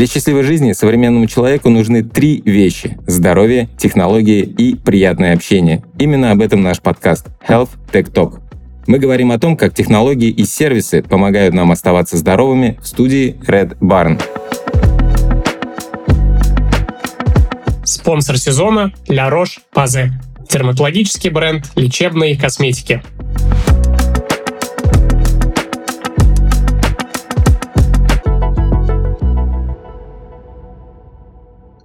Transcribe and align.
Для 0.00 0.06
счастливой 0.06 0.44
жизни 0.44 0.72
современному 0.72 1.26
человеку 1.26 1.68
нужны 1.68 2.02
три 2.02 2.40
вещи– 2.46 2.96
здоровье, 3.06 3.68
технологии 3.76 4.40
и 4.40 4.74
приятное 4.74 5.34
общение. 5.34 5.84
Именно 5.98 6.30
об 6.30 6.40
этом 6.40 6.62
наш 6.62 6.80
подкаст 6.80 7.26
Health 7.46 7.68
Tech 7.92 8.10
Talk. 8.10 8.40
Мы 8.86 8.98
говорим 8.98 9.30
о 9.30 9.38
том, 9.38 9.58
как 9.58 9.74
технологии 9.74 10.30
и 10.30 10.46
сервисы 10.46 11.02
помогают 11.02 11.52
нам 11.52 11.70
оставаться 11.70 12.16
здоровыми 12.16 12.78
в 12.80 12.86
студии 12.86 13.38
Red 13.46 13.76
Barn. 13.80 14.18
Спонсор 17.84 18.38
сезона– 18.38 18.94
La 19.06 19.30
Roche-Posay. 19.30 20.12
Дерматологический 20.50 21.28
бренд 21.28 21.70
лечебной 21.76 22.36
косметики. 22.36 23.02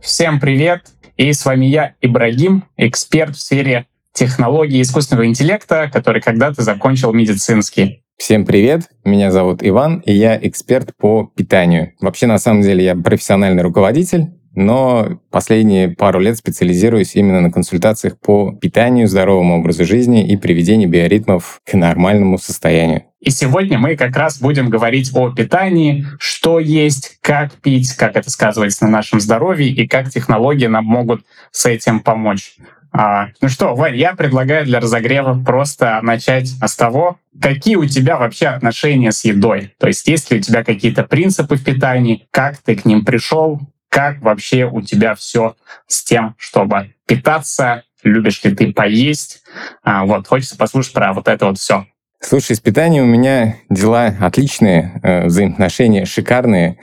Всем 0.06 0.40
привет! 0.40 0.84
И 1.18 1.34
с 1.34 1.44
вами 1.46 1.66
я, 1.66 1.96
Ибрагим, 2.00 2.66
эксперт 2.78 3.36
в 3.36 3.42
сфере 3.42 3.88
технологий 4.14 4.80
искусственного 4.80 5.26
интеллекта, 5.26 5.90
который 5.92 6.22
когда-то 6.22 6.62
закончил 6.62 7.12
медицинский. 7.12 8.04
Всем 8.16 8.46
привет, 8.46 8.84
меня 9.04 9.32
зовут 9.32 9.64
Иван, 9.64 10.04
и 10.06 10.14
я 10.14 10.38
эксперт 10.40 10.96
по 10.96 11.26
питанию. 11.36 11.94
Вообще, 12.02 12.28
на 12.28 12.38
самом 12.38 12.62
деле, 12.62 12.86
я 12.86 12.96
профессиональный 12.96 13.64
руководитель, 13.64 14.28
но 14.56 15.20
последние 15.30 15.90
пару 15.90 16.20
лет 16.20 16.38
специализируюсь 16.38 17.16
именно 17.16 17.42
на 17.42 17.52
консультациях 17.52 18.20
по 18.20 18.52
питанию, 18.54 19.08
здоровому 19.08 19.60
образу 19.60 19.86
жизни 19.86 20.28
и 20.28 20.38
приведению 20.38 20.90
биоритмов 20.90 21.60
к 21.66 21.74
нормальному 21.74 22.38
состоянию. 22.38 23.04
И 23.20 23.32
сегодня 23.32 23.80
мы 23.80 23.96
как 23.96 24.16
раз 24.16 24.40
будем 24.40 24.70
говорить 24.70 25.12
о 25.14 25.32
питании, 25.32 26.06
что 26.20 26.60
есть, 26.60 27.18
как 27.22 27.54
пить, 27.54 27.94
как 27.94 28.16
это 28.16 28.30
сказывается 28.30 28.86
на 28.86 28.92
нашем 28.92 29.20
здоровье 29.20 29.70
и 29.70 29.88
как 29.88 30.10
технологии 30.10 30.68
нам 30.68 30.86
могут 30.86 31.26
с 31.52 31.66
этим 31.66 32.02
помочь. 32.02 32.56
А, 32.98 33.28
ну 33.42 33.50
что, 33.50 33.76
Вань, 33.76 33.98
я 33.98 34.16
предлагаю 34.16 34.64
для 34.64 34.80
разогрева 34.80 35.38
просто 35.44 36.00
начать 36.02 36.48
с 36.48 36.76
того, 36.78 37.18
какие 37.42 37.76
у 37.76 37.86
тебя 37.86 38.16
вообще 38.16 38.48
отношения 38.48 39.12
с 39.12 39.26
едой. 39.26 39.74
То 39.80 39.88
есть 39.88 40.08
есть 40.08 40.32
ли 40.32 40.38
у 40.38 40.42
тебя 40.42 40.64
какие-то 40.64 41.04
принципы 41.04 41.58
в 41.58 41.64
питании, 41.64 42.26
как 42.32 42.58
ты 42.60 42.76
к 42.78 42.86
ним 42.86 43.04
пришел, 43.04 43.60
как 43.96 44.22
вообще 44.22 44.66
у 44.66 44.82
тебя 44.82 45.16
все 45.16 45.56
с 45.88 46.04
тем, 46.04 46.36
чтобы 46.38 46.96
питаться, 47.06 47.84
любишь 48.04 48.44
ли 48.44 48.54
ты 48.54 48.74
поесть. 48.74 49.42
А, 49.84 50.04
вот, 50.06 50.28
хочется 50.28 50.58
послушать 50.58 50.92
про 50.92 51.14
вот 51.14 51.30
это 51.30 51.46
вот 51.46 51.58
все. 51.58 51.86
Слушай, 52.20 52.58
с 52.58 52.60
питанием 52.60 53.06
у 53.06 53.08
меня 53.08 53.56
дела 53.70 54.14
отличные, 54.20 55.00
э, 55.02 55.28
взаимоотношения 55.28 56.04
шикарные. 56.04 56.78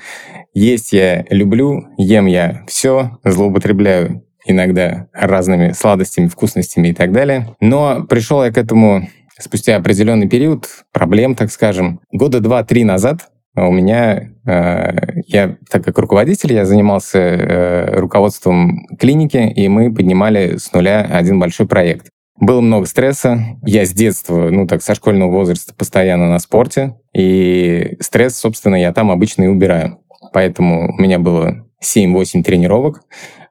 Есть 0.54 0.94
я 0.94 1.26
люблю, 1.28 1.84
ем 1.98 2.24
я 2.24 2.64
все, 2.66 3.18
злоупотребляю 3.24 4.24
иногда 4.46 5.08
разными 5.12 5.72
сладостями, 5.72 6.28
вкусностями 6.28 6.88
и 6.88 6.94
так 6.94 7.12
далее. 7.12 7.54
Но 7.60 8.04
пришел 8.04 8.42
я 8.42 8.50
к 8.50 8.56
этому 8.56 9.06
спустя 9.38 9.76
определенный 9.76 10.30
период 10.30 10.66
проблем, 10.92 11.34
так 11.34 11.52
скажем, 11.52 12.00
года 12.10 12.40
два-три 12.40 12.84
назад, 12.84 13.28
у 13.54 13.70
меня, 13.70 14.30
э, 14.46 15.22
я, 15.26 15.56
так 15.70 15.84
как 15.84 15.98
руководитель, 15.98 16.54
я 16.54 16.64
занимался 16.64 17.18
э, 17.18 17.98
руководством 17.98 18.86
клиники, 18.98 19.36
и 19.36 19.68
мы 19.68 19.92
поднимали 19.92 20.56
с 20.56 20.72
нуля 20.72 21.02
один 21.02 21.38
большой 21.38 21.66
проект. 21.66 22.08
Было 22.40 22.60
много 22.60 22.86
стресса. 22.86 23.40
Я 23.62 23.84
с 23.84 23.92
детства, 23.92 24.48
ну 24.50 24.66
так, 24.66 24.82
со 24.82 24.94
школьного 24.94 25.30
возраста 25.30 25.74
постоянно 25.76 26.28
на 26.28 26.38
спорте. 26.38 26.96
И 27.14 27.96
стресс, 28.00 28.36
собственно, 28.36 28.76
я 28.76 28.92
там 28.92 29.10
обычно 29.10 29.44
и 29.44 29.48
убираю. 29.48 29.98
Поэтому 30.32 30.94
у 30.96 31.00
меня 31.00 31.18
было 31.18 31.66
7-8 31.84 32.42
тренировок, 32.42 33.02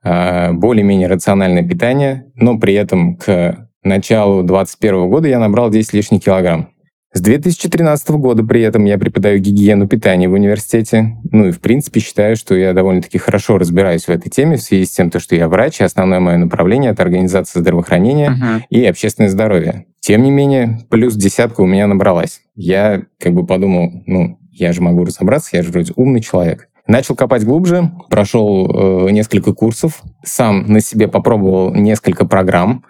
э, 0.04 0.52
более-менее 0.54 1.08
рациональное 1.08 1.64
питание, 1.64 2.26
но 2.36 2.58
при 2.58 2.74
этом 2.74 3.18
к 3.18 3.70
началу 3.84 4.44
2021 4.44 5.10
года 5.10 5.28
я 5.28 5.40
набрал 5.40 5.70
10 5.70 5.94
лишних 5.94 6.24
килограмм. 6.24 6.70
С 7.14 7.20
2013 7.20 8.10
года 8.12 8.42
при 8.42 8.62
этом 8.62 8.86
я 8.86 8.98
преподаю 8.98 9.40
гигиену 9.40 9.86
питания 9.86 10.30
в 10.30 10.34
университете. 10.34 11.18
Ну 11.30 11.48
и, 11.48 11.52
в 11.52 11.60
принципе, 11.60 12.00
считаю, 12.00 12.38
что 12.38 12.56
я 12.56 12.72
довольно-таки 12.72 13.18
хорошо 13.18 13.58
разбираюсь 13.58 14.06
в 14.06 14.10
этой 14.10 14.30
теме 14.30 14.56
в 14.56 14.62
связи 14.62 14.86
с 14.86 14.92
тем, 14.92 15.12
что 15.12 15.36
я 15.36 15.50
врач, 15.50 15.82
и 15.82 15.84
основное 15.84 16.22
мое 16.22 16.38
направление— 16.38 16.92
это 16.94 17.04
организация 17.04 17.60
здравоохранения 17.60 18.32
uh-huh. 18.32 18.62
и 18.70 18.86
общественное 18.86 19.30
здоровье. 19.30 19.88
Тем 20.00 20.24
не 20.24 20.32
менее, 20.32 20.80
плюс 20.90 21.16
десятка 21.16 21.62
у 21.62 21.66
меня 21.66 21.86
набралась. 21.86 22.42
Я 22.56 23.04
как 23.20 23.34
бы 23.34 23.46
подумал, 23.46 23.92
ну, 24.06 24.40
я 24.52 24.72
же 24.72 24.82
могу 24.82 25.04
разобраться, 25.04 25.58
я 25.58 25.64
же 25.64 25.72
вроде 25.72 25.92
умный 25.98 26.22
человек. 26.22 26.70
Начал 26.88 27.16
копать 27.16 27.44
глубже, 27.44 27.92
прошел 28.10 29.08
э, 29.08 29.12
несколько 29.12 29.54
курсов, 29.54 30.02
сам 30.24 30.66
на 30.72 30.80
себе 30.80 31.10
попробовал 31.10 31.74
несколько 31.74 32.26
программ, 32.26 32.86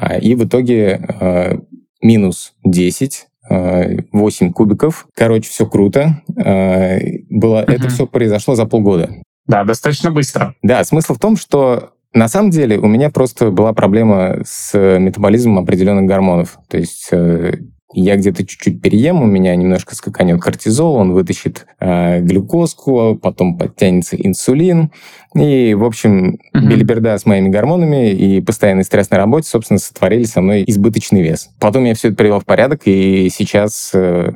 э, 0.00 0.20
и 0.20 0.36
в 0.36 0.44
итоге 0.44 1.04
э, 1.20 1.58
минус 2.00 2.54
10 2.64 3.26
8 3.48 4.52
кубиков. 4.52 5.06
Короче, 5.14 5.48
все 5.48 5.66
круто. 5.66 6.22
А, 6.36 6.98
было, 7.30 7.62
угу. 7.62 7.72
Это 7.72 7.88
все 7.88 8.06
произошло 8.06 8.54
за 8.54 8.66
полгода. 8.66 9.10
Да, 9.46 9.64
достаточно 9.64 10.10
быстро. 10.10 10.54
Да, 10.62 10.82
смысл 10.84 11.14
в 11.14 11.18
том, 11.18 11.36
что 11.36 11.90
на 12.14 12.28
самом 12.28 12.50
деле 12.50 12.78
у 12.78 12.86
меня 12.86 13.10
просто 13.10 13.50
была 13.50 13.72
проблема 13.72 14.38
с 14.44 14.78
метаболизмом 14.98 15.58
определенных 15.58 16.06
гормонов. 16.06 16.58
То 16.68 16.78
есть 16.78 17.08
э, 17.10 17.58
я 17.94 18.16
где-то 18.16 18.46
чуть-чуть 18.46 18.82
переем, 18.82 19.22
у 19.22 19.26
меня 19.26 19.54
немножко 19.54 19.94
скаканет 19.94 20.40
кортизол, 20.40 20.96
он 20.96 21.12
вытащит 21.12 21.66
э, 21.80 22.20
глюкозку, 22.20 23.18
потом 23.20 23.56
подтянется 23.56 24.16
инсулин. 24.16 24.90
И, 25.34 25.74
в 25.74 25.84
общем, 25.84 26.38
uh-huh. 26.54 26.66
билиберда 26.66 27.16
с 27.18 27.26
моими 27.26 27.48
гормонами 27.48 28.10
и 28.10 28.40
постоянный 28.40 28.84
стресс 28.84 29.10
на 29.10 29.16
работе, 29.16 29.48
собственно, 29.48 29.78
сотворили 29.78 30.24
со 30.24 30.40
мной 30.40 30.64
избыточный 30.66 31.22
вес. 31.22 31.50
Потом 31.60 31.84
я 31.84 31.94
все 31.94 32.08
это 32.08 32.16
привел 32.16 32.40
в 32.40 32.44
порядок, 32.44 32.82
и 32.84 33.28
сейчас 33.30 33.90
э, 33.94 34.30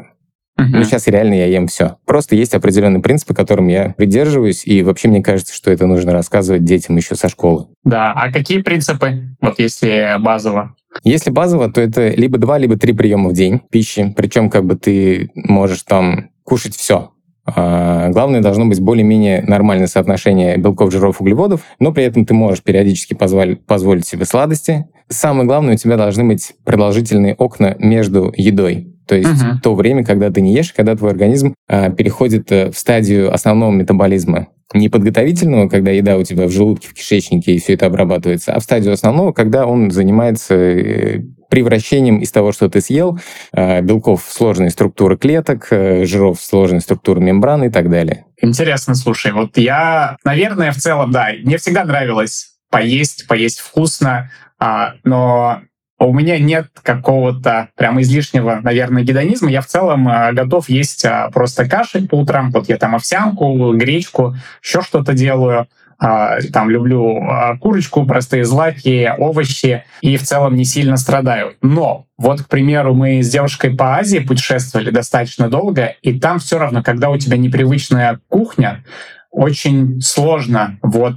Uh-huh. 0.58 0.64
Ну, 0.72 0.82
сейчас 0.82 1.06
реально 1.06 1.34
я 1.34 1.46
ем 1.46 1.68
все. 1.68 1.98
Просто 2.04 2.34
есть 2.34 2.52
определенные 2.52 3.00
принципы, 3.00 3.32
которым 3.32 3.68
я 3.68 3.94
придерживаюсь, 3.96 4.66
и 4.66 4.82
вообще 4.82 5.06
мне 5.06 5.22
кажется, 5.22 5.54
что 5.54 5.70
это 5.70 5.86
нужно 5.86 6.12
рассказывать 6.12 6.64
детям 6.64 6.96
еще 6.96 7.14
со 7.14 7.28
школы. 7.28 7.68
Да, 7.84 8.12
а 8.12 8.32
какие 8.32 8.62
принципы, 8.62 9.36
вот 9.40 9.60
если 9.60 10.16
базово? 10.18 10.74
Если 11.04 11.30
базово, 11.30 11.70
то 11.70 11.80
это 11.80 12.08
либо 12.08 12.38
два, 12.38 12.58
либо 12.58 12.76
три 12.76 12.92
приема 12.92 13.30
в 13.30 13.32
день 13.32 13.60
пищи. 13.70 14.12
Причем 14.16 14.50
как 14.50 14.64
бы 14.64 14.76
ты 14.76 15.30
можешь 15.34 15.82
там 15.82 16.30
кушать 16.44 16.74
все. 16.74 17.10
А, 17.46 18.08
главное, 18.10 18.42
должно 18.42 18.66
быть 18.66 18.80
более-менее 18.80 19.42
нормальное 19.42 19.86
соотношение 19.86 20.56
белков, 20.58 20.92
жиров, 20.92 21.20
углеводов, 21.20 21.62
но 21.78 21.92
при 21.92 22.04
этом 22.04 22.26
ты 22.26 22.34
можешь 22.34 22.62
периодически 22.62 23.14
позволить, 23.14 23.64
позволить 23.64 24.06
себе 24.06 24.24
сладости. 24.24 24.86
Самое 25.08 25.46
главное, 25.46 25.74
у 25.74 25.76
тебя 25.76 25.96
должны 25.96 26.24
быть 26.24 26.54
продолжительные 26.64 27.34
окна 27.34 27.74
между 27.78 28.32
едой. 28.36 28.97
То 29.08 29.16
есть 29.16 29.42
uh-huh. 29.42 29.60
то 29.62 29.74
время, 29.74 30.04
когда 30.04 30.30
ты 30.30 30.40
не 30.40 30.54
ешь, 30.54 30.72
когда 30.72 30.94
твой 30.94 31.10
организм 31.10 31.54
а, 31.66 31.90
переходит 31.90 32.52
э, 32.52 32.70
в 32.70 32.78
стадию 32.78 33.32
основного 33.32 33.72
метаболизма. 33.72 34.48
Не 34.74 34.90
подготовительного, 34.90 35.68
когда 35.68 35.90
еда 35.90 36.18
у 36.18 36.24
тебя 36.24 36.46
в 36.46 36.50
желудке, 36.50 36.88
в 36.88 36.94
кишечнике, 36.94 37.54
и 37.54 37.58
все 37.58 37.72
это 37.72 37.86
обрабатывается, 37.86 38.52
а 38.52 38.60
в 38.60 38.62
стадию 38.62 38.92
основного, 38.92 39.32
когда 39.32 39.66
он 39.66 39.90
занимается 39.90 40.54
э, 40.54 41.22
превращением 41.48 42.18
из 42.18 42.30
того, 42.30 42.52
что 42.52 42.68
ты 42.68 42.82
съел, 42.82 43.18
а, 43.52 43.80
белков 43.80 44.26
в 44.26 44.32
сложные 44.32 44.70
структуры 44.70 45.16
клеток, 45.16 45.68
э, 45.70 46.04
жиров 46.04 46.38
в 46.38 46.44
сложные 46.44 46.80
структуры 46.80 47.20
мембраны 47.20 47.66
и 47.66 47.70
так 47.70 47.90
далее. 47.90 48.26
Интересно, 48.40 48.94
слушай, 48.94 49.32
вот 49.32 49.56
я, 49.56 50.18
наверное, 50.24 50.72
в 50.72 50.76
целом, 50.76 51.10
да, 51.10 51.30
мне 51.42 51.56
всегда 51.56 51.84
нравилось 51.84 52.58
поесть, 52.70 53.26
поесть 53.26 53.60
вкусно, 53.60 54.30
а, 54.58 54.94
но 55.04 55.62
у 55.98 56.12
меня 56.12 56.38
нет 56.38 56.68
какого-то 56.82 57.68
прям 57.76 58.00
излишнего, 58.00 58.60
наверное, 58.62 59.02
гедонизма. 59.02 59.50
Я 59.50 59.60
в 59.60 59.66
целом 59.66 60.08
э, 60.08 60.32
готов 60.32 60.68
есть 60.68 61.04
э, 61.04 61.28
просто 61.32 61.68
каши 61.68 62.06
по 62.06 62.14
утрам. 62.14 62.50
Вот 62.50 62.68
я 62.68 62.76
там 62.76 62.94
овсянку, 62.94 63.72
гречку, 63.74 64.36
еще 64.62 64.82
что-то 64.82 65.12
делаю. 65.12 65.66
Там 65.98 66.70
люблю 66.70 67.20
курочку, 67.60 68.06
простые 68.06 68.44
злаки, 68.44 69.12
овощи 69.18 69.82
и 70.00 70.16
в 70.16 70.22
целом 70.22 70.54
не 70.54 70.64
сильно 70.64 70.96
страдаю. 70.96 71.56
Но 71.60 72.06
вот, 72.16 72.42
к 72.42 72.46
примеру, 72.46 72.94
мы 72.94 73.20
с 73.20 73.28
девушкой 73.28 73.74
по 73.74 73.96
Азии 73.96 74.20
путешествовали 74.20 74.90
достаточно 74.90 75.48
долго, 75.48 75.96
и 76.02 76.16
там 76.20 76.38
все 76.38 76.60
равно, 76.60 76.84
когда 76.84 77.10
у 77.10 77.18
тебя 77.18 77.36
непривычная 77.36 78.20
кухня, 78.28 78.84
очень 79.32 80.00
сложно 80.00 80.78
вот 80.82 81.16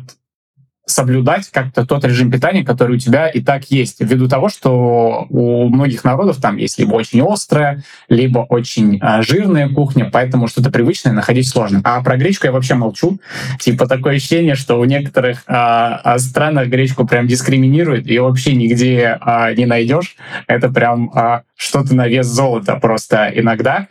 соблюдать 0.85 1.49
как-то 1.49 1.85
тот 1.85 2.03
режим 2.05 2.31
питания, 2.31 2.63
который 2.63 2.95
у 2.95 2.99
тебя 2.99 3.27
и 3.27 3.41
так 3.41 3.65
есть, 3.71 4.01
ввиду 4.01 4.27
того, 4.27 4.49
что 4.49 5.27
у 5.29 5.67
многих 5.69 6.03
народов 6.03 6.37
там 6.41 6.57
есть 6.57 6.79
либо 6.79 6.93
очень 6.93 7.21
острая, 7.21 7.83
либо 8.09 8.39
очень 8.39 8.99
э, 9.01 9.21
жирная 9.21 9.69
кухня, 9.69 10.09
поэтому 10.11 10.47
что-то 10.47 10.71
привычное 10.71 11.13
находить 11.13 11.47
сложно. 11.47 11.81
А 11.83 12.01
про 12.01 12.17
гречку 12.17 12.47
я 12.47 12.51
вообще 12.51 12.75
молчу. 12.75 13.19
Типа 13.59 13.87
такое 13.87 14.15
ощущение, 14.15 14.55
что 14.55 14.79
у 14.79 14.85
некоторых 14.85 15.43
э, 15.47 16.17
странах 16.17 16.67
гречку 16.67 17.05
прям 17.05 17.27
дискриминируют 17.27 18.07
и 18.07 18.19
вообще 18.19 18.53
нигде 18.55 19.19
э, 19.23 19.53
не 19.55 19.65
найдешь. 19.65 20.15
Это 20.47 20.69
прям 20.69 21.11
э, 21.13 21.41
что-то 21.55 21.95
на 21.95 22.07
вес 22.07 22.25
золота 22.27 22.75
просто 22.75 23.31
иногда. 23.33 23.87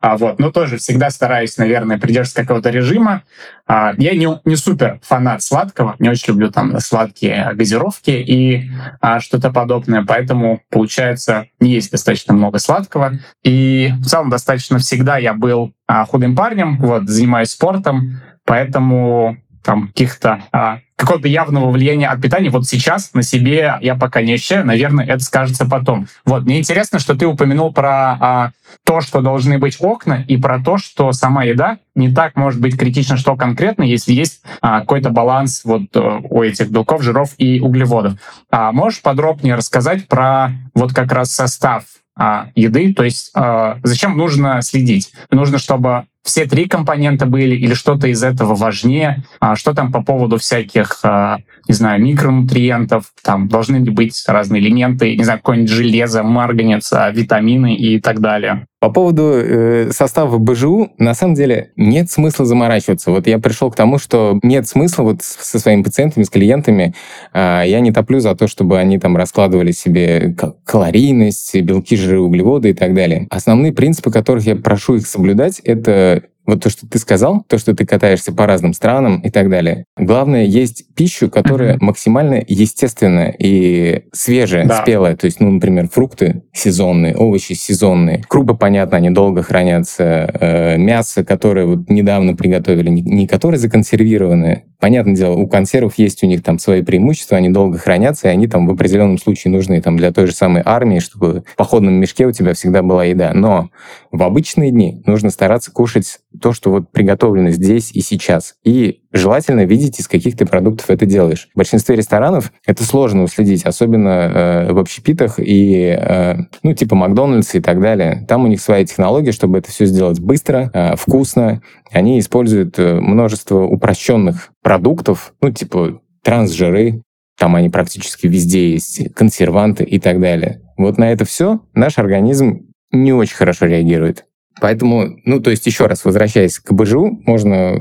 А 0.00 0.16
вот, 0.16 0.38
но 0.38 0.50
тоже 0.50 0.78
всегда 0.78 1.10
стараюсь, 1.10 1.58
наверное, 1.58 1.98
придерживаться 1.98 2.40
какого-то 2.40 2.70
режима. 2.70 3.22
А, 3.66 3.92
я 3.98 4.14
не, 4.14 4.40
не 4.46 4.56
супер 4.56 4.98
фанат 5.02 5.42
сладкого, 5.42 5.94
не 5.98 6.08
очень 6.08 6.32
люблю 6.32 6.50
там 6.50 6.80
сладкие 6.80 7.50
газировки 7.52 8.10
и 8.10 8.70
а, 9.02 9.20
что-то 9.20 9.50
подобное, 9.50 10.02
поэтому, 10.02 10.62
получается, 10.70 11.48
не 11.60 11.72
есть 11.72 11.90
достаточно 11.90 12.32
много 12.32 12.58
сладкого. 12.58 13.18
И 13.44 13.92
в 13.98 14.06
целом 14.06 14.30
достаточно 14.30 14.78
всегда 14.78 15.18
я 15.18 15.34
был 15.34 15.74
а, 15.86 16.06
худым 16.06 16.34
парнем, 16.34 16.78
вот, 16.78 17.06
занимаюсь 17.06 17.50
спортом, 17.50 18.22
поэтому 18.46 19.36
там 19.62 19.88
каких-то 19.88 20.42
а, 20.52 20.80
какого-то 20.96 21.28
явного 21.28 21.70
влияния 21.70 22.08
от 22.08 22.20
питания 22.20 22.50
вот 22.50 22.66
сейчас 22.66 23.14
на 23.14 23.22
себе 23.22 23.78
я 23.80 23.94
пока 23.94 24.22
не 24.22 24.34
ощущаю. 24.34 24.66
Наверное, 24.66 25.06
это 25.06 25.24
скажется 25.24 25.64
потом. 25.64 26.06
Вот, 26.24 26.44
мне 26.44 26.58
интересно, 26.58 26.98
что 26.98 27.14
ты 27.14 27.26
упомянул 27.26 27.72
про 27.72 28.16
а, 28.20 28.50
то, 28.84 29.00
что 29.00 29.20
должны 29.20 29.58
быть 29.58 29.76
окна, 29.80 30.24
и 30.28 30.36
про 30.36 30.62
то, 30.62 30.78
что 30.78 31.12
сама 31.12 31.44
еда 31.44 31.78
не 31.94 32.12
так 32.12 32.36
может 32.36 32.60
быть 32.60 32.78
критично, 32.78 33.16
что 33.16 33.36
конкретно, 33.36 33.82
если 33.82 34.12
есть 34.12 34.42
а, 34.60 34.80
какой-то 34.80 35.10
баланс 35.10 35.62
вот 35.64 35.84
а, 35.94 36.20
у 36.22 36.42
этих 36.42 36.70
белков, 36.70 37.02
жиров 37.02 37.30
и 37.38 37.60
углеводов. 37.60 38.14
А, 38.50 38.72
можешь 38.72 39.00
подробнее 39.00 39.54
рассказать 39.54 40.06
про 40.06 40.50
вот 40.74 40.92
как 40.92 41.12
раз 41.12 41.32
состав 41.32 41.84
а, 42.16 42.48
еды, 42.54 42.92
то 42.92 43.04
есть 43.04 43.30
а, 43.34 43.78
зачем 43.82 44.16
нужно 44.18 44.60
следить? 44.60 45.12
Нужно, 45.30 45.58
чтобы 45.58 46.04
все 46.22 46.46
три 46.46 46.66
компонента 46.66 47.26
были 47.26 47.56
или 47.56 47.74
что-то 47.74 48.08
из 48.08 48.22
этого 48.22 48.54
важнее? 48.54 49.24
А 49.40 49.56
что 49.56 49.74
там 49.74 49.90
по 49.90 50.02
поводу 50.02 50.38
всяких, 50.38 51.00
а, 51.02 51.38
не 51.66 51.74
знаю, 51.74 52.02
микронутриентов? 52.02 53.12
Там 53.22 53.48
должны 53.48 53.76
ли 53.76 53.90
быть 53.90 54.22
разные 54.26 54.62
элементы, 54.62 55.16
не 55.16 55.24
знаю, 55.24 55.38
какое-нибудь 55.38 55.70
железо, 55.70 56.22
марганец, 56.22 56.92
а, 56.92 57.10
витамины 57.10 57.74
и 57.74 58.00
так 58.00 58.20
далее? 58.20 58.66
По 58.80 58.88
поводу 58.88 59.34
э, 59.34 59.90
состава 59.92 60.38
БЖУ, 60.38 60.92
на 60.96 61.12
самом 61.12 61.34
деле 61.34 61.70
нет 61.76 62.10
смысла 62.10 62.46
заморачиваться. 62.46 63.10
Вот 63.10 63.26
я 63.26 63.38
пришел 63.38 63.70
к 63.70 63.76
тому, 63.76 63.98
что 63.98 64.40
нет 64.42 64.66
смысла 64.66 65.02
вот 65.02 65.22
со 65.22 65.58
своими 65.58 65.82
пациентами, 65.82 66.24
с 66.24 66.30
клиентами, 66.30 66.94
э, 67.34 67.64
я 67.66 67.80
не 67.80 67.92
топлю 67.92 68.20
за 68.20 68.34
то, 68.34 68.46
чтобы 68.46 68.78
они 68.78 68.98
там 68.98 69.18
раскладывали 69.18 69.72
себе 69.72 70.34
калорийность, 70.64 71.54
белки, 71.60 71.94
жиры, 71.94 72.20
углеводы 72.20 72.70
и 72.70 72.72
так 72.72 72.94
далее. 72.94 73.26
Основные 73.28 73.74
принципы, 73.74 74.10
которых 74.10 74.46
я 74.46 74.56
прошу 74.56 74.96
их 74.96 75.06
соблюдать, 75.06 75.60
это 75.60 76.22
вот 76.46 76.62
то, 76.62 76.70
что 76.70 76.86
ты 76.86 76.98
сказал, 76.98 77.44
то, 77.48 77.58
что 77.58 77.74
ты 77.74 77.86
катаешься 77.86 78.32
по 78.32 78.46
разным 78.46 78.72
странам 78.72 79.20
и 79.20 79.30
так 79.30 79.48
далее. 79.48 79.84
Главное, 79.96 80.44
есть 80.44 80.94
пищу, 80.94 81.30
которая 81.30 81.74
mm-hmm. 81.74 81.80
максимально 81.84 82.42
естественная 82.46 83.34
и 83.38 84.04
свежая, 84.12 84.66
да. 84.66 84.82
спелая. 84.82 85.16
То 85.16 85.26
есть, 85.26 85.40
ну, 85.40 85.50
например, 85.50 85.88
фрукты 85.88 86.42
сезонные, 86.52 87.14
овощи 87.16 87.52
сезонные. 87.52 88.24
Крупы, 88.28 88.54
понятно, 88.54 88.96
они 88.96 89.10
долго 89.10 89.42
хранятся. 89.42 90.30
Э, 90.40 90.76
мясо, 90.76 91.24
которое 91.24 91.66
вот 91.66 91.88
недавно 91.88 92.34
приготовили, 92.34 92.90
не, 92.90 93.02
не 93.02 93.26
которое 93.26 93.58
законсервированное. 93.58 94.64
Понятное 94.80 95.14
дело, 95.14 95.34
у 95.34 95.46
консервов 95.46 95.98
есть 95.98 96.22
у 96.24 96.26
них 96.26 96.42
там 96.42 96.58
свои 96.58 96.82
преимущества, 96.82 97.36
они 97.36 97.50
долго 97.50 97.76
хранятся, 97.76 98.28
и 98.28 98.30
они 98.30 98.48
там 98.48 98.66
в 98.66 98.70
определенном 98.70 99.18
случае 99.18 99.52
нужны 99.52 99.80
там 99.82 99.98
для 99.98 100.10
той 100.10 100.26
же 100.26 100.32
самой 100.32 100.62
армии, 100.64 101.00
чтобы 101.00 101.44
в 101.46 101.56
походном 101.56 101.94
мешке 101.94 102.26
у 102.26 102.32
тебя 102.32 102.54
всегда 102.54 102.82
была 102.82 103.04
еда. 103.04 103.32
Но 103.34 103.68
в 104.10 104.22
обычные 104.22 104.70
дни 104.70 105.02
нужно 105.04 105.30
стараться 105.30 105.70
кушать 105.70 106.18
то, 106.40 106.52
что 106.52 106.70
вот 106.70 106.90
приготовлено 106.92 107.50
здесь 107.50 107.90
и 107.92 108.00
сейчас. 108.00 108.54
И 108.64 109.00
желательно 109.12 109.64
видеть, 109.64 109.98
из 109.98 110.08
каких 110.08 110.36
ты 110.36 110.46
продуктов 110.46 110.90
это 110.90 111.06
делаешь. 111.06 111.48
В 111.54 111.58
большинстве 111.58 111.96
ресторанов 111.96 112.52
это 112.66 112.84
сложно 112.84 113.22
уследить, 113.22 113.64
особенно 113.64 114.08
э, 114.08 114.72
в 114.72 114.78
общепитах 114.78 115.38
и, 115.38 115.96
э, 115.98 116.36
ну, 116.62 116.74
типа 116.74 116.94
Макдональдс 116.94 117.54
и 117.54 117.60
так 117.60 117.80
далее. 117.80 118.24
Там 118.28 118.44
у 118.44 118.46
них 118.46 118.60
своя 118.60 118.84
технология, 118.84 119.32
чтобы 119.32 119.58
это 119.58 119.70
все 119.70 119.86
сделать 119.86 120.20
быстро, 120.20 120.70
э, 120.72 120.96
вкусно. 120.96 121.62
Они 121.90 122.18
используют 122.18 122.78
э, 122.78 123.00
множество 123.00 123.62
упрощенных 123.62 124.50
продуктов, 124.62 125.34
ну, 125.40 125.50
типа 125.50 126.00
трансжиры, 126.22 127.02
там 127.38 127.56
они 127.56 127.70
практически 127.70 128.26
везде 128.26 128.72
есть, 128.72 129.14
консерванты 129.14 129.82
и 129.82 129.98
так 129.98 130.20
далее. 130.20 130.60
Вот 130.76 130.98
на 130.98 131.10
это 131.10 131.24
все 131.24 131.60
наш 131.74 131.98
организм 131.98 132.70
не 132.92 133.12
очень 133.12 133.36
хорошо 133.36 133.66
реагирует. 133.66 134.26
Поэтому, 134.60 135.18
ну, 135.24 135.40
то 135.40 135.50
есть, 135.50 135.66
еще 135.66 135.86
раз, 135.86 136.04
возвращаясь 136.04 136.58
к 136.58 136.72
БЖУ, 136.72 137.20
можно 137.26 137.78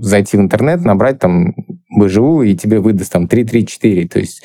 зайти 0.00 0.36
в 0.36 0.40
интернет, 0.40 0.84
набрать 0.84 1.18
там 1.18 1.54
БЖУ, 1.96 2.42
и 2.42 2.54
тебе 2.54 2.80
выдаст 2.80 3.12
там 3.12 3.24
3-3-4, 3.24 4.08
то 4.08 4.18
есть 4.18 4.42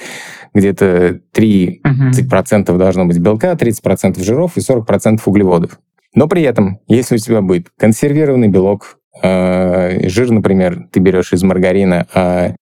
где-то 0.53 1.19
30% 1.35 1.81
uh-huh. 1.83 2.77
должно 2.77 3.05
быть 3.05 3.19
белка, 3.19 3.53
30% 3.53 4.21
жиров 4.23 4.57
и 4.57 4.59
40% 4.59 5.19
углеводов. 5.25 5.79
Но 6.15 6.27
при 6.27 6.41
этом, 6.41 6.79
если 6.87 7.15
у 7.15 7.19
тебя 7.19 7.41
будет 7.41 7.67
консервированный 7.77 8.47
белок, 8.47 8.97
э, 9.21 10.07
жир, 10.09 10.31
например, 10.31 10.87
ты 10.91 10.99
берешь 10.99 11.33
из 11.33 11.43
маргарина, 11.43 12.07
а 12.13 12.55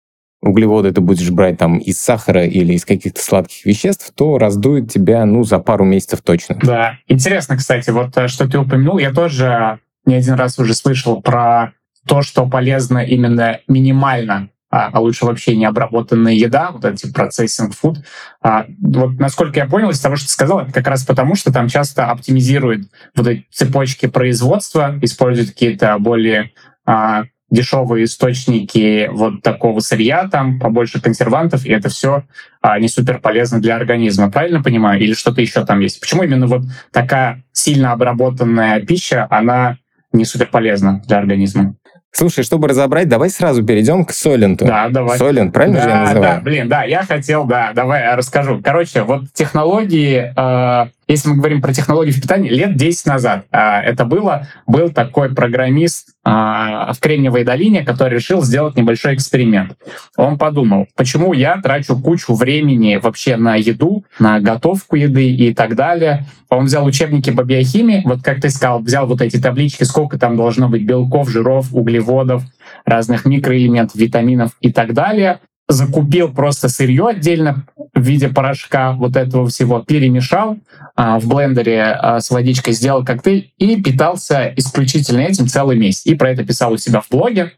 углеводы 0.43 0.91
ты 0.91 1.01
будешь 1.01 1.29
брать 1.31 1.57
там 1.57 1.77
из 1.77 1.99
сахара 1.99 2.45
или 2.45 2.73
из 2.73 2.85
каких-то 2.85 3.21
сладких 3.21 3.65
веществ, 3.65 4.11
то 4.15 4.37
раздует 4.37 4.91
тебя, 4.91 5.25
ну, 5.25 5.43
за 5.43 5.59
пару 5.59 5.85
месяцев 5.85 6.21
точно. 6.21 6.59
Да. 6.61 6.99
Интересно, 7.07 7.57
кстати, 7.57 7.89
вот 7.89 8.15
э, 8.17 8.27
что 8.27 8.47
ты 8.47 8.59
упомянул, 8.59 8.97
я 8.97 9.11
тоже 9.11 9.79
не 10.05 10.15
один 10.15 10.33
раз 10.33 10.59
уже 10.59 10.73
слышал 10.73 11.21
про 11.21 11.73
то, 12.05 12.21
что 12.21 12.45
полезно 12.45 12.99
именно 12.99 13.59
минимально 13.67 14.49
а, 14.73 14.89
а 14.91 14.99
лучше 15.01 15.25
вообще 15.25 15.55
не 15.55 15.65
обработанная 15.65 16.33
еда, 16.33 16.71
вот 16.71 16.83
эти 16.83 17.05
процессинг 17.11 17.75
фуд. 17.75 17.99
А, 18.41 18.65
вот 18.81 19.19
насколько 19.19 19.59
я 19.59 19.67
понял 19.67 19.91
из 19.91 19.99
того, 19.99 20.15
что 20.15 20.25
ты 20.25 20.31
сказал, 20.31 20.61
это 20.61 20.71
как 20.71 20.87
раз 20.87 21.03
потому, 21.03 21.35
что 21.35 21.53
там 21.53 21.67
часто 21.67 22.07
оптимизируют 22.07 22.87
вот 23.15 23.27
эти 23.27 23.45
цепочки 23.51 24.07
производства, 24.07 24.97
используют 25.03 25.51
какие-то 25.51 25.95
более 25.99 26.53
а, 26.87 27.25
дешевые 27.53 28.05
источники 28.05 29.07
вот 29.11 29.43
такого 29.43 29.79
сырья, 29.79 30.27
там 30.27 30.59
побольше 30.59 30.99
консервантов, 30.99 31.65
и 31.65 31.71
это 31.71 31.87
все 31.89 32.23
а, 32.61 32.79
не 32.79 32.87
супер 32.87 33.19
полезно 33.19 33.61
для 33.61 33.75
организма. 33.75 34.31
Правильно 34.31 34.61
понимаю? 34.63 34.99
Или 34.99 35.13
что-то 35.13 35.41
еще 35.41 35.63
там 35.63 35.79
есть? 35.79 35.99
Почему 35.99 36.23
именно 36.23 36.47
вот 36.47 36.63
такая 36.91 37.43
сильно 37.51 37.91
обработанная 37.91 38.81
пища, 38.81 39.27
она 39.29 39.77
не 40.11 40.25
супер 40.25 40.47
полезна 40.47 41.03
для 41.05 41.19
организма? 41.19 41.75
Слушай, 42.15 42.43
чтобы 42.43 42.67
разобрать, 42.67 43.09
давай 43.09 43.29
сразу 43.29 43.63
перейдем 43.63 44.05
к 44.05 44.11
Соленту. 44.11 44.65
Да, 44.65 44.87
давай. 44.89 45.17
Солент, 45.17 45.51
правильно 45.51 45.77
да, 45.77 45.83
же 45.83 45.89
я 45.89 46.01
называю? 46.01 46.35
Да, 46.35 46.41
блин, 46.41 46.69
да, 46.69 46.83
я 46.83 47.03
хотел, 47.03 47.45
да, 47.45 47.71
давай 47.73 48.01
я 48.01 48.15
расскажу. 48.15 48.61
Короче, 48.63 49.01
вот 49.01 49.31
технологии 49.33 50.31
э, 50.35 50.89
если 51.07 51.29
мы 51.29 51.35
говорим 51.35 51.61
про 51.61 51.73
технологии 51.73 52.11
в 52.11 52.21
питании, 52.21 52.49
лет 52.49 52.75
10 52.75 53.05
назад 53.05 53.45
а, 53.51 53.81
это 53.81 54.05
было, 54.05 54.47
был 54.67 54.89
такой 54.89 55.33
программист 55.33 56.09
а, 56.23 56.93
в 56.93 56.99
Кремниевой 56.99 57.43
долине, 57.43 57.83
который 57.83 58.15
решил 58.15 58.41
сделать 58.41 58.75
небольшой 58.77 59.15
эксперимент. 59.15 59.77
Он 60.15 60.37
подумал, 60.37 60.87
почему 60.95 61.33
я 61.33 61.61
трачу 61.61 61.97
кучу 61.99 62.33
времени 62.33 62.95
вообще 62.95 63.35
на 63.35 63.55
еду, 63.55 64.05
на 64.19 64.39
готовку 64.39 64.95
еды 64.95 65.29
и 65.29 65.53
так 65.53 65.75
далее. 65.75 66.25
Он 66.49 66.65
взял 66.65 66.85
учебники 66.85 67.31
по 67.31 67.43
биохимии, 67.43 68.03
вот 68.05 68.21
как 68.21 68.39
ты 68.41 68.49
сказал, 68.49 68.79
взял 68.79 69.07
вот 69.07 69.21
эти 69.21 69.37
таблички, 69.37 69.83
сколько 69.83 70.17
там 70.17 70.37
должно 70.37 70.69
быть 70.69 70.83
белков, 70.83 71.29
жиров, 71.29 71.73
углеводов, 71.73 72.43
разных 72.85 73.25
микроэлементов, 73.25 73.95
витаминов 73.95 74.51
и 74.61 74.71
так 74.71 74.93
далее, 74.93 75.39
закупил 75.67 76.33
просто 76.33 76.69
сырье 76.69 77.07
отдельно 77.07 77.65
в 77.93 78.01
виде 78.01 78.27
порошка 78.27 78.93
вот 78.93 79.15
этого 79.15 79.47
всего, 79.47 79.81
перемешал 79.81 80.57
а, 80.95 81.19
в 81.19 81.27
блендере 81.27 81.83
а, 81.83 82.19
с 82.19 82.29
водичкой, 82.29 82.73
сделал 82.73 83.05
коктейль 83.05 83.51
и 83.57 83.81
питался 83.81 84.53
исключительно 84.55 85.21
этим 85.21 85.47
целый 85.47 85.77
месяц. 85.77 86.05
И 86.05 86.15
про 86.15 86.31
это 86.31 86.43
писал 86.43 86.73
у 86.73 86.77
себя 86.77 87.01
в 87.01 87.09
блоге. 87.09 87.53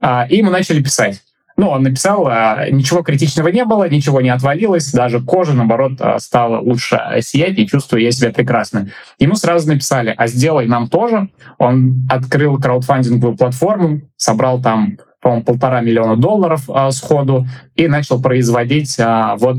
А, 0.00 0.26
и 0.28 0.42
мы 0.42 0.50
начали 0.50 0.82
писать. 0.82 1.22
Ну, 1.58 1.70
он 1.70 1.82
написал, 1.82 2.28
а, 2.28 2.70
ничего 2.70 3.02
критичного 3.02 3.48
не 3.48 3.64
было, 3.64 3.88
ничего 3.88 4.20
не 4.20 4.30
отвалилось, 4.30 4.92
даже 4.92 5.20
кожа, 5.20 5.54
наоборот, 5.54 5.94
а, 5.98 6.20
стала 6.20 6.60
лучше 6.60 7.00
сиять, 7.20 7.58
и 7.58 7.66
чувствую 7.66 8.00
я 8.00 8.12
себя 8.12 8.30
прекрасно. 8.30 8.90
Ему 9.18 9.34
сразу 9.34 9.66
написали, 9.66 10.14
а 10.16 10.28
сделай 10.28 10.68
нам 10.68 10.88
тоже. 10.88 11.30
Он 11.58 12.06
открыл 12.08 12.58
краудфандинговую 12.58 13.36
платформу, 13.36 14.02
собрал 14.16 14.62
там 14.62 14.98
по-моему, 15.20 15.44
полтора 15.44 15.80
миллиона 15.80 16.16
долларов 16.16 16.70
а, 16.70 16.92
сходу 16.92 17.44
и 17.74 17.88
начал 17.88 18.22
производить 18.22 18.94
а, 19.00 19.34
вот 19.34 19.56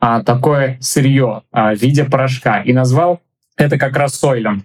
а, 0.00 0.22
такое 0.22 0.78
сырье 0.80 1.42
а, 1.52 1.74
в 1.74 1.78
виде 1.82 2.04
порошка 2.04 2.62
и 2.62 2.72
назвал 2.72 3.20
это 3.58 3.76
как 3.76 3.94
раз 3.94 4.14
сойлем. 4.14 4.64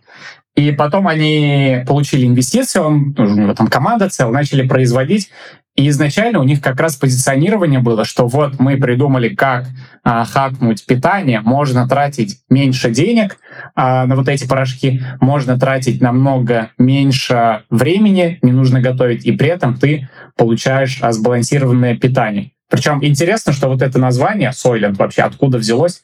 И 0.55 0.71
потом 0.71 1.07
они 1.07 1.83
получили 1.85 2.25
инвестиции, 2.25 2.79
он, 2.79 3.13
ну, 3.15 3.53
там 3.53 3.67
команда 3.67 4.09
целая, 4.09 4.33
начали 4.33 4.67
производить. 4.67 5.29
И 5.77 5.87
изначально 5.89 6.39
у 6.39 6.43
них 6.43 6.59
как 6.59 6.79
раз 6.79 6.95
позиционирование 6.95 7.79
было, 7.79 8.03
что 8.03 8.27
вот 8.27 8.59
мы 8.59 8.77
придумали, 8.77 9.29
как 9.29 9.67
а, 10.03 10.25
хакнуть 10.25 10.83
питание, 10.87 11.39
можно 11.41 11.87
тратить 11.87 12.39
меньше 12.49 12.89
денег 12.89 13.37
а, 13.75 14.07
на 14.07 14.15
вот 14.15 14.27
эти 14.27 14.47
порошки, 14.47 15.03
можно 15.21 15.57
тратить 15.59 16.01
намного 16.01 16.71
меньше 16.79 17.61
времени, 17.69 18.39
не 18.41 18.51
нужно 18.51 18.81
готовить, 18.81 19.27
и 19.27 19.31
при 19.31 19.49
этом 19.49 19.77
ты 19.77 20.09
получаешь 20.35 20.97
а, 21.01 21.11
сбалансированное 21.11 21.95
питание. 21.95 22.53
Причем 22.69 23.05
интересно, 23.05 23.53
что 23.53 23.67
вот 23.67 23.83
это 23.83 23.99
название 23.99 24.49
Soylent 24.49 24.95
вообще 24.95 25.21
откуда 25.21 25.59
взялось. 25.59 26.01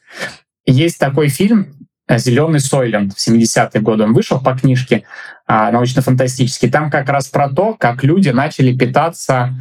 Есть 0.66 1.00
такой 1.00 1.28
фильм 1.28 1.83
«Зеленый 2.08 2.60
Сойленд» 2.60 3.14
в 3.14 3.28
70-е 3.28 3.80
годы. 3.80 4.04
Он 4.04 4.12
вышел 4.12 4.40
по 4.40 4.54
книжке 4.54 5.04
а, 5.46 5.70
научно-фантастический. 5.70 6.70
Там 6.70 6.90
как 6.90 7.08
раз 7.08 7.28
про 7.28 7.48
то, 7.48 7.74
как 7.74 8.04
люди 8.04 8.28
начали 8.28 8.76
питаться 8.76 9.54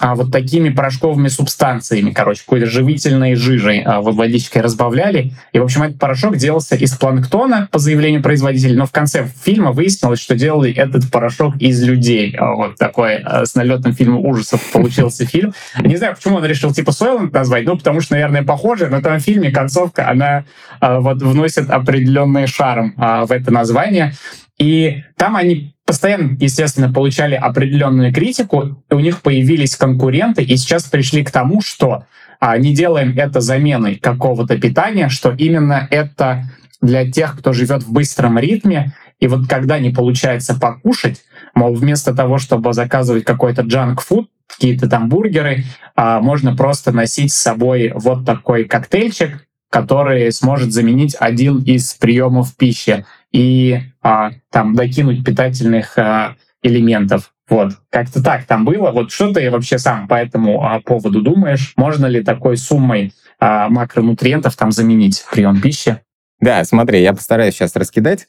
а, 0.00 0.14
вот 0.14 0.32
такими 0.32 0.70
порошковыми 0.70 1.28
субстанциями, 1.28 2.10
короче, 2.10 2.40
какой-то 2.40 2.66
живительной 2.66 3.34
жижей 3.34 3.82
а, 3.82 4.00
водичкой 4.00 4.62
разбавляли. 4.62 5.32
И, 5.52 5.58
в 5.58 5.62
общем, 5.62 5.82
этот 5.82 5.98
порошок 5.98 6.36
делался 6.36 6.74
из 6.74 6.96
планктона, 6.96 7.68
по 7.70 7.78
заявлению 7.78 8.22
производителя, 8.22 8.76
но 8.76 8.86
в 8.86 8.92
конце 8.92 9.28
фильма 9.44 9.72
выяснилось, 9.72 10.18
что 10.18 10.34
делали 10.34 10.72
этот 10.72 11.10
порошок 11.10 11.56
из 11.56 11.82
людей. 11.82 12.34
А, 12.36 12.54
вот 12.54 12.76
такой 12.76 13.16
а, 13.16 13.44
с 13.44 13.54
налетным 13.54 13.94
фильмом 13.94 14.24
ужасов 14.24 14.62
получился 14.72 15.26
фильм. 15.30 15.52
Не 15.78 15.96
знаю, 15.96 16.16
почему 16.16 16.36
он 16.36 16.46
решил 16.46 16.72
типа 16.72 16.92
Сойланд 16.92 17.32
назвать, 17.34 17.66
ну, 17.66 17.76
потому 17.76 18.00
что, 18.00 18.14
наверное, 18.14 18.42
похоже, 18.42 18.88
но 18.88 19.02
там 19.02 19.18
в 19.18 19.22
фильме 19.22 19.50
концовка, 19.50 20.08
она 20.08 20.44
а, 20.80 21.00
вот 21.00 21.20
вносит 21.20 21.68
определенный 21.68 22.46
шарм 22.46 22.94
а, 22.96 23.26
в 23.26 23.32
это 23.32 23.50
название. 23.50 24.14
И 24.58 25.02
там 25.16 25.36
они 25.36 25.74
постоянно, 25.90 26.36
естественно, 26.38 26.92
получали 26.92 27.34
определенную 27.34 28.14
критику, 28.14 28.80
и 28.88 28.94
у 28.94 29.00
них 29.00 29.22
появились 29.22 29.74
конкуренты, 29.74 30.44
и 30.44 30.56
сейчас 30.56 30.84
пришли 30.84 31.24
к 31.24 31.32
тому, 31.32 31.60
что 31.60 32.04
а, 32.38 32.56
не 32.58 32.72
делаем 32.72 33.18
это 33.18 33.40
заменой 33.40 33.96
какого-то 33.96 34.56
питания, 34.56 35.08
что 35.08 35.32
именно 35.32 35.88
это 35.90 36.44
для 36.80 37.10
тех, 37.10 37.36
кто 37.36 37.52
живет 37.52 37.82
в 37.82 37.92
быстром 37.92 38.38
ритме, 38.38 38.94
и 39.18 39.26
вот 39.26 39.48
когда 39.48 39.80
не 39.80 39.90
получается 39.90 40.54
покушать, 40.54 41.22
мол, 41.56 41.74
вместо 41.74 42.14
того, 42.14 42.38
чтобы 42.38 42.72
заказывать 42.72 43.24
какой-то 43.24 43.62
джанк-фуд, 43.62 44.30
какие-то 44.46 44.88
там 44.88 45.08
бургеры, 45.08 45.64
а, 45.96 46.20
можно 46.20 46.54
просто 46.54 46.92
носить 46.92 47.32
с 47.32 47.42
собой 47.42 47.90
вот 47.96 48.24
такой 48.24 48.62
коктейльчик, 48.62 49.44
который 49.70 50.30
сможет 50.30 50.72
заменить 50.72 51.16
один 51.18 51.58
из 51.58 51.94
приемов 51.94 52.54
пищи 52.54 53.04
и 53.32 53.80
а, 54.02 54.30
там 54.50 54.74
докинуть 54.74 55.24
питательных 55.24 55.96
а, 55.98 56.36
элементов. 56.62 57.32
Вот, 57.48 57.72
как-то 57.90 58.22
так 58.22 58.44
там 58.44 58.64
было. 58.64 58.92
Вот 58.92 59.10
что 59.10 59.32
ты 59.32 59.50
вообще 59.50 59.78
сам 59.78 60.06
по 60.06 60.14
этому 60.14 60.64
а, 60.64 60.80
поводу 60.80 61.20
думаешь? 61.20 61.72
Можно 61.76 62.06
ли 62.06 62.22
такой 62.22 62.56
суммой 62.56 63.12
а, 63.40 63.68
макронутриентов 63.68 64.56
там 64.56 64.70
заменить 64.70 65.24
прием 65.32 65.60
пищи? 65.60 65.98
Да, 66.40 66.64
смотри, 66.64 67.02
я 67.02 67.12
постараюсь 67.12 67.54
сейчас 67.54 67.76
раскидать, 67.76 68.26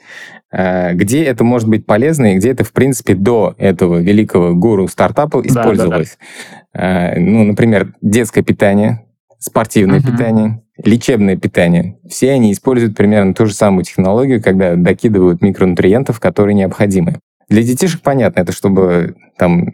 а, 0.52 0.94
где 0.94 1.24
это 1.24 1.44
может 1.44 1.70
быть 1.70 1.86
полезно 1.86 2.34
и 2.34 2.38
где 2.38 2.50
это, 2.50 2.64
в 2.64 2.74
принципе, 2.74 3.14
до 3.14 3.56
этого 3.58 4.00
великого 4.00 4.56
гуру 4.56 4.88
стартапа 4.88 5.42
использовалось. 5.46 6.18
Да, 6.74 6.82
да, 6.82 7.14
да. 7.14 7.20
Ну, 7.20 7.44
например, 7.44 7.94
детское 8.02 8.42
питание, 8.42 9.06
спортивное 9.38 10.00
uh-huh. 10.00 10.12
питание, 10.12 10.61
лечебное 10.78 11.38
питание. 11.38 11.98
Все 12.08 12.32
они 12.32 12.52
используют 12.52 12.96
примерно 12.96 13.34
ту 13.34 13.46
же 13.46 13.54
самую 13.54 13.84
технологию, 13.84 14.42
когда 14.42 14.76
докидывают 14.76 15.42
микронутриентов, 15.42 16.20
которые 16.20 16.56
необходимы. 16.56 17.20
Для 17.50 17.64
детишек 17.64 18.02
понятно, 18.02 18.42
это 18.42 18.52
чтобы 18.52 19.16
там 19.38 19.72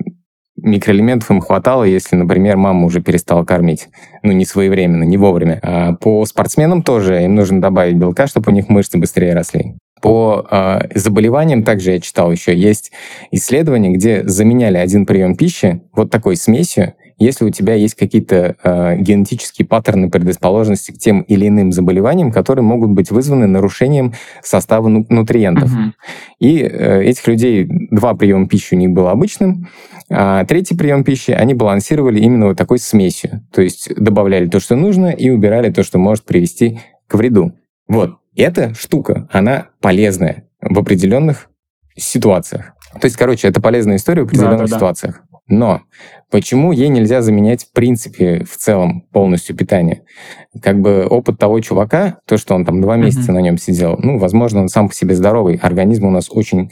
микроэлементов 0.58 1.30
им 1.30 1.42
хватало, 1.42 1.84
если, 1.84 2.16
например, 2.16 2.58
мама 2.58 2.86
уже 2.86 3.02
перестала 3.02 3.46
кормить. 3.46 3.90
Ну, 4.24 4.32
не 4.32 4.46
своевременно, 4.46 5.04
не 5.04 5.18
вовремя. 5.18 5.60
А 5.62 5.94
по 5.94 6.26
спортсменам 6.26 6.82
тоже 6.82 7.24
им 7.24 7.36
нужно 7.36 7.62
добавить 7.62 7.96
белка, 7.96 8.28
чтобы 8.28 8.52
у 8.52 8.56
них 8.56 8.68
мышцы 8.68 8.98
быстрее 8.98 9.34
росли. 9.34 9.76
По 10.02 10.46
э, 10.50 10.82
заболеваниям 10.96 11.64
также 11.64 11.92
я 11.94 12.00
читал 12.00 12.32
еще, 12.32 12.56
есть 12.56 12.92
исследования, 13.32 13.90
где 13.90 14.24
заменяли 14.28 14.78
один 14.78 15.06
прием 15.06 15.36
пищи 15.36 15.82
вот 15.94 16.12
такой 16.12 16.36
смесью, 16.36 16.94
если 17.20 17.46
у 17.46 17.50
тебя 17.50 17.74
есть 17.74 17.96
какие-то 17.96 18.56
э, 18.64 18.98
генетические 18.98 19.68
паттерны 19.68 20.10
предрасположенности 20.10 20.92
к 20.92 20.98
тем 20.98 21.22
или 21.22 21.48
иным 21.48 21.72
заболеваниям, 21.72 22.32
которые 22.32 22.64
могут 22.64 22.92
быть 22.92 23.12
вызваны 23.12 23.48
нарушением 23.48 24.14
состава 24.44 24.88
ну, 24.88 25.06
нутриентов. 25.10 25.72
Угу. 25.72 25.82
И 26.40 26.60
э, 26.60 27.04
этих 27.04 27.28
людей 27.28 27.68
два 27.92 28.14
приема 28.14 28.48
пищи 28.48 28.76
у 28.76 28.78
них 28.78 28.92
был 28.92 29.08
обычным, 29.08 29.68
а 30.10 30.46
третий 30.46 30.76
прием 30.76 31.04
пищи 31.04 31.32
они 31.32 31.54
балансировали 31.54 32.20
именно 32.20 32.48
вот 32.48 32.58
такой 32.58 32.80
смесью. 32.80 33.42
То 33.52 33.62
есть 33.62 33.94
добавляли 33.96 34.48
то, 34.48 34.60
что 34.60 34.76
нужно, 34.76 35.08
и 35.08 35.30
убирали 35.30 35.72
то, 35.72 35.84
что 35.84 35.98
может 35.98 36.24
привести 36.24 36.80
к 37.08 37.16
вреду. 37.16 37.54
Вот. 37.88 38.18
Эта 38.36 38.74
штука, 38.76 39.28
она 39.32 39.70
полезная 39.82 40.44
в 40.62 40.78
определенных 40.78 41.50
ситуациях. 41.96 42.74
То 43.00 43.06
есть, 43.06 43.18
короче, 43.18 43.48
это 43.48 43.62
полезная 43.62 43.98
история 43.98 44.24
в 44.24 44.26
определенных 44.26 44.60
да, 44.60 44.68
да, 44.68 44.76
ситуациях. 44.76 45.22
Но 45.48 45.82
почему 46.30 46.72
ей 46.72 46.90
нельзя 46.90 47.22
заменять 47.22 47.64
в 47.66 47.72
принципе 47.72 48.44
в 48.44 48.58
целом 48.58 49.02
полностью 49.12 49.56
питание? 49.56 50.04
Как 50.62 50.80
бы 50.80 51.06
опыт 51.06 51.38
того 51.38 51.60
чувака, 51.62 52.20
то, 52.26 52.38
что 52.38 52.54
он 52.54 52.66
там 52.66 52.82
два 52.82 52.98
месяца 52.98 53.32
mm-hmm. 53.32 53.36
на 53.36 53.40
нем 53.40 53.58
сидел, 53.58 53.98
ну, 53.98 54.18
возможно, 54.18 54.62
он 54.62 54.70
сам 54.70 54.90
по 54.90 54.96
себе 54.96 55.16
здоровый. 55.16 55.56
Организм 55.56 56.06
у 56.06 56.12
нас 56.12 56.28
очень 56.30 56.72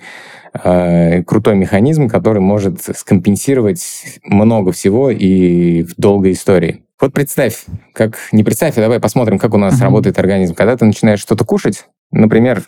э, 0.53 1.23
крутой 1.23 1.55
механизм, 1.55 2.09
который 2.09 2.41
может 2.41 2.81
скомпенсировать 2.81 4.19
много 4.23 4.71
всего 4.71 5.09
и 5.09 5.83
в 5.83 5.95
долгой 5.97 6.33
истории. 6.33 6.83
Вот 6.99 7.13
представь, 7.13 7.65
как 7.93 8.17
не 8.31 8.43
представь, 8.43 8.77
а 8.77 8.81
давай 8.81 8.99
посмотрим, 8.99 9.37
как 9.39 9.53
у 9.53 9.57
нас 9.57 9.79
mm-hmm. 9.79 9.83
работает 9.83 10.19
организм. 10.19 10.53
Когда 10.53 10.75
ты 10.75 10.85
начинаешь 10.85 11.19
что-то 11.19 11.45
кушать, 11.45 11.85
Например, 12.11 12.63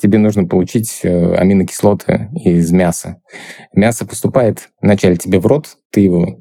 тебе 0.00 0.18
нужно 0.18 0.46
получить 0.46 1.00
э, 1.02 1.34
аминокислоты 1.34 2.30
из 2.34 2.72
мяса. 2.72 3.20
Мясо 3.74 4.06
поступает 4.06 4.70
вначале 4.80 5.16
тебе 5.16 5.38
в 5.38 5.46
рот, 5.46 5.76
ты 5.90 6.00
его 6.00 6.38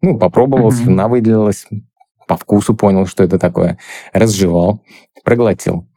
ну, 0.00 0.18
попробовал, 0.18 0.70
mm-hmm. 0.70 0.84
слюна 0.84 1.08
выделилась, 1.08 1.66
по 2.26 2.36
вкусу 2.36 2.74
понял, 2.74 3.06
что 3.06 3.24
это 3.24 3.38
такое, 3.38 3.78
разжевал, 4.12 4.82
проглотил. 5.24 5.88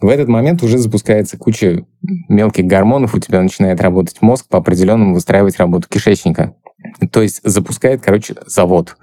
В 0.00 0.08
этот 0.08 0.28
момент 0.28 0.62
уже 0.62 0.78
запускается 0.78 1.38
куча 1.38 1.84
мелких 2.28 2.66
гормонов, 2.66 3.14
у 3.14 3.18
тебя 3.18 3.40
начинает 3.40 3.80
работать 3.80 4.20
мозг 4.20 4.46
по 4.48 4.58
определенному 4.58 5.14
выстраивать 5.14 5.58
работу 5.58 5.88
кишечника. 5.88 6.54
То 7.10 7.22
есть 7.22 7.40
запускает, 7.42 8.00
короче, 8.02 8.34
завод. 8.46 8.96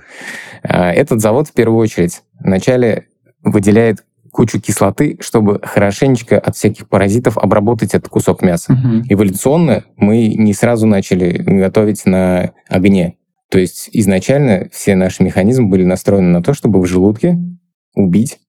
А, 0.63 0.93
этот 0.93 1.21
завод 1.21 1.49
в 1.49 1.53
первую 1.53 1.79
очередь 1.79 2.21
вначале 2.39 3.07
выделяет 3.43 4.05
кучу 4.35 4.59
кислоты, 4.59 5.17
чтобы 5.21 5.61
хорошенечко 5.63 6.37
от 6.37 6.57
всяких 6.57 6.89
паразитов 6.89 7.37
обработать 7.37 7.93
этот 7.93 8.09
кусок 8.09 8.41
мяса. 8.41 8.73
Угу. 8.73 9.05
Эволюционно 9.07 9.85
мы 9.95 10.27
не 10.27 10.53
сразу 10.53 10.85
начали 10.85 11.37
готовить 11.37 12.05
на 12.05 12.51
огне. 12.67 13.15
То 13.49 13.59
есть 13.59 13.89
изначально 13.93 14.67
все 14.73 14.95
наши 14.95 15.23
механизмы 15.23 15.69
были 15.69 15.85
настроены 15.85 16.27
на 16.27 16.43
то, 16.43 16.53
чтобы 16.53 16.81
в 16.81 16.85
желудке 16.85 17.37
убить 17.95 18.39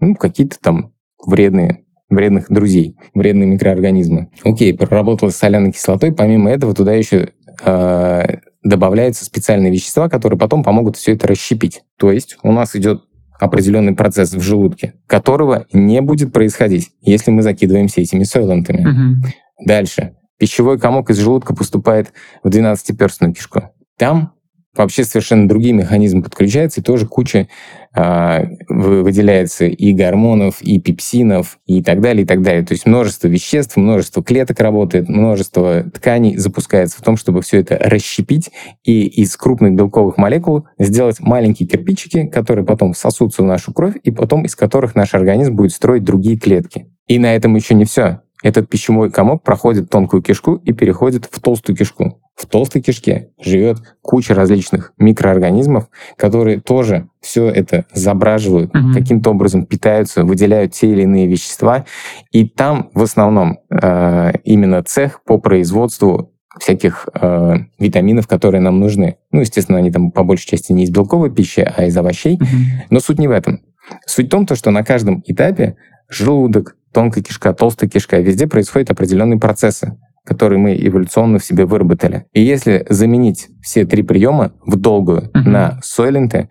ну, 0.00 0.16
какие-то 0.16 0.56
там 0.60 0.92
вредные 1.24 1.84
вредных 2.10 2.50
друзей, 2.50 2.96
вредные 3.14 3.46
микроорганизмы. 3.46 4.30
Окей, 4.42 4.76
проработалась 4.76 5.36
соляной 5.36 5.70
кислотой, 5.70 6.10
помимо 6.10 6.50
этого 6.50 6.74
туда 6.74 6.94
еще 6.94 7.28
э, 7.64 8.38
добавляются 8.64 9.24
специальные 9.24 9.70
вещества, 9.70 10.08
которые 10.08 10.38
потом 10.38 10.64
помогут 10.64 10.96
все 10.96 11.12
это 11.12 11.28
расщепить. 11.28 11.82
То 11.96 12.10
есть 12.10 12.38
у 12.42 12.50
нас 12.50 12.74
идет 12.74 13.02
определенный 13.38 13.94
процесс 13.94 14.32
в 14.32 14.40
желудке, 14.40 14.94
которого 15.06 15.66
не 15.72 16.00
будет 16.00 16.32
происходить, 16.32 16.90
если 17.00 17.30
мы 17.30 17.42
закидываемся 17.42 18.00
этими 18.00 18.24
сойлентами. 18.24 18.80
Угу. 18.80 19.32
Дальше. 19.66 20.14
Пищевой 20.38 20.78
комок 20.78 21.10
из 21.10 21.18
желудка 21.18 21.54
поступает 21.54 22.12
в 22.42 22.48
12-перстную 22.48 23.32
кишку. 23.32 23.70
Там 23.96 24.34
вообще 24.78 25.04
совершенно 25.04 25.48
другие 25.48 25.74
механизмы 25.74 26.22
подключаются, 26.22 26.80
и 26.80 26.84
тоже 26.84 27.06
куча 27.06 27.48
э, 27.94 28.44
выделяется 28.68 29.66
и 29.66 29.92
гормонов, 29.92 30.62
и 30.62 30.80
пепсинов, 30.80 31.58
и 31.66 31.82
так 31.82 32.00
далее, 32.00 32.24
и 32.24 32.26
так 32.26 32.42
далее. 32.42 32.64
То 32.64 32.74
есть 32.74 32.86
множество 32.86 33.28
веществ, 33.28 33.76
множество 33.76 34.22
клеток 34.22 34.60
работает, 34.60 35.08
множество 35.08 35.82
тканей 35.82 36.36
запускается 36.36 36.98
в 36.98 37.02
том, 37.02 37.16
чтобы 37.16 37.42
все 37.42 37.58
это 37.60 37.78
расщепить 37.78 38.50
и 38.84 39.06
из 39.06 39.36
крупных 39.36 39.74
белковых 39.74 40.16
молекул 40.16 40.66
сделать 40.78 41.20
маленькие 41.20 41.68
кирпичики, 41.68 42.26
которые 42.26 42.64
потом 42.64 42.94
сосутся 42.94 43.42
в 43.42 43.46
нашу 43.46 43.72
кровь, 43.72 43.94
и 44.02 44.10
потом 44.10 44.44
из 44.44 44.54
которых 44.56 44.94
наш 44.94 45.14
организм 45.14 45.54
будет 45.54 45.72
строить 45.72 46.04
другие 46.04 46.38
клетки. 46.38 46.86
И 47.06 47.18
на 47.18 47.34
этом 47.34 47.54
еще 47.56 47.74
не 47.74 47.84
все. 47.84 48.20
Этот 48.42 48.68
пищевой 48.68 49.10
комок 49.10 49.42
проходит 49.42 49.90
тонкую 49.90 50.22
кишку 50.22 50.54
и 50.54 50.72
переходит 50.72 51.28
в 51.30 51.40
толстую 51.40 51.76
кишку. 51.76 52.20
В 52.38 52.46
толстой 52.46 52.80
кишке 52.82 53.30
живет 53.40 53.78
куча 54.00 54.32
различных 54.32 54.92
микроорганизмов, 54.96 55.88
которые 56.16 56.60
тоже 56.60 57.08
все 57.20 57.48
это 57.48 57.84
забраживают, 57.92 58.72
mm-hmm. 58.72 58.94
каким-то 58.94 59.30
образом 59.30 59.66
питаются, 59.66 60.22
выделяют 60.22 60.72
те 60.72 60.92
или 60.92 61.02
иные 61.02 61.26
вещества. 61.26 61.84
И 62.30 62.48
там 62.48 62.90
в 62.94 63.02
основном 63.02 63.58
э, 63.70 64.32
именно 64.44 64.84
цех 64.84 65.24
по 65.24 65.38
производству 65.38 66.32
всяких 66.60 67.08
э, 67.12 67.54
витаминов, 67.80 68.28
которые 68.28 68.60
нам 68.60 68.78
нужны. 68.78 69.16
Ну, 69.32 69.40
естественно, 69.40 69.78
они 69.78 69.90
там 69.90 70.12
по 70.12 70.22
большей 70.22 70.46
части 70.46 70.70
не 70.70 70.84
из 70.84 70.90
белковой 70.90 71.34
пищи, 71.34 71.68
а 71.76 71.86
из 71.86 71.96
овощей. 71.96 72.36
Mm-hmm. 72.36 72.86
Но 72.90 73.00
суть 73.00 73.18
не 73.18 73.26
в 73.26 73.32
этом. 73.32 73.62
Суть 74.06 74.26
в 74.26 74.30
том, 74.30 74.46
то, 74.46 74.54
что 74.54 74.70
на 74.70 74.84
каждом 74.84 75.24
этапе 75.26 75.76
желудок, 76.08 76.76
тонкая 76.92 77.24
кишка, 77.24 77.52
толстая 77.52 77.90
кишка, 77.90 78.20
везде 78.20 78.46
происходят 78.46 78.92
определенные 78.92 79.40
процессы 79.40 79.98
которые 80.28 80.58
мы 80.58 80.76
эволюционно 80.78 81.38
в 81.38 81.44
себе 81.44 81.64
выработали. 81.64 82.26
И 82.34 82.42
если 82.42 82.86
заменить 82.90 83.48
все 83.62 83.86
три 83.86 84.02
приема 84.02 84.52
в 84.66 84.76
долгую 84.76 85.30
uh-huh. 85.32 85.48
на 85.48 85.80
сойленты, 85.82 86.50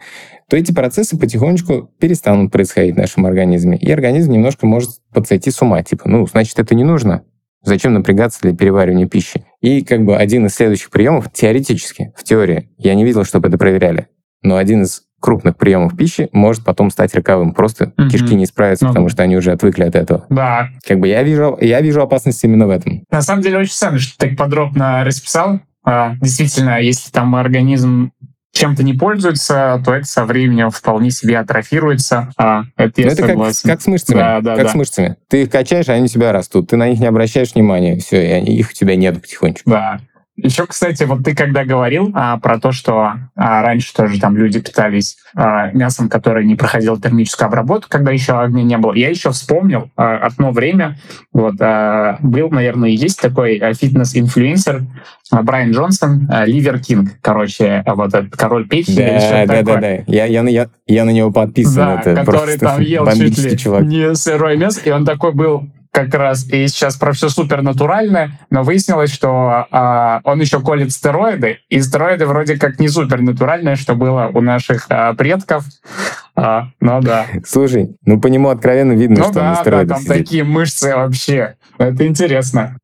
то 0.50 0.58
эти 0.58 0.74
процессы 0.74 1.18
потихонечку 1.18 1.92
перестанут 2.00 2.52
происходить 2.52 2.96
в 2.96 2.98
нашем 2.98 3.28
организме, 3.28 3.78
и 3.78 3.92
организм 3.92 4.32
немножко 4.32 4.66
может 4.66 4.90
подсойти 5.14 5.52
с 5.52 5.62
ума. 5.62 5.84
Типа, 5.84 6.10
ну, 6.10 6.26
значит, 6.26 6.58
это 6.58 6.74
не 6.74 6.84
нужно. 6.84 7.24
Зачем 7.64 7.94
напрягаться 7.94 8.40
для 8.42 8.56
переваривания 8.56 9.08
пищи? 9.08 9.46
И 9.62 9.84
как 9.84 10.04
бы 10.06 10.16
один 10.16 10.48
из 10.48 10.56
следующих 10.56 10.90
приемов, 10.90 11.32
теоретически, 11.32 12.14
в 12.16 12.24
теории, 12.24 12.70
я 12.78 12.96
не 12.96 13.04
видел, 13.04 13.26
чтобы 13.26 13.50
это 13.50 13.58
проверяли, 13.58 14.08
но 14.42 14.58
один 14.58 14.84
из 14.84 15.04
крупных 15.20 15.58
приемов 15.58 15.96
пищи 15.98 16.30
может 16.32 16.64
потом 16.64 16.90
стать 16.90 17.14
роковым. 17.16 17.54
Просто 17.54 17.86
mm-hmm. 17.86 18.10
кишки 18.10 18.36
не 18.36 18.46
справятся, 18.46 18.86
ну, 18.86 18.92
потому 18.92 19.10
что 19.10 19.24
они 19.24 19.36
уже 19.36 19.52
отвыкли 19.52 19.84
от 19.84 19.96
этого. 19.96 20.26
Да. 20.30 20.70
Как 20.86 21.00
бы 21.00 21.08
я 21.08 21.24
вижу, 21.24 21.58
я 21.60 21.82
вижу 21.82 22.02
опасность 22.02 22.44
именно 22.44 22.68
в 22.68 22.70
этом. 22.70 23.04
На 23.12 23.22
самом 23.22 23.42
деле 23.42 23.58
очень 23.58 23.74
странно, 23.74 24.00
что 24.00 24.18
ты 24.18 24.30
так 24.30 24.38
подробно 24.38 25.04
расписал. 25.04 25.60
А, 25.84 26.16
действительно, 26.22 26.82
если 26.82 27.12
там 27.12 27.36
организм 27.36 28.12
чем-то 28.52 28.84
не 28.84 28.94
пользуется, 28.94 29.82
то 29.86 29.94
это 29.94 30.06
со 30.06 30.26
временем 30.26 30.70
вполне 30.72 31.12
себе 31.12 31.38
атрофируется. 31.38 32.32
А, 32.38 32.64
это 32.76 33.02
я 33.02 33.08
это 33.08 33.28
согласен. 33.28 33.62
Как, 33.64 33.72
как 33.74 33.82
с 33.82 33.88
мышцами. 33.88 34.18
Да, 34.18 34.42
да, 34.42 34.56
как 34.56 34.66
да. 34.66 34.72
с 34.72 34.76
мышцами. 34.76 35.16
Ты 35.30 35.44
их 35.44 35.50
качаешь, 35.50 35.90
а 35.90 35.94
они 35.94 36.06
у 36.06 36.08
тебя 36.08 36.32
растут. 36.32 36.70
Ты 36.70 36.78
на 36.78 36.90
них 36.90 37.00
не 37.00 37.06
обращаешь 37.06 37.54
внимания. 37.54 37.98
Все, 37.98 38.28
и 38.28 38.32
они, 38.32 38.58
их 38.58 38.70
у 38.70 38.74
тебя 38.74 38.96
нет 38.96 39.22
потихонечку. 39.22 39.70
Да. 39.70 40.00
Еще, 40.38 40.68
кстати, 40.68 41.04
вот 41.04 41.24
ты 41.24 41.36
когда 41.36 41.66
говорил 41.66 42.12
а, 42.14 42.38
про 42.38 42.60
то, 42.60 42.72
что 42.72 43.14
а, 43.36 43.62
раньше 43.64 43.92
тоже 43.92 44.20
там 44.20 44.38
люди 44.38 44.62
питались 44.62 45.18
а, 45.36 45.72
мясом, 45.72 46.10
которое 46.10 46.46
не 46.46 46.56
проходило 46.56 47.00
термическую 47.00 47.48
обработку, 47.48 47.90
когда 47.90 48.12
еще 48.12 48.40
огня 48.40 48.62
не 48.62 48.78
было, 48.78 48.94
я 48.94 49.10
еще 49.10 49.32
вспомнил 49.32 49.90
а, 49.96 50.18
одно 50.18 50.52
время, 50.52 51.00
вот 51.34 51.56
а, 51.60 52.18
был, 52.22 52.52
наверное, 52.52 52.90
есть 52.90 53.20
такой 53.20 53.58
а, 53.58 53.74
фитнес-инфлюенсер 53.74 54.84
а, 55.32 55.42
Брайан 55.42 55.72
Джонсон, 55.72 56.28
а, 56.30 56.46
Liver 56.46 56.80
King, 56.80 57.14
короче, 57.22 57.82
а, 57.84 57.96
вот 57.96 58.14
этот 58.14 58.36
король 58.36 58.68
печени. 58.68 59.20
Да, 59.20 59.46
да, 59.48 59.64
да, 59.64 59.82
да. 59.82 59.90
Я, 60.06 60.26
я, 60.26 60.44
я, 60.44 60.70
я 60.86 61.06
на 61.06 61.10
него 61.10 61.32
подписан. 61.32 61.76
Да, 61.76 62.02
это 62.02 62.16
который 62.24 62.60
там 62.60 62.80
ел 62.82 63.08
чуть 63.12 63.40
ли 63.40 63.58
чувак. 63.58 63.86
не 63.86 64.14
сырое 64.14 64.56
мясо, 64.56 64.82
и 64.86 64.92
он 64.92 65.04
такой 65.04 65.34
был 65.34 65.68
как 65.98 66.14
раз 66.14 66.48
и 66.52 66.68
сейчас 66.68 66.96
про 66.96 67.12
все 67.12 67.28
супер 67.28 67.64
натуральное, 67.64 68.40
но 68.52 68.62
выяснилось, 68.62 69.12
что 69.12 69.66
а, 69.72 70.22
он 70.24 70.40
еще 70.40 70.62
колет 70.62 70.92
стероиды, 70.92 71.58
и 71.70 71.82
стероиды 71.82 72.28
вроде 72.28 72.56
как 72.60 72.80
не 72.80 72.88
супер 72.88 73.20
натуральные, 73.22 73.78
что 73.78 73.96
было 73.96 74.30
у 74.32 74.42
наших 74.42 74.86
а, 74.90 75.16
предков. 75.16 75.64
А, 76.36 76.68
ну 76.80 77.02
да. 77.02 77.26
Слушай, 77.44 77.96
ну 78.06 78.22
по 78.22 78.28
нему 78.28 78.50
откровенно 78.50 78.92
видно, 78.92 79.18
ну, 79.18 79.24
что 79.24 79.34
да, 79.34 79.42
он 79.42 79.48
на 79.48 79.56
стероидах 79.56 79.88
да, 79.88 79.94
там 79.96 80.04
сидит. 80.04 80.18
такие 80.18 80.44
мышцы 80.44 80.96
вообще. 80.96 81.56
Это 81.80 82.06
интересно. 82.06 82.78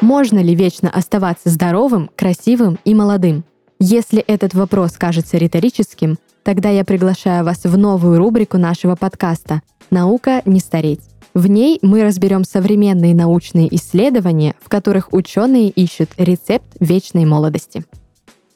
Можно 0.00 0.40
ли 0.40 0.56
вечно 0.56 0.90
оставаться 0.90 1.48
здоровым, 1.48 2.10
красивым 2.16 2.80
и 2.84 2.92
молодым? 2.92 3.44
Если 3.80 4.20
этот 4.20 4.54
вопрос 4.54 4.92
кажется 4.92 5.38
риторическим, 5.38 6.18
тогда 6.42 6.68
я 6.68 6.84
приглашаю 6.84 7.44
вас 7.44 7.62
в 7.62 7.78
новую 7.78 8.18
рубрику 8.18 8.58
нашего 8.58 8.96
подкаста 8.96 9.62
«Наука 9.90 10.42
не 10.46 10.58
стареть». 10.58 11.02
В 11.32 11.46
ней 11.46 11.78
мы 11.82 12.02
разберем 12.02 12.42
современные 12.42 13.14
научные 13.14 13.72
исследования, 13.76 14.56
в 14.60 14.68
которых 14.68 15.12
ученые 15.12 15.68
ищут 15.68 16.10
рецепт 16.16 16.66
вечной 16.80 17.24
молодости. 17.24 17.84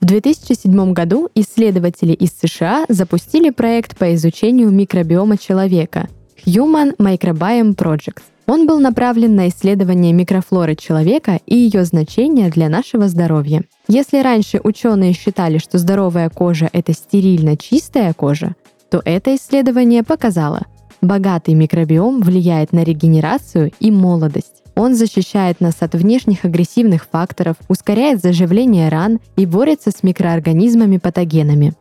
В 0.01 0.07
2007 0.07 0.93
году 0.93 1.29
исследователи 1.37 2.15
из 2.15 2.31
США 2.33 2.85
запустили 2.89 3.51
проект 3.51 3.97
по 3.97 4.13
изучению 4.17 4.71
микробиома 4.71 5.39
человека 5.39 6.09
Human 6.45 6.97
Microbiome 6.97 7.77
Project. 7.77 8.23
Он 8.47 8.67
был 8.67 8.81
направлен 8.81 9.37
на 9.37 9.49
исследование 9.49 10.13
микрофлоры 10.13 10.75
человека 10.75 11.41
и 11.47 11.57
ее 11.57 11.85
значения 11.85 12.51
для 12.51 12.69
нашего 12.69 13.09
здоровья. 13.09 13.63
Если 13.89 14.19
раньше 14.19 14.61
ученые 14.63 15.13
считали, 15.13 15.59
что 15.59 15.79
здоровая 15.79 16.29
кожа— 16.29 16.69
это 16.73 16.93
стерильно 16.93 17.57
чистая 17.57 18.13
кожа, 18.13 18.55
то 18.91 19.01
это 19.05 19.35
исследование 19.35 20.03
показало, 20.03 20.63
богатый 21.01 21.55
микробиом 21.55 22.21
влияет 22.21 22.73
на 22.73 22.85
регенерацию 22.85 23.73
и 23.81 23.91
молодость. 23.91 24.63
Он 24.75 24.95
защищает 24.95 25.61
нас 25.61 25.77
от 25.81 25.95
внешних 25.95 26.45
агрессивных 26.45 27.07
факторов, 27.11 27.57
ускоряет 27.69 28.21
заживление 28.23 28.89
ран 28.89 29.21
и 29.37 29.47
борется 29.47 29.91
с 29.91 30.03
микроорганизмами-патогенами. 30.03 31.75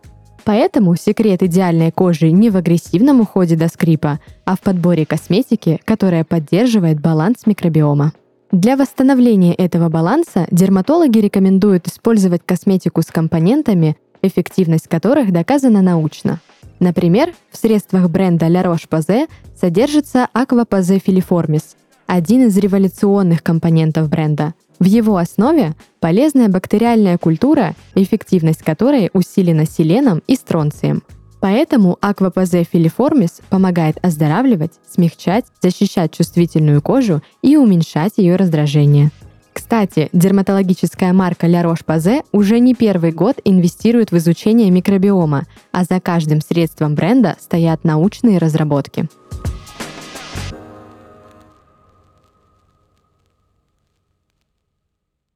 Поэтому 0.44 0.96
секрет 0.96 1.44
идеальной 1.44 1.92
кожи 1.92 2.32
не 2.32 2.50
в 2.50 2.58
агрессивном 2.58 3.22
уходе 3.22 3.56
до 3.56 3.68
скрипа, 3.68 4.20
а 4.46 4.56
в 4.56 4.62
подборе 4.62 5.06
косметики, 5.06 5.80
которая 5.86 6.24
поддерживает 6.24 7.00
баланс 7.00 7.46
микробиома. 7.46 8.14
Для 8.52 8.76
восстановления 8.76 9.54
этого 9.54 9.88
баланса 9.90 10.48
дерматологи 10.52 11.20
рекомендуют 11.20 11.88
использовать 11.88 12.42
косметику 12.46 13.02
с 13.02 13.06
компонентами, 13.06 13.96
эффективность 14.22 14.88
которых 14.88 15.32
доказана 15.32 15.82
научно. 15.82 16.40
Например, 16.80 17.32
в 17.52 17.58
средствах 17.58 18.10
бренда 18.10 18.48
La 18.48 18.64
Roche-Posay 18.64 19.30
содержится 19.56 20.28
Aquaposay 20.34 21.02
filiformis, 21.02 21.64
один 22.12 22.48
из 22.48 22.58
революционных 22.58 23.42
компонентов 23.42 24.10
бренда. 24.10 24.54
В 24.80 24.84
его 24.84 25.16
основе 25.16 25.76
полезная 26.02 26.50
бактериальная 26.50 27.18
культура, 27.18 27.74
эффективность 27.96 28.64
которой 28.64 29.10
усилена 29.14 29.66
селеном 29.66 30.22
и 30.28 30.36
стронцием. 30.36 31.04
Поэтому 31.40 31.98
Aquapoze 32.02 32.68
filiformis 32.70 33.42
помогает 33.50 33.98
оздоравливать, 34.06 34.74
смягчать, 34.94 35.46
защищать 35.62 36.12
чувствительную 36.12 36.82
кожу 36.82 37.22
и 37.42 37.56
уменьшать 37.56 38.18
ее 38.18 38.36
раздражение. 38.36 39.12
Кстати, 39.54 40.10
дерматологическая 40.12 41.14
марка 41.14 41.48
La 41.48 41.64
Roche-Posay 41.64 42.26
уже 42.34 42.60
не 42.60 42.76
первый 42.76 43.14
год 43.14 43.38
инвестирует 43.46 44.12
в 44.12 44.18
изучение 44.18 44.70
микробиома, 44.70 45.44
а 45.72 45.86
за 45.86 46.02
каждым 46.02 46.42
средством 46.42 46.94
бренда 46.94 47.38
стоят 47.40 47.86
научные 47.86 48.38
разработки. 48.38 49.08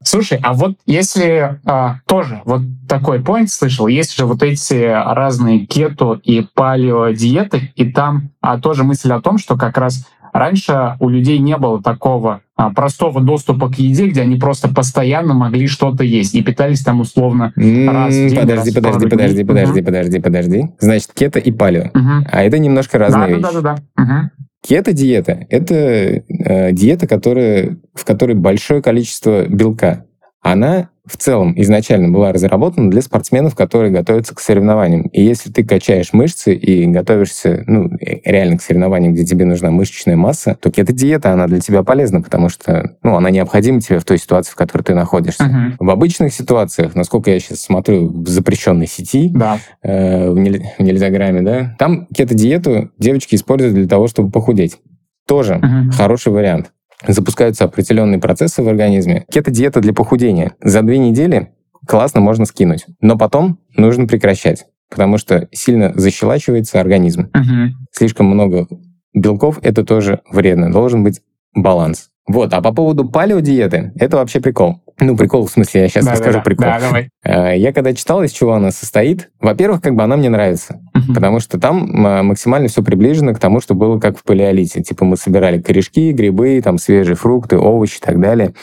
Слушай, 0.06 0.38
а 0.40 0.52
вот 0.52 0.76
если 0.86 1.58
а, 1.64 1.96
тоже 2.06 2.40
вот 2.44 2.62
такой 2.88 3.18
point 3.18 3.48
слышал, 3.48 3.88
есть 3.88 4.16
же 4.16 4.24
вот 4.24 4.40
эти 4.44 4.84
разные 4.84 5.66
кето 5.66 6.20
и 6.22 6.46
палео 6.54 7.10
диеты, 7.10 7.72
и 7.74 7.90
там 7.90 8.30
а, 8.40 8.60
тоже 8.60 8.84
мысль 8.84 9.12
о 9.12 9.20
том, 9.20 9.36
что 9.36 9.56
как 9.56 9.76
раз 9.76 10.06
раньше 10.32 10.94
у 11.00 11.08
людей 11.08 11.40
не 11.40 11.56
было 11.56 11.82
такого 11.82 12.42
а, 12.54 12.70
простого 12.70 13.20
доступа 13.20 13.68
к 13.68 13.80
еде, 13.80 14.06
где 14.06 14.22
они 14.22 14.36
просто 14.36 14.72
постоянно 14.72 15.34
могли 15.34 15.66
что-то 15.66 16.04
есть 16.04 16.36
и 16.36 16.42
питались 16.42 16.82
там 16.82 17.00
условно 17.00 17.52
mm, 17.56 17.90
раз 17.90 18.14
в 18.14 18.28
день. 18.28 18.38
Подожди, 18.38 18.70
раз 18.70 18.74
подожди, 18.74 19.08
подожди, 19.08 19.44
подожди, 19.44 19.80
угу. 19.80 19.86
подожди, 19.86 20.20
подожди. 20.20 20.70
Значит, 20.78 21.10
кето 21.14 21.40
и 21.40 21.50
палео. 21.50 21.90
Угу. 21.92 22.28
А 22.30 22.42
это 22.44 22.60
немножко 22.60 22.98
разные 22.98 23.22
да, 23.22 23.28
вещи. 23.28 23.42
Да, 23.42 23.52
да, 23.52 23.60
да. 23.60 23.76
да. 23.96 24.02
Угу. 24.02 24.45
Кето-диета— 24.66 25.46
это 25.50 25.74
э, 25.74 26.72
диета, 26.72 27.06
которая, 27.06 27.78
в 27.94 28.04
которой 28.04 28.34
большое 28.34 28.82
количество 28.82 29.46
белка. 29.46 30.06
Она 30.46 30.90
в 31.06 31.16
целом 31.16 31.54
изначально 31.56 32.08
была 32.08 32.32
разработана 32.32 32.90
для 32.90 33.00
спортсменов, 33.00 33.54
которые 33.54 33.92
готовятся 33.92 34.34
к 34.34 34.40
соревнованиям. 34.40 35.02
И 35.02 35.22
если 35.22 35.50
ты 35.50 35.64
качаешь 35.64 36.12
мышцы 36.12 36.54
и 36.54 36.86
готовишься 36.86 37.62
ну, 37.66 37.90
э, 38.00 38.20
реально 38.24 38.58
к 38.58 38.62
соревнованиям, 38.62 39.14
где 39.14 39.24
тебе 39.24 39.44
нужна 39.44 39.70
мышечная 39.70 40.16
масса, 40.16 40.56
то 40.60 40.70
кето-диета, 40.70 41.32
она 41.32 41.46
для 41.46 41.60
тебя 41.60 41.82
полезна, 41.82 42.22
потому 42.22 42.48
что 42.48 42.96
ну, 43.02 43.16
она 43.16 43.30
необходима 43.30 43.80
тебе 43.80 44.00
в 44.00 44.04
той 44.04 44.18
ситуации, 44.18 44.52
в 44.52 44.56
которой 44.56 44.82
ты 44.82 44.94
находишься. 44.94 45.44
Uh-huh. 45.44 45.76
В 45.78 45.90
обычных 45.90 46.34
ситуациях, 46.34 46.94
насколько 46.94 47.30
я 47.30 47.38
сейчас 47.38 47.60
смотрю 47.60 48.08
в 48.08 48.28
запрещенной 48.28 48.86
сети, 48.86 49.30
да. 49.32 49.58
э, 49.82 50.30
в, 50.30 50.36
нель- 50.38 50.64
в 50.78 51.44
да, 51.44 51.76
там 51.78 52.06
кето-диету 52.06 52.90
девочки 52.98 53.36
используют 53.36 53.74
для 53.74 53.86
того, 53.86 54.08
чтобы 54.08 54.30
похудеть. 54.30 54.78
Тоже 55.26 55.54
uh-huh. 55.54 55.90
хороший 55.90 56.32
вариант 56.32 56.72
запускаются 57.06 57.64
определенные 57.64 58.20
процессы 58.20 58.62
в 58.62 58.68
организме. 58.68 59.24
Кето-диета 59.30 59.80
для 59.80 59.92
похудения. 59.92 60.54
За 60.62 60.82
две 60.82 60.98
недели 60.98 61.52
классно 61.86 62.20
можно 62.20 62.46
скинуть, 62.46 62.86
но 63.00 63.16
потом 63.16 63.58
нужно 63.76 64.06
прекращать, 64.06 64.66
потому 64.90 65.18
что 65.18 65.48
сильно 65.52 65.92
защелачивается 65.94 66.80
организм. 66.80 67.30
Uh-huh. 67.34 67.68
Слишком 67.92 68.26
много 68.26 68.66
белков, 69.14 69.58
это 69.62 69.84
тоже 69.84 70.20
вредно. 70.30 70.72
Должен 70.72 71.02
быть 71.04 71.20
баланс. 71.54 72.10
Вот, 72.28 72.52
а 72.52 72.60
по 72.60 72.72
поводу 72.72 73.08
палеодиеты, 73.08 73.92
это 73.96 74.16
вообще 74.16 74.40
прикол. 74.40 74.82
Ну, 74.98 75.14
прикол, 75.14 75.46
в 75.46 75.50
смысле, 75.50 75.82
я 75.82 75.88
сейчас 75.88 76.06
да, 76.06 76.12
расскажу 76.12 76.38
да, 76.38 76.42
прикол. 76.42 76.66
Да, 76.66 76.80
давай. 76.80 77.10
Э, 77.22 77.58
я 77.58 77.72
когда 77.72 77.92
читал, 77.92 78.22
из 78.22 78.32
чего 78.32 78.54
она 78.54 78.70
состоит, 78.70 79.30
во-первых, 79.40 79.82
как 79.82 79.94
бы 79.94 80.02
она 80.02 80.16
мне 80.16 80.30
нравится, 80.30 80.80
uh-huh. 80.96 81.14
потому 81.14 81.38
что 81.40 81.60
там 81.60 81.90
максимально 82.26 82.68
все 82.68 82.82
приближено 82.82 83.34
к 83.34 83.38
тому, 83.38 83.60
что 83.60 83.74
было 83.74 83.98
как 84.00 84.18
в 84.18 84.24
палеолите. 84.24 84.82
Типа 84.82 85.04
мы 85.04 85.18
собирали 85.18 85.60
корешки, 85.60 86.12
грибы, 86.12 86.60
там 86.64 86.78
свежие 86.78 87.14
фрукты, 87.14 87.58
овощи 87.58 87.98
и 87.98 88.00
так 88.00 88.20
далее. 88.20 88.54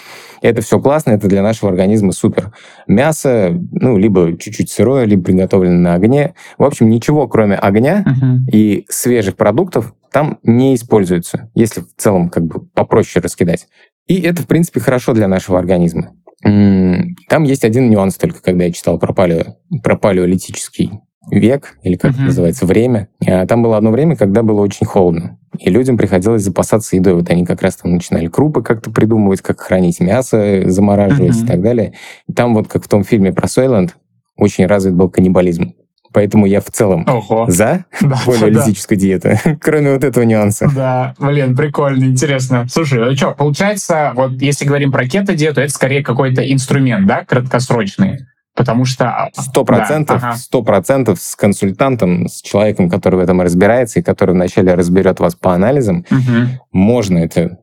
Это 0.41 0.61
все 0.61 0.79
классно, 0.79 1.11
это 1.11 1.27
для 1.27 1.43
нашего 1.43 1.69
организма 1.69 2.11
супер. 2.11 2.51
Мясо, 2.87 3.51
ну, 3.71 3.97
либо 3.97 4.35
чуть-чуть 4.37 4.71
сырое, 4.71 5.05
либо 5.05 5.23
приготовлено 5.23 5.79
на 5.79 5.93
огне. 5.93 6.33
В 6.57 6.63
общем, 6.63 6.89
ничего, 6.89 7.27
кроме 7.27 7.55
огня 7.55 8.03
uh-huh. 8.07 8.51
и 8.51 8.85
свежих 8.89 9.35
продуктов, 9.35 9.93
там 10.11 10.39
не 10.43 10.75
используется, 10.75 11.49
если 11.53 11.81
в 11.81 11.87
целом 11.97 12.29
как 12.29 12.45
бы 12.45 12.65
попроще 12.73 13.21
раскидать. 13.23 13.67
И 14.07 14.19
это, 14.21 14.41
в 14.41 14.47
принципе, 14.47 14.79
хорошо 14.79 15.13
для 15.13 15.27
нашего 15.27 15.57
организма. 15.57 16.11
Там 16.43 17.43
есть 17.43 17.63
один 17.63 17.89
нюанс 17.89 18.15
только, 18.17 18.41
когда 18.41 18.65
я 18.65 18.71
читал 18.71 18.99
про, 18.99 19.13
палео, 19.13 19.55
про 19.81 19.95
палеолитический 19.95 20.91
век, 21.31 21.77
или 21.83 21.95
как 21.95 22.11
uh-huh. 22.11 22.15
это 22.15 22.23
называется, 22.23 22.65
время. 22.65 23.07
А 23.25 23.45
там 23.47 23.63
было 23.63 23.77
одно 23.77 23.91
время, 23.91 24.15
когда 24.15 24.43
было 24.43 24.61
очень 24.61 24.85
холодно. 24.85 25.39
И 25.57 25.69
людям 25.69 25.97
приходилось 25.97 26.43
запасаться 26.43 26.95
едой. 26.95 27.13
Вот 27.13 27.29
они 27.29 27.45
как 27.45 27.61
раз 27.61 27.77
там 27.77 27.93
начинали 27.93 28.27
крупы 28.27 28.61
как-то 28.61 28.91
придумывать, 28.91 29.41
как 29.41 29.61
хранить 29.61 29.99
мясо, 29.99 30.69
замораживать 30.69 31.37
uh-huh. 31.37 31.43
и 31.43 31.47
так 31.47 31.61
далее. 31.61 31.93
И 32.27 32.33
там 32.33 32.53
вот, 32.53 32.67
как 32.67 32.83
в 32.83 32.87
том 32.87 33.03
фильме 33.03 33.31
про 33.31 33.47
Сойленд, 33.47 33.95
очень 34.35 34.65
развит 34.65 34.95
был 34.95 35.09
каннибализм. 35.09 35.75
Поэтому 36.13 36.45
я 36.45 36.61
в 36.61 36.69
целом 36.71 37.05
Ого. 37.07 37.45
за 37.49 37.85
да, 38.01 38.19
палеолитическую 38.25 38.97
да. 38.97 39.01
диету, 39.01 39.29
кроме 39.61 39.93
вот 39.93 40.03
этого 40.03 40.23
нюанса. 40.23 40.69
Да, 40.73 41.15
блин, 41.17 41.55
прикольно, 41.55 42.05
интересно. 42.05 42.67
Слушай, 42.69 42.99
ну 42.99 43.15
что, 43.15 43.31
получается, 43.31 44.13
вот 44.15 44.33
если 44.41 44.65
говорим 44.65 44.91
про 44.91 45.07
кето-диету, 45.07 45.61
это 45.61 45.73
скорее 45.73 46.03
какой-то 46.03 46.41
инструмент, 46.49 47.07
да, 47.07 47.25
краткосрочный? 47.25 48.27
Потому 48.55 48.85
что... 48.85 49.09
А, 49.09 49.29
сто 49.33 49.65
процентов, 49.65 50.23
сто 50.35 50.61
процентов 50.61 51.19
с 51.19 51.35
консультантом, 51.35 52.27
с 52.27 52.39
человеком, 52.41 52.87
который 52.87 53.15
в 53.15 53.23
этом 53.23 53.41
разбирается 53.41 53.99
и 53.99 54.03
который 54.03 54.35
вначале 54.35 54.75
разберет 54.75 55.19
вас 55.19 55.33
по 55.33 55.55
анализам, 55.55 56.05
угу. 56.11 56.59
можно 56.71 57.17
это 57.17 57.57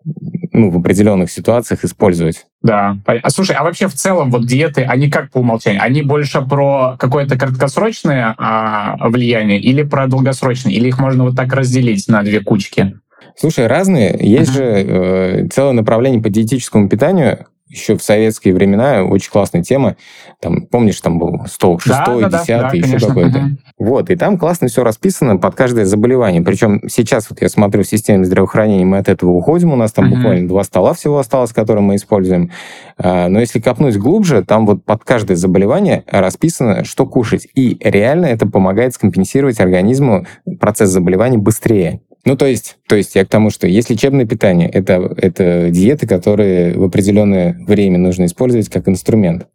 ну, 0.52 0.70
в 0.70 0.78
определенных 0.78 1.30
ситуациях 1.30 1.84
использовать. 1.84 2.46
Да. 2.62 2.98
А 3.06 3.30
слушай, 3.30 3.56
а 3.56 3.64
вообще 3.64 3.88
в 3.88 3.94
целом 3.94 4.30
вот 4.30 4.46
диеты, 4.46 4.82
они 4.82 5.10
как 5.10 5.30
по 5.30 5.38
умолчанию? 5.38 5.82
Они 5.82 6.02
больше 6.02 6.42
про 6.42 6.96
какое-то 6.98 7.38
краткосрочное 7.38 8.34
а, 8.36 8.96
влияние 9.08 9.58
или 9.58 9.82
про 9.82 10.06
долгосрочное? 10.06 10.72
Или 10.72 10.88
их 10.88 10.98
можно 10.98 11.24
вот 11.24 11.36
так 11.36 11.52
разделить 11.54 12.06
на 12.08 12.22
две 12.22 12.40
кучки? 12.40 12.98
Слушай, 13.36 13.66
разные. 13.66 14.18
Есть 14.20 14.50
uh-huh. 14.50 14.54
же 14.54 14.64
э, 14.64 15.48
целое 15.48 15.72
направление 15.72 16.22
по 16.22 16.28
диетическому 16.28 16.90
питанию, 16.90 17.46
еще 17.70 17.96
в 17.96 18.02
советские 18.02 18.52
времена 18.52 19.04
очень 19.04 19.30
классная 19.30 19.62
тема. 19.62 19.96
Там, 20.40 20.66
помнишь, 20.66 21.00
там 21.00 21.18
был 21.18 21.46
стол 21.46 21.78
шестой, 21.78 22.22
да, 22.22 22.40
десятый, 22.40 22.80
да, 22.80 22.86
еще 22.86 23.06
какой-то. 23.06 23.38
Угу. 23.38 23.46
Вот, 23.86 24.10
и 24.10 24.16
там 24.16 24.38
классно 24.38 24.66
все 24.66 24.82
расписано 24.82 25.36
под 25.36 25.54
каждое 25.54 25.84
заболевание. 25.84 26.42
Причем 26.42 26.80
сейчас 26.88 27.30
вот 27.30 27.40
я 27.40 27.48
смотрю 27.48 27.84
в 27.84 27.86
системе 27.86 28.24
здравоохранения, 28.24 28.84
мы 28.84 28.98
от 28.98 29.08
этого 29.08 29.30
уходим, 29.30 29.72
у 29.72 29.76
нас 29.76 29.92
там 29.92 30.06
угу. 30.06 30.16
буквально 30.16 30.48
два 30.48 30.64
стола 30.64 30.94
всего 30.94 31.18
осталось, 31.18 31.52
которые 31.52 31.82
мы 31.82 31.94
используем. 31.94 32.50
А, 32.98 33.28
но 33.28 33.38
если 33.38 33.60
копнуть 33.60 33.96
глубже, 33.96 34.42
там 34.44 34.66
вот 34.66 34.84
под 34.84 35.04
каждое 35.04 35.36
заболевание 35.36 36.02
расписано, 36.08 36.84
что 36.84 37.06
кушать. 37.06 37.46
И 37.54 37.78
реально 37.80 38.26
это 38.26 38.46
помогает 38.46 38.94
скомпенсировать 38.94 39.60
организму 39.60 40.26
процесс 40.58 40.90
заболевания 40.90 41.38
быстрее. 41.38 42.00
Ну, 42.24 42.36
то 42.36 42.46
есть, 42.46 42.76
то 42.86 42.96
есть 42.96 43.14
я 43.14 43.24
к 43.24 43.28
тому, 43.28 43.50
что 43.50 43.66
есть 43.66 43.88
лечебное 43.88 44.26
питание, 44.26 44.68
это, 44.68 45.12
это 45.16 45.70
диеты, 45.70 46.06
которые 46.06 46.76
в 46.76 46.84
определенное 46.84 47.56
время 47.66 47.98
нужно 47.98 48.26
использовать 48.26 48.68
как 48.68 48.88
инструмент. 48.88 49.46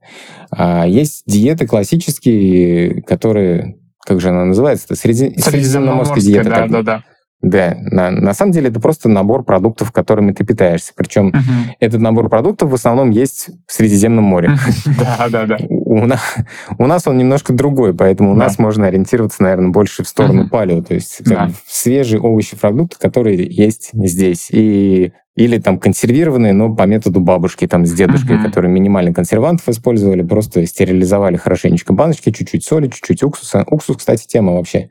А 0.49 0.87
есть 0.87 1.23
диеты 1.27 1.67
классические, 1.67 3.03
которые, 3.03 3.77
как 4.05 4.19
же 4.19 4.29
она 4.29 4.45
называется? 4.45 4.85
Это 4.85 4.95
среди, 4.95 5.37
средиземноморская 5.37 6.21
диета. 6.21 6.49
Да, 6.49 6.67
да, 6.67 6.81
да. 6.81 7.03
Да, 7.41 7.75
на, 7.77 8.09
на 8.09 8.33
самом 8.33 8.53
деле 8.53 8.69
это 8.69 8.79
просто 8.79 9.07
набор 9.07 9.43
продуктов, 9.43 9.91
которыми 9.91 10.31
ты 10.31 10.43
питаешься. 10.43 10.93
Причем 10.95 11.29
uh-huh. 11.29 11.75
этот 11.79 12.01
набор 12.01 12.27
продуктов 12.27 12.71
в 12.71 12.73
основном 12.73 13.11
есть 13.11 13.49
в 13.67 13.73
Средиземном 13.73 14.23
море. 14.23 14.57
Да, 14.97 15.27
да, 15.29 15.45
да. 15.45 15.57
У 16.03 16.07
нас, 16.07 16.21
у 16.77 16.85
нас 16.87 17.07
он 17.07 17.17
немножко 17.17 17.53
другой, 17.53 17.93
поэтому 17.93 18.31
у 18.31 18.35
нас 18.35 18.59
можно 18.59 18.87
ориентироваться, 18.87 19.43
наверное, 19.43 19.69
больше 19.69 20.03
в 20.03 20.07
сторону 20.07 20.49
палео, 20.49 20.81
то 20.81 20.93
есть 20.93 21.21
свежие 21.67 22.21
овощи, 22.21 22.55
продукты, 22.55 22.97
которые 22.99 23.47
есть 23.49 23.89
здесь. 23.93 24.49
И 24.51 25.11
или 25.35 25.57
там 25.57 25.79
консервированные, 25.79 26.53
но 26.53 26.73
по 26.73 26.83
методу 26.83 27.19
бабушки, 27.19 27.67
там 27.67 27.85
с 27.85 27.91
дедушкой, 27.91 28.37
uh-huh. 28.37 28.43
которые 28.43 28.71
минимально 28.71 29.13
консервантов 29.13 29.67
использовали, 29.67 30.23
просто 30.23 30.65
стерилизовали 30.65 31.35
хорошенечко 31.35 31.91
баночки, 31.91 32.31
чуть-чуть 32.31 32.63
соли, 32.63 32.87
чуть-чуть 32.87 33.21
уксуса. 33.21 33.65
Уксус, 33.67 33.97
кстати, 33.97 34.25
тема 34.27 34.53
вообще. 34.53 34.89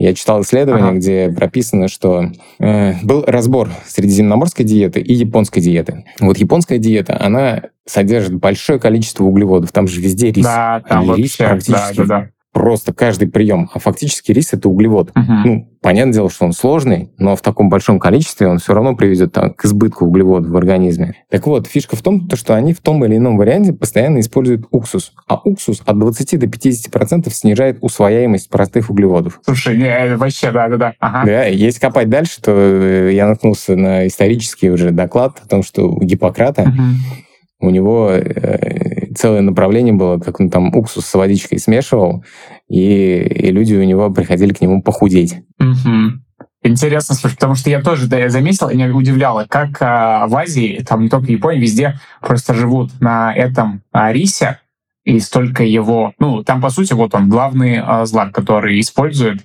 Я 0.00 0.14
читал 0.14 0.40
исследование, 0.40 0.88
ага. 0.88 0.96
где 0.96 1.30
прописано, 1.30 1.86
что 1.88 2.32
э, 2.58 2.94
был 3.02 3.22
разбор 3.26 3.68
средиземноморской 3.86 4.64
диеты 4.64 4.98
и 4.98 5.12
японской 5.12 5.60
диеты. 5.60 6.06
Вот 6.20 6.38
японская 6.38 6.78
диета, 6.78 7.18
она 7.20 7.64
содержит 7.84 8.34
большое 8.34 8.80
количество 8.80 9.24
углеводов. 9.24 9.72
Там 9.72 9.86
же 9.86 10.00
везде 10.00 10.32
рис. 10.32 10.42
Да, 10.42 10.82
там 10.88 11.02
а 11.02 11.04
вообще, 11.04 11.22
рис 11.22 11.36
практически 11.36 11.96
да, 11.98 12.04
да, 12.04 12.20
да 12.22 12.28
просто 12.52 12.92
каждый 12.92 13.28
прием. 13.28 13.70
А 13.72 13.78
фактически 13.78 14.32
рис 14.32 14.52
это 14.52 14.68
углевод. 14.68 15.10
Uh-huh. 15.10 15.42
Ну, 15.44 15.70
понятное 15.80 16.14
дело, 16.14 16.30
что 16.30 16.44
он 16.44 16.52
сложный, 16.52 17.12
но 17.18 17.36
в 17.36 17.42
таком 17.42 17.68
большом 17.68 17.98
количестве 17.98 18.48
он 18.48 18.58
все 18.58 18.74
равно 18.74 18.96
приведет 18.96 19.32
там, 19.32 19.54
к 19.54 19.64
избытку 19.64 20.06
углеводов 20.06 20.50
в 20.50 20.56
организме. 20.56 21.14
Так 21.30 21.46
вот, 21.46 21.66
фишка 21.66 21.96
в 21.96 22.02
том, 22.02 22.28
что 22.34 22.54
они 22.54 22.72
в 22.72 22.80
том 22.80 23.04
или 23.04 23.16
ином 23.16 23.36
варианте 23.36 23.72
постоянно 23.72 24.20
используют 24.20 24.66
уксус. 24.70 25.12
А 25.28 25.36
уксус 25.36 25.82
от 25.86 25.98
20 25.98 26.38
до 26.38 26.46
50% 26.46 27.30
снижает 27.30 27.78
усвояемость 27.80 28.50
простых 28.50 28.90
углеводов. 28.90 29.40
Слушай, 29.44 29.76
не, 29.76 30.16
вообще, 30.16 30.50
да-да-да. 30.50 30.94
Ага. 30.98 31.26
Да, 31.26 31.44
если 31.44 31.80
копать 31.80 32.08
дальше, 32.08 32.40
то 32.42 32.52
э, 32.52 33.10
я 33.12 33.28
наткнулся 33.28 33.76
на 33.76 34.06
исторический 34.06 34.70
уже 34.70 34.90
доклад 34.90 35.40
о 35.44 35.48
том, 35.48 35.62
что 35.62 35.88
у 35.88 36.00
Гиппократа 36.00 36.62
uh-huh 36.62 37.26
у 37.60 37.70
него 37.70 38.10
э, 38.10 38.99
целое 39.14 39.40
направление 39.40 39.92
было, 39.92 40.18
как 40.18 40.40
он 40.40 40.50
там 40.50 40.74
уксус 40.74 41.06
с 41.06 41.14
водичкой 41.14 41.58
смешивал, 41.58 42.24
и, 42.68 43.16
и 43.18 43.50
люди 43.50 43.74
у 43.74 43.82
него 43.82 44.10
приходили 44.10 44.52
к 44.52 44.60
нему 44.60 44.82
похудеть. 44.82 45.36
Угу. 45.58 46.20
Интересно, 46.62 47.14
слушай, 47.14 47.34
потому 47.34 47.54
что 47.54 47.70
я 47.70 47.80
тоже 47.80 48.06
да, 48.06 48.18
я 48.18 48.28
заметил, 48.28 48.68
и 48.68 48.74
меня 48.74 48.94
удивляло, 48.94 49.46
как 49.48 49.78
а, 49.80 50.26
в 50.26 50.36
Азии, 50.36 50.84
там 50.86 51.02
не 51.02 51.08
только 51.08 51.26
в 51.26 51.30
Японии, 51.30 51.60
везде 51.60 51.98
просто 52.20 52.52
живут 52.52 53.00
на 53.00 53.34
этом 53.34 53.82
а, 53.92 54.12
рисе, 54.12 54.58
и 55.04 55.18
столько 55.20 55.64
его, 55.64 56.12
ну, 56.18 56.44
там, 56.44 56.60
по 56.60 56.68
сути, 56.68 56.92
вот 56.92 57.14
он, 57.14 57.30
главный 57.30 57.80
а, 57.80 58.04
злак, 58.04 58.34
который 58.34 58.78
используют. 58.78 59.40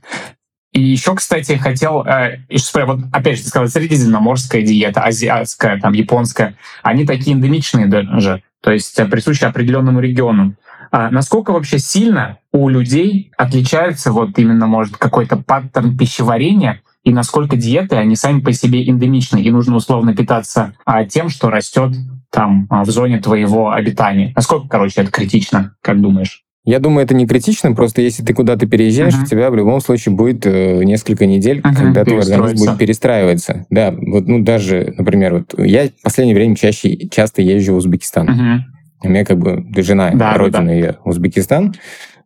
И 0.74 0.82
еще, 0.82 1.16
кстати, 1.16 1.54
хотел, 1.54 2.04
э, 2.06 2.40
вот 2.86 3.00
опять 3.14 3.38
же, 3.38 3.44
ты 3.44 3.50
сказал, 3.50 3.70
средиземноморская 3.70 4.62
диета, 4.62 5.04
азиатская, 5.04 5.80
там, 5.80 5.94
японская, 5.94 6.58
они 6.84 7.06
такие 7.06 7.34
эндемичные 7.34 7.86
даже, 7.86 8.44
то 8.66 8.72
есть 8.72 9.00
э, 9.00 9.06
присущи 9.06 9.44
определенному 9.44 10.00
региону. 10.00 10.56
А 10.92 11.12
насколько 11.12 11.52
вообще 11.52 11.78
сильно 11.78 12.40
у 12.52 12.68
людей 12.68 13.32
отличается 13.38 14.12
вот 14.12 14.40
именно, 14.40 14.66
может, 14.66 14.98
какой-то 14.98 15.38
паттерн 15.38 15.96
пищеварения, 15.96 16.82
и 17.04 17.14
насколько 17.14 17.58
диеты, 17.58 17.96
они 17.96 18.16
сами 18.16 18.40
по 18.40 18.52
себе 18.54 18.90
эндемичны, 18.90 19.40
и 19.40 19.52
нужно 19.52 19.76
условно 19.76 20.16
питаться 20.16 20.74
а, 20.84 21.06
тем, 21.06 21.30
что 21.30 21.52
растет 21.52 21.92
там 22.32 22.66
а, 22.72 22.84
в 22.84 22.90
зоне 22.90 23.20
твоего 23.20 23.72
обитания. 23.72 24.34
Насколько, 24.36 24.68
короче, 24.68 25.02
это 25.02 25.12
критично, 25.12 25.76
как 25.82 26.02
думаешь? 26.02 26.45
Я 26.66 26.80
думаю, 26.80 27.06
это 27.06 27.14
не 27.14 27.28
критично, 27.28 27.74
просто 27.74 28.02
если 28.02 28.24
ты 28.24 28.34
куда-то 28.34 28.66
переезжаешь, 28.66 29.14
uh-huh. 29.14 29.24
у 29.24 29.26
тебя 29.28 29.52
в 29.52 29.56
любом 29.56 29.80
случае 29.82 30.16
будет 30.16 30.48
э, 30.48 30.84
несколько 30.84 31.28
недель, 31.28 31.60
uh-huh, 31.60 31.76
когда 31.76 32.04
твой 32.04 32.22
организм 32.22 32.66
будет 32.66 32.80
перестраиваться. 32.80 33.68
Да, 33.70 33.92
вот, 33.96 34.28
ну, 34.28 34.42
даже, 34.42 34.96
например, 34.98 35.36
вот 35.36 35.54
я 35.64 35.90
в 35.90 36.02
последнее 36.02 36.36
время 36.36 36.56
чаще, 36.56 37.08
часто 37.10 37.44
езжу 37.44 37.74
в 37.74 37.78
Узбекистан. 37.78 38.30
Uh-huh. 38.30 38.60
У 39.04 39.10
меня 39.10 39.24
как 39.26 39.38
бы 39.38 39.64
жена, 39.78 40.12
да, 40.16 40.34
родина 40.34 40.66
да. 40.66 40.74
ее 40.74 40.98
Узбекистан. 41.06 41.76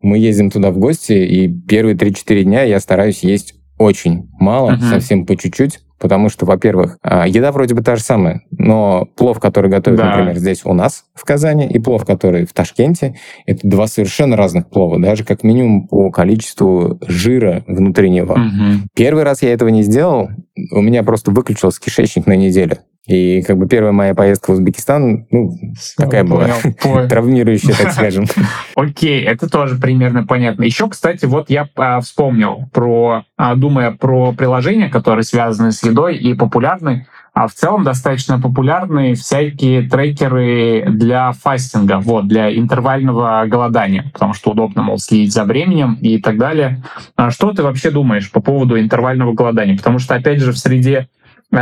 Мы 0.01 0.17
ездим 0.17 0.49
туда 0.49 0.71
в 0.71 0.77
гости, 0.77 1.11
и 1.11 1.49
первые 1.49 1.97
3-4 1.97 2.43
дня 2.43 2.63
я 2.63 2.79
стараюсь 2.79 3.23
есть 3.23 3.55
очень 3.77 4.29
мало, 4.39 4.71
uh-huh. 4.71 4.89
совсем 4.89 5.25
по 5.25 5.35
чуть-чуть, 5.35 5.81
Потому 5.99 6.29
что, 6.29 6.45
во-первых, 6.45 6.97
а, 7.01 7.27
еда 7.27 7.51
вроде 7.51 7.75
бы 7.75 7.81
та 7.81 7.95
же 7.95 8.01
самая, 8.01 8.41
но 8.51 9.07
плов, 9.15 9.39
который 9.39 9.69
готовят, 9.69 9.99
да. 9.99 10.11
например, 10.11 10.37
здесь 10.37 10.61
у 10.65 10.73
нас 10.73 11.05
в 11.13 11.25
Казани, 11.25 11.67
и 11.67 11.79
плов, 11.79 12.05
который 12.05 12.45
в 12.45 12.53
Ташкенте, 12.53 13.15
это 13.45 13.59
два 13.63 13.87
совершенно 13.87 14.37
разных 14.37 14.69
плова, 14.69 14.99
даже 14.99 15.23
как 15.23 15.43
минимум 15.43 15.87
по 15.87 16.09
количеству 16.11 16.99
жира 17.07 17.63
внутреннего. 17.67 18.33
Угу. 18.33 18.87
Первый 18.95 19.23
раз 19.23 19.41
я 19.41 19.53
этого 19.53 19.69
не 19.69 19.83
сделал, 19.83 20.29
у 20.71 20.81
меня 20.81 21.03
просто 21.03 21.31
выключился 21.31 21.81
кишечник 21.81 22.27
на 22.27 22.35
неделю. 22.35 22.77
И 23.09 23.41
как 23.41 23.57
бы 23.57 23.67
первая 23.67 23.91
моя 23.91 24.13
поездка 24.13 24.51
в 24.51 24.53
Узбекистан, 24.53 25.25
ну, 25.31 25.57
Все, 25.75 25.95
такая 25.97 26.23
понял, 26.23 26.53
была 26.83 27.07
травмирующая, 27.09 27.73
так 27.73 27.91
скажем. 27.91 28.25
Окей, 28.75 29.23
это 29.23 29.49
тоже 29.49 29.77
примерно 29.77 30.27
понятно. 30.27 30.63
Еще, 30.63 30.87
кстати, 30.87 31.25
вот 31.25 31.49
я 31.49 31.67
а, 31.75 32.01
вспомнил 32.01 32.69
про, 32.71 33.23
а, 33.35 33.55
думая 33.55 33.91
про 33.91 34.31
приложения, 34.33 34.89
которые 34.89 35.23
связаны 35.23 35.71
с 35.71 35.83
едой 35.83 36.17
и 36.17 36.35
популярны, 36.35 37.07
а 37.33 37.47
в 37.47 37.53
целом 37.53 37.83
достаточно 37.83 38.39
популярны 38.39 39.15
всякие 39.15 39.89
трекеры 39.89 40.85
для 40.87 41.31
фастинга, 41.31 41.97
вот, 41.99 42.27
для 42.27 42.55
интервального 42.55 43.43
голодания, 43.47 44.11
потому 44.13 44.35
что 44.35 44.51
удобно, 44.51 44.83
мол, 44.83 44.99
следить 44.99 45.33
за 45.33 45.45
временем 45.45 45.95
и 46.01 46.19
так 46.19 46.37
далее. 46.37 46.83
А 47.15 47.31
что 47.31 47.53
ты 47.53 47.63
вообще 47.63 47.89
думаешь 47.89 48.29
по 48.29 48.39
поводу 48.39 48.79
интервального 48.79 49.33
голодания? 49.33 49.75
Потому 49.75 49.97
что, 49.97 50.13
опять 50.13 50.41
же, 50.41 50.51
в 50.51 50.59
среде 50.59 51.07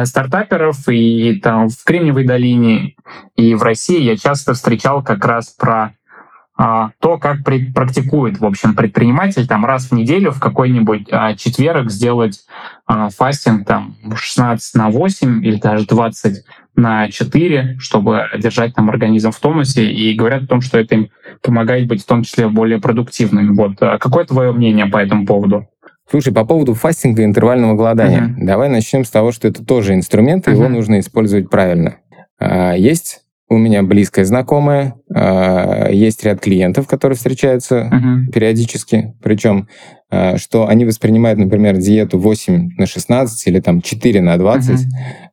стартаперов 0.03 0.87
и 0.89 1.39
там 1.41 1.69
в 1.69 1.83
Кремниевой 1.83 2.25
долине 2.25 2.95
и 3.35 3.55
в 3.55 3.63
России 3.63 4.01
я 4.01 4.17
часто 4.17 4.53
встречал 4.53 5.03
как 5.03 5.23
раз 5.25 5.49
про 5.49 5.93
а, 6.59 6.89
то, 6.99 7.19
как 7.19 7.43
при, 7.43 7.71
практикует, 7.71 8.39
в 8.39 8.45
общем, 8.45 8.73
предприниматель 8.73 9.47
там 9.47 9.63
раз 9.63 9.85
в 9.85 9.91
неделю 9.91 10.31
в 10.31 10.39
какой-нибудь 10.39 11.07
а, 11.11 11.35
четверг 11.35 11.91
сделать 11.91 12.45
а, 12.87 13.09
фастинг 13.09 13.67
там 13.67 13.95
16 14.15 14.73
на 14.73 14.89
8 14.89 15.45
или 15.45 15.57
даже 15.57 15.85
20 15.85 16.43
на 16.75 17.11
4, 17.11 17.77
чтобы 17.79 18.27
держать 18.37 18.73
там 18.73 18.89
организм 18.89 19.31
в 19.31 19.39
тонусе, 19.39 19.91
и 19.91 20.15
говорят 20.15 20.43
о 20.43 20.47
том, 20.47 20.61
что 20.61 20.79
это 20.79 20.95
им 20.95 21.09
помогает 21.43 21.87
быть 21.87 22.03
в 22.03 22.07
том 22.07 22.23
числе 22.23 22.47
более 22.47 22.79
продуктивными. 22.79 23.55
Вот. 23.55 23.73
А 23.81 23.99
какое 23.99 24.25
твое 24.25 24.51
мнение 24.51 24.87
по 24.87 24.97
этому 24.97 25.27
поводу? 25.27 25.67
Слушай, 26.09 26.33
по 26.33 26.45
поводу 26.45 26.73
фастинга 26.73 27.21
и 27.21 27.25
интервального 27.25 27.75
голодания. 27.75 28.21
Uh-huh. 28.21 28.45
Давай 28.45 28.69
начнем 28.69 29.03
с 29.03 29.09
того, 29.09 29.31
что 29.31 29.47
это 29.47 29.63
тоже 29.65 29.93
инструмент, 29.93 30.47
uh-huh. 30.47 30.53
его 30.53 30.69
нужно 30.69 30.99
использовать 30.99 31.49
правильно. 31.49 31.97
А, 32.39 32.73
есть 32.73 33.21
у 33.49 33.57
меня 33.57 33.81
близкая 33.83 34.25
знакомая, 34.25 34.95
а, 35.13 35.89
есть 35.89 36.23
ряд 36.23 36.41
клиентов, 36.41 36.87
которые 36.87 37.17
встречаются 37.17 37.89
uh-huh. 37.91 38.31
периодически, 38.31 39.15
причем 39.21 39.67
а, 40.09 40.37
что 40.37 40.67
они 40.67 40.85
воспринимают, 40.85 41.39
например, 41.39 41.77
диету 41.77 42.19
8 42.19 42.71
на 42.77 42.85
16 42.85 43.47
или 43.47 43.59
там 43.59 43.81
4 43.81 44.21
на 44.21 44.37
20 44.37 44.69
uh-huh. 44.71 44.83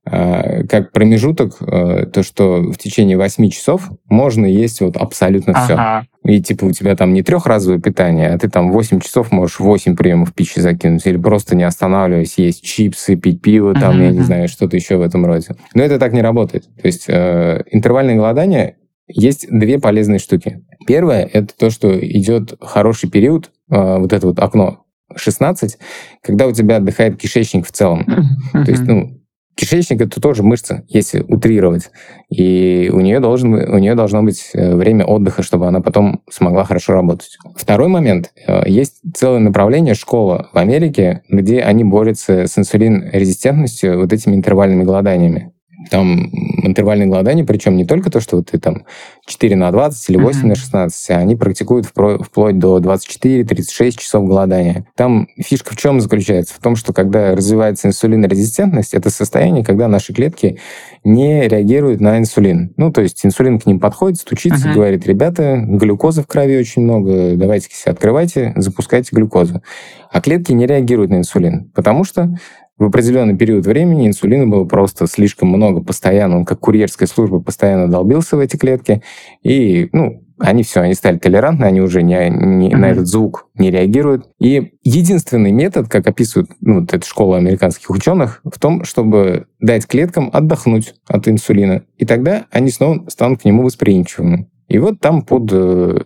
А, 0.06 0.64
как 0.64 0.92
промежуток, 0.92 1.56
а, 1.60 2.04
то, 2.06 2.22
что 2.22 2.62
в 2.62 2.76
течение 2.76 3.16
8 3.16 3.48
часов 3.48 3.90
можно 4.08 4.44
есть 4.44 4.82
вот 4.82 4.96
абсолютно 4.96 5.54
ага. 5.54 6.06
все. 6.22 6.30
И 6.30 6.42
типа 6.42 6.66
у 6.66 6.72
тебя 6.72 6.94
там 6.94 7.14
не 7.14 7.22
трехразовое 7.22 7.80
питание, 7.80 8.30
а 8.30 8.38
ты 8.38 8.50
там 8.50 8.70
8 8.70 9.00
часов 9.00 9.32
можешь 9.32 9.60
8 9.60 9.96
приемов 9.96 10.34
пищи 10.34 10.60
закинуть, 10.60 11.06
или 11.06 11.16
просто 11.16 11.56
не 11.56 11.64
останавливаясь, 11.64 12.36
есть 12.36 12.62
чипсы, 12.62 13.16
пить 13.16 13.40
пиво, 13.40 13.72
там, 13.74 13.98
uh-huh. 13.98 14.04
я 14.04 14.10
не 14.10 14.20
знаю, 14.20 14.48
что-то 14.48 14.76
еще 14.76 14.96
в 14.96 15.02
этом 15.02 15.24
роде. 15.24 15.48
Но 15.74 15.82
это 15.82 15.98
так 15.98 16.12
не 16.12 16.22
работает. 16.22 16.64
То 16.80 16.86
есть 16.86 17.06
э, 17.08 17.62
интервальное 17.70 18.16
голодание 18.16 18.76
есть 19.06 19.46
две 19.50 19.78
полезные 19.78 20.18
штуки. 20.18 20.64
Первое— 20.86 21.28
это 21.32 21.54
то, 21.56 21.70
что 21.70 21.98
идет 21.98 22.54
хороший 22.60 23.10
период, 23.10 23.50
э, 23.70 23.98
вот 23.98 24.12
это 24.12 24.26
вот 24.26 24.38
окно 24.38 24.84
16, 25.16 25.78
когда 26.22 26.46
у 26.46 26.52
тебя 26.52 26.76
отдыхает 26.76 27.18
кишечник 27.18 27.66
в 27.66 27.72
целом. 27.72 28.04
То 28.52 28.70
есть, 28.70 28.82
ну, 28.82 29.13
Кишечник 29.54 30.00
это 30.00 30.20
тоже 30.20 30.42
мышца, 30.42 30.84
если 30.88 31.20
утрировать. 31.20 31.90
И 32.28 32.90
у 32.92 33.00
нее, 33.00 33.20
должен, 33.20 33.54
у 33.54 33.78
нее 33.78 33.94
должно 33.94 34.22
быть 34.22 34.50
э, 34.52 34.74
время 34.74 35.04
отдыха, 35.04 35.42
чтобы 35.42 35.68
она 35.68 35.80
потом 35.80 36.22
смогла 36.28 36.64
хорошо 36.64 36.92
работать. 36.92 37.38
Второй 37.56 37.88
момент. 37.88 38.32
Э, 38.46 38.62
есть 38.66 39.00
целое 39.14 39.38
направление, 39.38 39.94
школа 39.94 40.48
в 40.52 40.58
Америке, 40.58 41.22
где 41.28 41.60
они 41.60 41.84
борются 41.84 42.46
с 42.46 42.58
инсулин-резистентностью 42.58 43.98
вот 44.00 44.12
этими 44.12 44.34
интервальными 44.34 44.82
голоданиями 44.82 45.53
там 45.90 46.30
интервальные 46.66 47.08
голодания, 47.08 47.44
причем 47.44 47.76
не 47.76 47.84
только 47.84 48.10
то, 48.10 48.20
что 48.20 48.36
вот 48.36 48.50
ты 48.50 48.58
там 48.58 48.84
4 49.26 49.56
на 49.56 49.70
20 49.70 50.10
или 50.10 50.16
8 50.16 50.40
mm-hmm. 50.40 50.46
на 50.46 50.54
16, 50.54 51.10
а 51.10 51.14
они 51.18 51.36
практикуют 51.36 51.86
вплоть 51.86 52.58
до 52.58 52.78
24-36 52.78 53.90
часов 53.98 54.26
голодания. 54.26 54.86
Там 54.96 55.28
фишка 55.38 55.74
в 55.74 55.76
чем 55.76 56.00
заключается? 56.00 56.54
В 56.54 56.58
том, 56.58 56.76
что 56.76 56.92
когда 56.92 57.34
развивается 57.34 57.88
инсулинорезистентность, 57.88 58.94
это 58.94 59.10
состояние, 59.10 59.64
когда 59.64 59.88
наши 59.88 60.12
клетки 60.12 60.58
не 61.04 61.48
реагируют 61.48 62.00
на 62.00 62.18
инсулин. 62.18 62.72
Ну, 62.76 62.92
то 62.92 63.00
есть 63.00 63.24
инсулин 63.24 63.58
к 63.58 63.66
ним 63.66 63.80
подходит, 63.80 64.18
стучится, 64.18 64.68
uh-huh. 64.68 64.74
говорит, 64.74 65.06
ребята, 65.06 65.56
глюкозы 65.58 66.22
в 66.22 66.26
крови 66.26 66.58
очень 66.58 66.82
много, 66.82 67.36
давайте 67.36 67.68
открывайте, 67.86 68.52
запускайте 68.56 69.10
глюкозу. 69.12 69.62
А 70.10 70.20
клетки 70.20 70.52
не 70.52 70.66
реагируют 70.66 71.10
на 71.10 71.16
инсулин, 71.16 71.70
потому 71.74 72.04
что 72.04 72.36
в 72.76 72.84
определенный 72.84 73.36
период 73.36 73.66
времени 73.66 74.06
инсулина 74.06 74.46
было 74.46 74.64
просто 74.64 75.06
слишком 75.06 75.48
много, 75.48 75.82
постоянно, 75.82 76.38
он 76.38 76.44
как 76.44 76.60
курьерская 76.60 77.06
служба 77.06 77.40
постоянно 77.40 77.88
долбился 77.90 78.36
в 78.36 78.40
эти 78.40 78.56
клетки, 78.56 79.02
и, 79.42 79.88
ну, 79.92 80.24
они 80.38 80.64
все, 80.64 80.80
они 80.80 80.94
стали 80.94 81.18
толерантны, 81.18 81.64
они 81.64 81.80
уже 81.80 82.02
не, 82.02 82.28
не, 82.28 82.68
mm-hmm. 82.68 82.76
на 82.76 82.90
этот 82.90 83.06
звук 83.06 83.48
не 83.54 83.70
реагируют. 83.70 84.26
И 84.40 84.72
единственный 84.82 85.52
метод, 85.52 85.88
как 85.88 86.08
описывают 86.08 86.50
ну, 86.60 86.80
вот 86.80 86.92
эта 86.92 87.06
школа 87.06 87.36
американских 87.36 87.90
ученых, 87.90 88.40
в 88.44 88.58
том, 88.58 88.84
чтобы 88.84 89.46
дать 89.60 89.86
клеткам 89.86 90.30
отдохнуть 90.32 90.94
от 91.06 91.28
инсулина. 91.28 91.84
И 91.98 92.04
тогда 92.04 92.46
они 92.50 92.70
снова 92.70 93.08
станут 93.08 93.42
к 93.42 93.44
нему 93.44 93.62
восприимчивыми. 93.62 94.48
И 94.68 94.78
вот 94.78 94.98
там 94.98 95.22
под 95.22 95.50
э, 95.52 96.00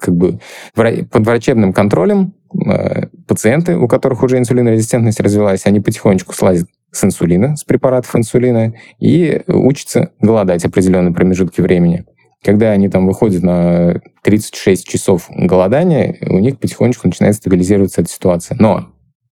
как 0.00 0.16
бы 0.16 0.40
под 0.74 1.26
врачебным 1.26 1.72
контролем 1.72 2.34
э, 2.66 3.06
пациенты, 3.30 3.76
у 3.76 3.86
которых 3.86 4.24
уже 4.24 4.38
инсулинорезистентность 4.38 5.20
развилась, 5.20 5.64
они 5.64 5.78
потихонечку 5.78 6.34
слазят 6.34 6.68
с 6.90 7.04
инсулина, 7.04 7.54
с 7.54 7.62
препаратов 7.62 8.16
инсулина, 8.16 8.74
и 8.98 9.42
учатся 9.46 10.10
голодать 10.18 10.64
определенные 10.64 11.14
промежутки 11.14 11.60
времени. 11.60 12.06
Когда 12.44 12.72
они 12.72 12.88
там 12.88 13.06
выходят 13.06 13.44
на 13.44 14.00
36 14.22 14.84
часов 14.84 15.28
голодания, 15.30 16.16
у 16.28 16.40
них 16.40 16.58
потихонечку 16.58 17.06
начинает 17.06 17.36
стабилизироваться 17.36 18.00
эта 18.00 18.10
ситуация. 18.10 18.56
Но 18.58 18.88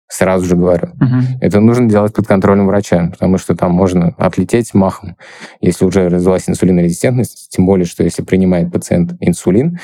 сразу 0.06 0.46
же 0.46 0.54
говорю, 0.54 0.90
uh-huh. 1.00 1.38
это 1.40 1.58
нужно 1.58 1.88
делать 1.88 2.14
под 2.14 2.28
контролем 2.28 2.68
врача, 2.68 3.08
потому 3.10 3.36
что 3.36 3.56
там 3.56 3.72
можно 3.72 4.14
отлететь 4.16 4.74
махом, 4.74 5.16
если 5.60 5.84
уже 5.84 6.08
развилась 6.08 6.48
инсулинорезистентность, 6.48 7.48
тем 7.50 7.66
более, 7.66 7.84
что 7.84 8.04
если 8.04 8.22
принимает 8.22 8.70
пациент 8.70 9.14
инсулин, 9.18 9.80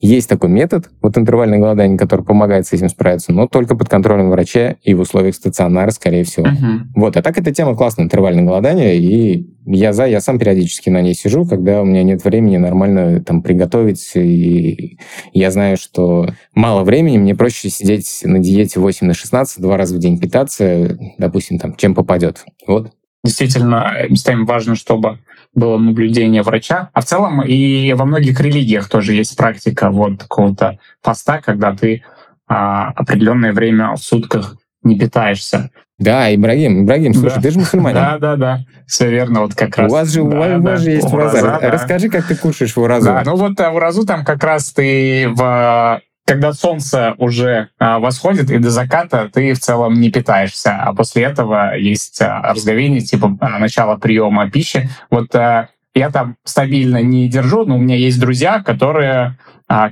есть 0.00 0.28
такой 0.28 0.48
метод, 0.48 0.90
вот 1.02 1.18
интервальное 1.18 1.58
голодание, 1.58 1.98
который 1.98 2.24
помогает 2.24 2.66
с 2.66 2.72
этим 2.72 2.88
справиться, 2.88 3.32
но 3.32 3.48
только 3.48 3.76
под 3.76 3.88
контролем 3.88 4.30
врача 4.30 4.76
и 4.82 4.94
в 4.94 5.00
условиях 5.00 5.34
стационара, 5.34 5.90
скорее 5.90 6.22
всего. 6.22 6.46
Uh-huh. 6.46 6.80
Вот, 6.94 7.16
а 7.16 7.22
так 7.22 7.36
эта 7.36 7.52
тема 7.52 7.74
классная, 7.74 8.04
интервальное 8.04 8.44
голодание, 8.44 8.96
и 8.96 9.48
я 9.66 9.92
за, 9.92 10.06
я 10.06 10.20
сам 10.20 10.38
периодически 10.38 10.88
на 10.88 11.02
ней 11.02 11.14
сижу, 11.14 11.44
когда 11.44 11.82
у 11.82 11.84
меня 11.84 12.04
нет 12.04 12.24
времени 12.24 12.58
нормально 12.58 13.20
там 13.24 13.42
приготовить, 13.42 14.12
и 14.14 14.98
я 15.32 15.50
знаю, 15.50 15.76
что 15.76 16.28
мало 16.54 16.84
времени, 16.84 17.18
мне 17.18 17.34
проще 17.34 17.68
сидеть 17.68 18.20
на 18.22 18.38
диете 18.38 18.78
8 18.78 19.04
на 19.04 19.14
16, 19.14 19.60
два 19.60 19.76
раза 19.76 19.96
в 19.96 19.98
день 19.98 20.20
питаться, 20.20 20.96
допустим, 21.18 21.58
там, 21.58 21.74
чем 21.74 21.96
попадет. 21.96 22.44
Вот. 22.68 22.92
Действительно, 23.24 23.92
местами 24.08 24.44
важно, 24.44 24.76
чтобы 24.76 25.18
было 25.58 25.78
наблюдение 25.78 26.42
врача. 26.42 26.90
А 26.92 27.00
в 27.00 27.04
целом 27.04 27.42
и 27.42 27.92
во 27.92 28.04
многих 28.04 28.40
религиях 28.40 28.88
тоже 28.88 29.14
есть 29.14 29.36
практика 29.36 29.90
вот 29.90 30.22
какого-то 30.22 30.78
поста, 31.02 31.40
когда 31.40 31.74
ты 31.74 32.02
а, 32.46 32.90
определенное 32.90 33.52
время 33.52 33.92
в 33.92 33.98
сутках 33.98 34.56
не 34.82 34.98
питаешься. 34.98 35.70
Да, 35.98 36.32
Ибрагим, 36.32 36.84
Ибрагим, 36.84 37.12
слушай, 37.12 37.36
да. 37.36 37.42
ты 37.42 37.50
же 37.50 37.58
мусульманин. 37.58 37.96
Да, 37.96 38.18
да, 38.18 38.36
да, 38.36 38.60
все 38.86 39.10
верно, 39.10 39.40
вот 39.40 39.54
как 39.54 39.76
раз. 39.76 39.90
У 39.90 39.94
вас 39.94 40.08
же, 40.08 40.22
да, 40.22 40.28
у 40.28 40.38
вас, 40.38 40.62
да, 40.62 40.76
же 40.76 40.90
есть 40.92 41.12
ураза. 41.12 41.42
Да. 41.42 41.70
Расскажи, 41.70 42.08
как 42.08 42.24
ты 42.26 42.36
кушаешь 42.36 42.76
в 42.76 42.80
уразу. 42.80 43.06
Да, 43.06 43.22
ну 43.24 43.34
вот 43.34 43.58
а, 43.60 43.72
уразу 43.72 44.06
там 44.06 44.24
как 44.24 44.42
раз 44.44 44.72
ты 44.72 45.28
в 45.28 46.00
когда 46.28 46.52
солнце 46.52 47.14
уже 47.16 47.70
а, 47.78 47.98
восходит 47.98 48.50
и 48.50 48.58
до 48.58 48.68
заката 48.70 49.30
ты 49.32 49.54
в 49.54 49.60
целом 49.60 49.94
не 49.98 50.10
питаешься, 50.10 50.76
а 50.76 50.92
после 50.92 51.22
этого 51.22 51.74
есть 51.74 52.20
а, 52.20 52.52
разговение 52.52 53.00
типа 53.00 53.38
а, 53.40 53.58
начала 53.58 53.96
приема 53.96 54.50
пищи. 54.50 54.90
Вот 55.10 55.34
я 55.34 56.10
там 56.12 56.36
стабильно 56.44 57.00
не 57.00 57.28
держу, 57.28 57.64
но 57.64 57.76
у 57.76 57.78
меня 57.78 57.96
есть 57.96 58.20
друзья, 58.20 58.62
которые 58.62 59.38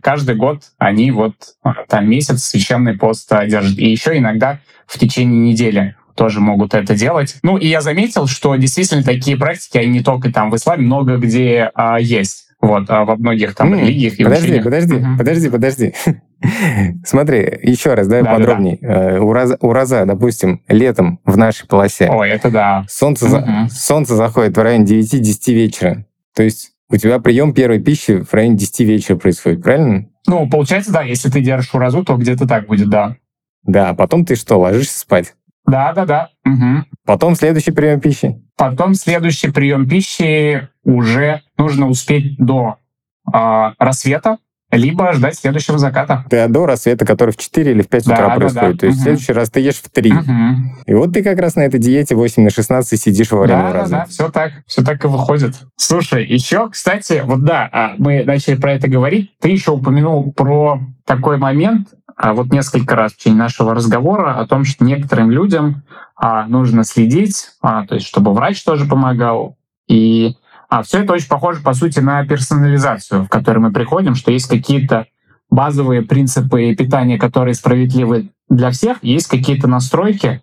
каждый 0.03 0.37
год 0.37 0.63
они 0.79 1.11
вот 1.11 1.35
там 1.89 2.09
месяц 2.09 2.45
священный 2.45 2.99
пост 2.99 3.31
держат. 3.47 3.79
И 3.79 3.91
еще 3.91 4.17
иногда 4.17 4.61
в 4.87 4.99
течение 4.99 5.41
недели 5.41 5.97
тоже 6.15 6.41
могут 6.41 6.75
это 6.75 6.95
делать. 6.95 7.37
Ну 7.43 7.57
и 7.57 7.67
я 7.67 7.81
заметил, 7.81 8.27
что 8.27 8.55
действительно 8.57 9.03
такие 9.03 9.39
практики, 9.39 9.79
они 9.79 9.89
не 9.89 10.03
только 10.03 10.31
там 10.31 10.51
в 10.51 10.57
исламе, 10.57 10.85
много 10.85 11.17
где 11.17 11.71
а, 11.75 11.99
есть. 11.99 12.47
Вот, 12.61 12.89
а 12.89 13.05
во 13.05 13.17
многих 13.17 13.55
там 13.55 13.75
mm, 13.75 13.81
религиях 13.81 14.15
и 14.15 14.25
Подожди, 14.25 14.45
учениях. 14.45 14.65
подожди, 14.65 14.95
uh-huh. 14.95 15.19
подожди, 15.19 15.51
подожди. 15.51 15.95
Смотри, 17.05 17.59
еще 17.63 17.95
раз, 17.95 18.07
давай 18.07 18.25
да, 18.25 18.35
подробней. 18.35 18.79
Да, 18.81 19.13
да. 19.13 19.23
Ураза, 19.23 19.57
ураза, 19.61 20.05
допустим, 20.05 20.63
летом 20.69 21.21
в 21.25 21.37
нашей 21.37 21.67
полосе. 21.67 22.09
Ой, 22.11 22.31
это 22.31 22.51
да. 22.51 22.85
Солнце, 22.89 23.27
uh-huh. 23.27 23.69
солнце 23.71 24.17
заходит 24.17 24.57
в 24.57 24.63
районе 24.63 24.85
9-10 24.85 25.53
вечера. 25.55 26.07
То 26.35 26.43
есть 26.43 26.73
у 26.89 26.97
тебя 26.97 27.19
прием 27.19 27.53
первой 27.53 27.81
пищи 27.81 28.23
в 28.23 28.33
районе 28.35 28.57
10 28.57 28.81
вечера 28.81 29.17
происходит, 29.17 29.63
правильно? 29.63 30.07
Ну, 30.27 30.49
получается, 30.49 30.93
да, 30.93 31.03
если 31.03 31.31
ты 31.31 31.41
держишь 31.41 31.75
уразу, 31.75 32.05
то 32.05 32.17
где-то 32.17 32.47
так 32.47 32.67
будет, 32.67 32.89
да. 32.89 33.17
Да, 33.65 33.91
а 33.91 33.95
потом 33.95 34.25
ты 34.25 34.37
что, 34.37 34.59
ложишься 34.59 34.99
спать? 34.99 35.35
Да, 35.67 35.93
да, 35.93 36.07
да. 36.07 36.29
Угу. 36.45 36.85
Потом 37.05 37.35
следующий 37.35 37.73
прием 37.73 38.01
пищи. 38.01 38.41
Потом 38.57 38.95
следующий 38.95 39.51
прием 39.51 39.89
пищи 39.89 40.69
уже 40.85 41.43
нужно 41.59 41.89
успеть 41.89 42.37
до 42.39 42.79
э, 43.33 43.39
рассвета, 43.79 44.39
либо 44.77 45.13
ждать 45.13 45.37
следующего 45.37 45.79
заката. 45.79 46.25
Ты 46.31 46.47
до 46.49 46.67
рассвета, 46.67 47.05
который 47.05 47.31
в 47.31 47.37
4 47.37 47.71
или 47.71 47.83
в 47.83 47.89
5 47.89 48.05
да, 48.05 48.15
утра 48.15 48.29
да, 48.29 48.35
происходит. 48.35 48.73
Да. 48.73 48.79
То 48.79 48.87
есть 48.87 48.99
угу. 48.99 49.01
в 49.01 49.05
следующий 49.05 49.33
раз 49.33 49.51
ты 49.51 49.61
ешь 49.61 49.77
в 49.83 49.91
3. 49.91 50.13
Угу. 50.13 50.23
И 50.87 50.95
вот 50.95 51.13
ты 51.13 51.23
как 51.23 51.39
раз 51.39 51.57
на 51.57 51.63
этой 51.63 51.81
диете 51.81 52.15
8 52.15 52.43
на 52.43 52.51
16 52.51 53.01
сидишь 53.01 53.31
во 53.31 53.41
время 53.41 53.63
да, 53.63 53.73
раза. 53.73 53.91
Да, 53.91 53.99
да, 53.99 54.05
все 54.07 54.29
так. 54.29 54.53
Все 54.67 54.83
так 54.83 55.05
и 55.05 55.09
выходит. 55.09 55.55
Слушай, 55.77 56.25
еще, 56.27 56.69
кстати, 56.71 57.23
вот 57.25 57.45
да, 57.45 57.69
а, 57.73 57.95
мы 57.99 58.25
начали 58.25 58.57
про 58.57 58.73
это 58.73 58.89
говорить. 58.89 59.33
Ты 59.41 59.51
еще 59.51 59.73
упомянул 59.73 60.33
про 60.33 60.81
такой 61.05 61.39
момент, 61.39 61.89
а 62.17 62.33
вот 62.33 62.51
несколько 62.51 62.97
раз 62.97 63.13
в 63.13 63.17
течение 63.19 63.41
нашего 63.41 63.75
разговора 63.75 64.39
о 64.39 64.47
том, 64.47 64.65
что 64.65 64.85
некоторым 64.85 65.31
людям 65.31 65.83
а, 66.17 66.47
нужно 66.47 66.85
следить, 66.85 67.51
а, 67.61 67.87
то 67.87 67.95
есть 67.95 68.07
чтобы 68.07 68.33
врач 68.33 68.63
тоже 68.65 68.87
помогал. 68.87 69.57
И 69.87 70.35
а, 70.77 70.83
все 70.83 71.03
это 71.03 71.15
очень 71.15 71.29
похоже, 71.29 71.63
по 71.63 71.73
сути, 71.73 72.01
на 72.01 72.27
персонализацию, 72.27 73.25
в 73.25 73.29
которой 73.29 73.61
мы 73.61 73.73
приходим, 73.73 74.15
что 74.15 74.31
есть 74.31 74.47
какие-то 74.47 75.07
базовые 75.49 76.03
принципы 76.03 76.75
питания, 76.75 77.19
которые 77.19 77.55
справедливы 77.55 78.29
для 78.51 78.71
всех, 78.71 78.99
есть 79.03 79.27
какие-то 79.27 79.69
настройки, 79.69 80.43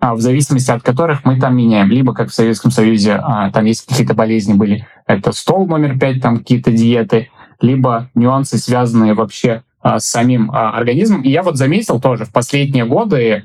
а, 0.00 0.14
в 0.14 0.22
зависимости 0.22 0.70
от 0.70 0.82
которых 0.82 1.26
мы 1.26 1.38
там 1.38 1.56
меняем. 1.56 1.90
Либо, 1.90 2.14
как 2.14 2.30
в 2.30 2.34
Советском 2.34 2.70
Союзе, 2.70 3.20
а, 3.22 3.50
там 3.50 3.66
есть 3.66 3.86
какие-то 3.86 4.14
болезни 4.14 4.54
были, 4.54 4.86
это 5.06 5.32
стол 5.32 5.66
номер 5.66 5.98
пять, 5.98 6.22
там 6.22 6.38
какие-то 6.38 6.72
диеты, 6.72 7.28
либо 7.60 8.08
нюансы, 8.14 8.56
связанные 8.56 9.12
вообще 9.12 9.64
а, 9.82 9.98
с 9.98 10.06
самим 10.06 10.50
организмом. 10.50 11.20
И 11.20 11.28
я 11.28 11.42
вот 11.42 11.58
заметил 11.58 12.00
тоже 12.00 12.24
в 12.24 12.32
последние 12.32 12.86
годы, 12.86 13.44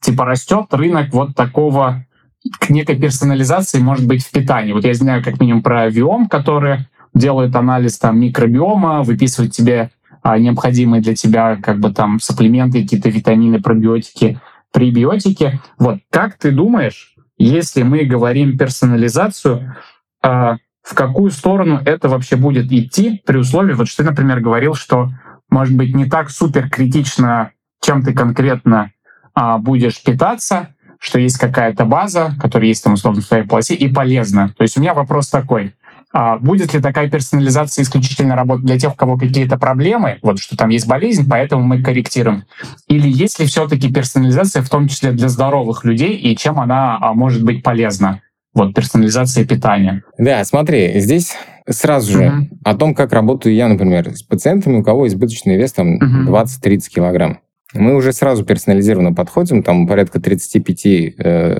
типа 0.00 0.24
растет 0.24 0.66
рынок 0.70 1.12
вот 1.12 1.34
такого 1.36 2.06
некой 2.68 2.96
персонализации, 2.96 3.78
может 3.78 4.06
быть, 4.06 4.24
в 4.24 4.30
питании. 4.30 4.72
Вот 4.72 4.84
я 4.84 4.94
знаю 4.94 5.22
как 5.22 5.40
минимум 5.40 5.62
про 5.62 5.88
Виом, 5.88 6.28
который 6.28 6.86
делает 7.14 7.54
анализ 7.54 7.98
там 7.98 8.18
микробиома, 8.20 9.02
выписывает 9.02 9.52
тебе 9.52 9.90
а, 10.22 10.38
необходимые 10.38 11.02
для 11.02 11.14
тебя 11.14 11.56
как 11.56 11.78
бы 11.78 11.92
там 11.92 12.20
сапплементы, 12.20 12.82
какие-то 12.82 13.10
витамины, 13.10 13.60
пробиотики, 13.60 14.40
пребиотики. 14.72 15.60
Вот 15.78 15.98
как 16.10 16.38
ты 16.38 16.50
думаешь, 16.50 17.14
если 17.38 17.82
мы 17.82 18.04
говорим 18.04 18.56
персонализацию, 18.56 19.76
а, 20.22 20.56
в 20.82 20.94
какую 20.94 21.30
сторону 21.30 21.80
это 21.84 22.08
вообще 22.08 22.36
будет 22.36 22.72
идти 22.72 23.22
при 23.24 23.36
условии, 23.36 23.74
вот 23.74 23.88
что 23.88 24.02
ты, 24.02 24.10
например, 24.10 24.40
говорил, 24.40 24.74
что 24.74 25.10
может 25.50 25.76
быть 25.76 25.94
не 25.94 26.06
так 26.06 26.30
супер 26.30 26.68
критично, 26.70 27.52
чем 27.80 28.02
ты 28.02 28.14
конкретно 28.14 28.92
а, 29.34 29.58
будешь 29.58 30.02
питаться, 30.02 30.74
что 31.02 31.18
есть 31.18 31.36
какая-то 31.36 31.84
база, 31.84 32.32
которая 32.40 32.68
есть 32.68 32.84
там 32.84 32.92
условно 32.92 33.22
в 33.22 33.26
твоей 33.26 33.42
полосе 33.44 33.74
и 33.74 33.92
полезна. 33.92 34.54
То 34.56 34.62
есть 34.62 34.78
у 34.78 34.80
меня 34.80 34.94
вопрос 34.94 35.28
такой. 35.28 35.74
А 36.12 36.38
будет 36.38 36.74
ли 36.74 36.80
такая 36.80 37.10
персонализация 37.10 37.82
исключительно 37.82 38.36
работать 38.36 38.66
для 38.66 38.78
тех, 38.78 38.92
у 38.92 38.96
кого 38.96 39.16
какие-то 39.16 39.58
проблемы, 39.58 40.18
вот 40.22 40.38
что 40.38 40.56
там 40.56 40.68
есть 40.68 40.86
болезнь, 40.86 41.26
поэтому 41.28 41.64
мы 41.64 41.82
корректируем? 41.82 42.44
Или 42.86 43.08
есть 43.08 43.40
ли 43.40 43.46
все-таки 43.46 43.92
персонализация 43.92 44.62
в 44.62 44.70
том 44.70 44.86
числе 44.86 45.10
для 45.10 45.28
здоровых 45.28 45.84
людей, 45.84 46.14
и 46.14 46.36
чем 46.36 46.60
она 46.60 46.98
а, 47.00 47.14
может 47.14 47.42
быть 47.42 47.64
полезна? 47.64 48.20
Вот 48.54 48.72
персонализация 48.74 49.44
питания. 49.44 50.04
Да, 50.18 50.44
смотри, 50.44 51.00
здесь 51.00 51.34
сразу 51.68 52.12
же 52.12 52.24
uh-huh. 52.24 52.46
о 52.64 52.74
том, 52.74 52.94
как 52.94 53.12
работаю 53.12 53.54
я, 53.54 53.66
например, 53.66 54.14
с 54.14 54.22
пациентами, 54.22 54.76
у 54.76 54.82
кого 54.84 55.08
избыточный 55.08 55.56
вес 55.56 55.72
там 55.72 55.98
uh-huh. 55.98 56.46
20-30 56.62 56.80
килограмм. 56.94 57.38
Мы 57.74 57.94
уже 57.94 58.12
сразу 58.12 58.44
персонализированно 58.44 59.12
подходим, 59.12 59.62
там 59.62 59.86
порядка 59.86 60.20
35 60.20 60.86
э, 60.86 61.58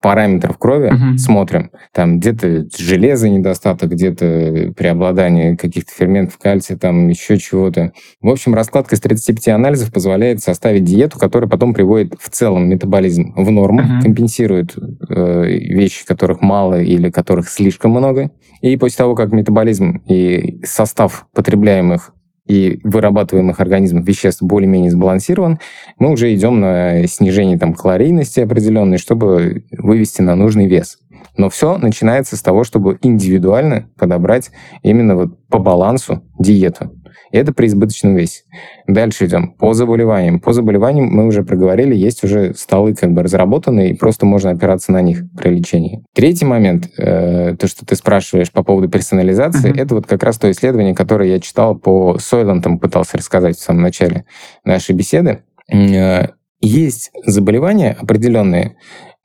параметров 0.00 0.58
крови 0.58 0.88
угу. 0.88 1.18
смотрим. 1.18 1.70
Там 1.92 2.20
где-то 2.20 2.66
железа 2.76 3.28
недостаток, 3.28 3.90
где-то 3.90 4.72
преобладание 4.76 5.56
каких-то 5.56 5.92
ферментов 5.92 6.38
кальция, 6.38 6.76
там 6.76 7.08
еще 7.08 7.36
чего-то. 7.38 7.92
В 8.20 8.28
общем, 8.28 8.54
раскладка 8.54 8.94
из 8.94 9.00
35 9.00 9.48
анализов 9.48 9.92
позволяет 9.92 10.40
составить 10.40 10.84
диету, 10.84 11.18
которая 11.18 11.50
потом 11.50 11.74
приводит 11.74 12.14
в 12.18 12.30
целом 12.30 12.68
метаболизм 12.68 13.34
в 13.34 13.50
норму, 13.50 13.80
угу. 13.80 14.02
компенсирует 14.02 14.76
э, 14.76 15.44
вещи, 15.46 16.06
которых 16.06 16.40
мало 16.42 16.80
или 16.80 17.10
которых 17.10 17.48
слишком 17.48 17.90
много. 17.90 18.30
И 18.60 18.76
после 18.76 18.98
того, 18.98 19.14
как 19.14 19.32
метаболизм 19.32 20.02
и 20.06 20.60
состав 20.64 21.26
потребляемых 21.34 22.12
и 22.48 22.80
вырабатываемых 22.82 23.60
организмом 23.60 24.02
веществ 24.02 24.42
более-менее 24.42 24.90
сбалансирован, 24.90 25.60
мы 25.98 26.10
уже 26.10 26.34
идем 26.34 26.60
на 26.60 27.06
снижение 27.06 27.58
там, 27.58 27.74
калорийности 27.74 28.40
определенной, 28.40 28.98
чтобы 28.98 29.64
вывести 29.70 30.22
на 30.22 30.34
нужный 30.34 30.66
вес. 30.66 30.98
Но 31.36 31.48
все 31.50 31.78
начинается 31.78 32.36
с 32.36 32.42
того, 32.42 32.64
чтобы 32.64 32.98
индивидуально 33.02 33.88
подобрать 33.96 34.50
именно 34.82 35.16
вот 35.16 35.46
по 35.48 35.58
балансу 35.58 36.22
диету. 36.38 36.92
И 37.30 37.36
это 37.36 37.52
при 37.52 37.66
избыточном 37.66 38.16
весе. 38.16 38.42
Дальше 38.86 39.26
идем 39.26 39.52
по 39.52 39.74
заболеваниям. 39.74 40.40
По 40.40 40.52
заболеваниям 40.52 41.06
мы 41.06 41.26
уже 41.26 41.42
проговорили, 41.42 41.94
есть 41.94 42.24
уже 42.24 42.54
столы 42.54 42.94
как 42.94 43.12
бы 43.12 43.22
разработанные, 43.22 43.90
и 43.90 43.94
просто 43.94 44.26
можно 44.26 44.50
опираться 44.50 44.92
на 44.92 45.02
них 45.02 45.22
при 45.36 45.50
лечении. 45.50 46.04
Третий 46.14 46.46
момент, 46.46 46.88
э, 46.96 47.54
то, 47.58 47.66
что 47.66 47.84
ты 47.84 47.96
спрашиваешь 47.96 48.50
по 48.50 48.62
поводу 48.62 48.88
персонализации, 48.88 49.72
uh-huh. 49.72 49.80
это 49.80 49.94
вот 49.94 50.06
как 50.06 50.22
раз 50.22 50.38
то 50.38 50.50
исследование, 50.50 50.94
которое 50.94 51.30
я 51.30 51.40
читал 51.40 51.74
по 51.76 52.18
Сойлантам, 52.18 52.78
пытался 52.78 53.18
рассказать 53.18 53.56
в 53.56 53.62
самом 53.62 53.82
начале 53.82 54.24
нашей 54.64 54.94
беседы. 54.94 55.42
Э, 55.70 56.28
есть 56.60 57.10
заболевания 57.24 57.96
определенные, 58.00 58.76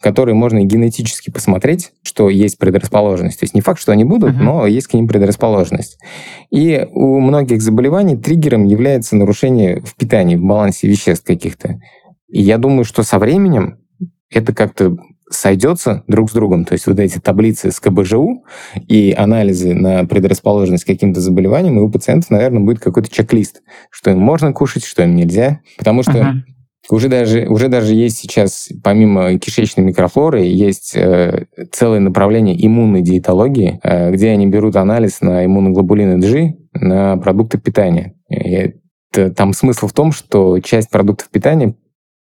которые 0.03 0.35
можно 0.35 0.61
генетически 0.61 1.29
посмотреть, 1.29 1.93
что 2.03 2.29
есть 2.29 2.57
предрасположенность. 2.57 3.39
То 3.39 3.45
есть 3.45 3.55
не 3.55 3.61
факт, 3.61 3.79
что 3.79 3.93
они 3.93 4.03
будут, 4.03 4.35
uh-huh. 4.35 4.43
но 4.43 4.67
есть 4.67 4.87
к 4.87 4.93
ним 4.93 5.07
предрасположенность. 5.07 5.97
И 6.51 6.85
у 6.91 7.21
многих 7.21 7.61
заболеваний 7.61 8.17
триггером 8.17 8.65
является 8.65 9.15
нарушение 9.15 9.81
в 9.81 9.95
питании, 9.95 10.35
в 10.35 10.43
балансе 10.43 10.89
веществ 10.89 11.25
каких-то. 11.25 11.79
И 12.27 12.41
я 12.41 12.57
думаю, 12.57 12.83
что 12.83 13.03
со 13.03 13.17
временем 13.17 13.77
это 14.29 14.53
как-то 14.53 14.97
сойдется 15.29 16.03
друг 16.07 16.29
с 16.29 16.33
другом. 16.33 16.65
То 16.65 16.73
есть 16.73 16.85
вот 16.85 16.99
эти 16.99 17.19
таблицы 17.19 17.71
с 17.71 17.79
КБЖУ 17.79 18.43
и 18.87 19.15
анализы 19.17 19.73
на 19.73 20.03
предрасположенность 20.03 20.83
к 20.83 20.87
каким-то 20.87 21.21
заболеваниям, 21.21 21.79
и 21.79 21.81
у 21.81 21.89
пациентов, 21.89 22.29
наверное, 22.29 22.59
будет 22.59 22.79
какой-то 22.81 23.09
чек-лист, 23.09 23.61
что 23.89 24.11
им 24.11 24.19
можно 24.19 24.51
кушать, 24.51 24.83
что 24.83 25.03
им 25.03 25.15
нельзя. 25.15 25.61
Потому 25.77 26.03
что 26.03 26.11
uh-huh. 26.11 26.33
Уже 26.89 27.08
даже, 27.08 27.48
уже 27.48 27.69
даже 27.69 27.93
есть 27.93 28.17
сейчас, 28.17 28.69
помимо 28.84 29.39
кишечной 29.39 29.86
микрофлоры, 29.86 30.41
есть 30.41 30.96
э, 30.96 31.46
целое 31.72 32.02
направление 32.02 32.56
иммунной 32.65 33.02
диетологии, 33.02 33.80
э, 33.84 34.12
где 34.12 34.32
они 34.32 34.48
берут 34.48 34.76
анализ 34.76 35.22
на 35.22 35.46
иммуноглобулины 35.46 36.19
G 36.19 36.56
на 36.74 37.15
продукты 37.17 37.58
питания. 37.58 38.15
И 38.30 38.74
это, 39.12 39.32
там 39.34 39.54
смысл 39.54 39.88
в 39.88 39.93
том, 39.93 40.12
что 40.12 40.60
часть 40.60 40.89
продуктов 40.89 41.30
питания 41.30 41.76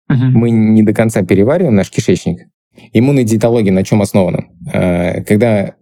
угу. 0.08 0.24
мы 0.24 0.50
не 0.50 0.84
до 0.84 0.94
конца 0.94 1.22
перевариваем 1.22 1.74
наш 1.74 1.90
кишечник. 1.90 2.46
Иммунная 2.92 3.24
диетология 3.24 3.72
на 3.72 3.82
чем 3.82 4.00
основана? 4.00 4.44
Э, 4.72 5.24
когда 5.24 5.74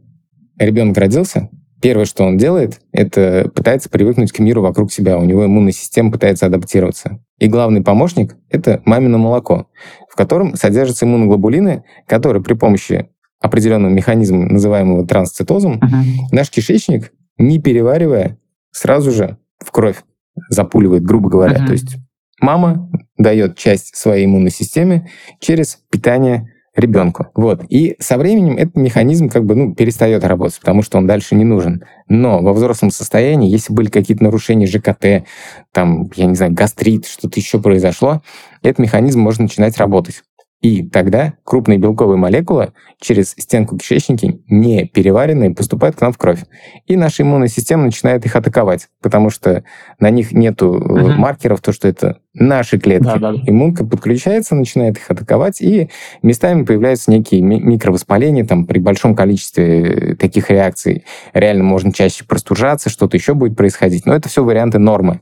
ребенок 0.59 0.97
родился, 0.97 1.51
Первое, 1.85 2.07
что 2.07 2.25
он 2.25 2.39
делает, 2.39 2.81
это 2.93 3.51
пытается 3.55 3.91
привыкнуть 3.91 4.33
к 4.33 4.39
миру 4.39 4.63
вокруг 4.63 4.91
себя. 4.91 5.19
У 5.19 5.25
него 5.25 5.45
иммунная 5.45 5.73
система 5.73 6.11
пытается 6.11 6.47
адаптироваться. 6.47 7.23
И 7.39 7.47
главный 7.47 7.83
помощник— 7.83 8.37
это 8.49 8.81
мамино 8.87 9.19
молоко, 9.19 9.69
в 10.09 10.17
котором 10.17 10.57
содержатся 10.57 11.05
иммуноглобулины, 11.05 11.85
которые 12.07 12.43
при 12.43 12.55
помощи 12.55 13.11
определенного 13.39 13.93
механизма, 13.93 14.47
называемого 14.47 15.07
трансцитозом, 15.07 15.75
uh-huh. 15.75 16.29
наш 16.33 16.49
кишечник, 16.49 17.13
не 17.37 17.59
переваривая, 17.59 18.39
сразу 18.71 19.11
же 19.11 19.37
в 19.59 19.71
кровь 19.71 20.05
запуливает, 20.49 21.05
грубо 21.05 21.29
говоря. 21.29 21.59
Uh-huh. 21.59 21.67
То 21.67 21.73
есть 21.73 21.97
мама 22.41 22.91
дает 23.19 23.59
часть 23.59 23.95
своей 23.95 24.25
иммунной 24.25 24.53
системе 24.53 25.11
через 25.39 25.81
питание 25.91 26.54
ребенку. 26.77 27.29
Вот. 27.35 27.63
И 27.69 27.97
со 28.01 28.17
временем 28.19 28.57
этот 28.57 28.77
механизм 28.77 29.29
как 29.29 29.45
бы 29.45 29.55
ну, 29.55 29.75
перестает 29.75 30.25
работать, 30.25 30.59
потому 30.61 30.83
что 30.83 30.99
он 30.99 31.07
дальше 31.07 31.35
не 31.35 31.45
нужен. 31.45 31.85
Но 32.09 32.41
во 32.41 32.53
взрослом 32.53 32.91
состоянии, 32.91 33.51
если 33.51 33.73
были 33.73 33.89
какие-то 33.89 34.25
нарушения 34.25 34.67
ЖКТ, 34.67 35.27
там, 35.73 36.11
я 36.17 36.27
не 36.27 36.35
знаю, 36.35 36.53
гастрит, 36.53 37.07
что-то 37.07 37.39
еще 37.39 37.61
произошло, 37.61 38.23
этот 38.63 38.79
механизм 38.81 39.21
может 39.21 39.41
начинать 39.41 39.79
работать. 39.79 40.23
И 40.61 40.83
тогда 40.83 41.35
крупные 41.45 41.79
белковые 41.79 42.17
молекулы 42.17 42.73
через 42.99 43.33
стенку 43.33 43.77
кишечника, 43.77 44.39
не 44.49 44.87
переваренные, 44.87 45.55
поступают 45.55 45.97
к 45.97 46.01
нам 46.01 46.11
в 46.13 46.17
кровь. 46.17 46.41
И 46.87 46.97
наша 46.97 47.23
иммунная 47.23 47.49
система 47.49 47.85
начинает 47.85 48.25
их 48.25 48.35
атаковать, 48.35 48.89
потому 49.03 49.29
что 49.29 49.65
на 50.01 50.09
них 50.09 50.33
нет 50.33 50.63
uh-huh. 50.63 51.17
маркеров, 51.17 51.61
то, 51.61 51.73
что 51.73 51.87
это 51.87 52.21
наши 52.33 52.79
клетки. 52.79 53.05
Да, 53.05 53.19
да. 53.19 53.35
Иммунка 53.47 53.85
подключается, 53.85 54.55
начинает 54.55 54.97
их 54.97 55.11
атаковать, 55.11 55.61
и 55.61 55.91
местами 56.23 56.65
появляются 56.65 57.11
некие 57.11 57.43
микровоспаления 57.43 58.47
там, 58.47 58.65
при 58.65 58.79
большом 58.79 59.15
количестве 59.15 60.17
таких 60.19 60.51
реакций. 60.51 61.05
Реально 61.35 61.65
можно 61.65 61.93
чаще 61.93 62.25
простужаться, 62.25 62.89
что-то 62.89 63.19
еще 63.19 63.35
будет 63.35 63.55
происходить. 63.55 64.07
Но 64.07 64.15
это 64.15 64.31
все 64.31 64.43
варианты 64.43 64.79
нормы. 64.79 65.21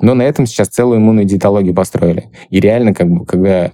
Но 0.00 0.14
на 0.14 0.22
этом 0.22 0.46
сейчас 0.46 0.68
целую 0.68 0.98
иммунную 0.98 1.26
диетологию 1.26 1.74
построили. 1.74 2.30
И 2.48 2.58
реально, 2.58 2.94
как 2.94 3.08
бы, 3.08 3.26
когда 3.26 3.72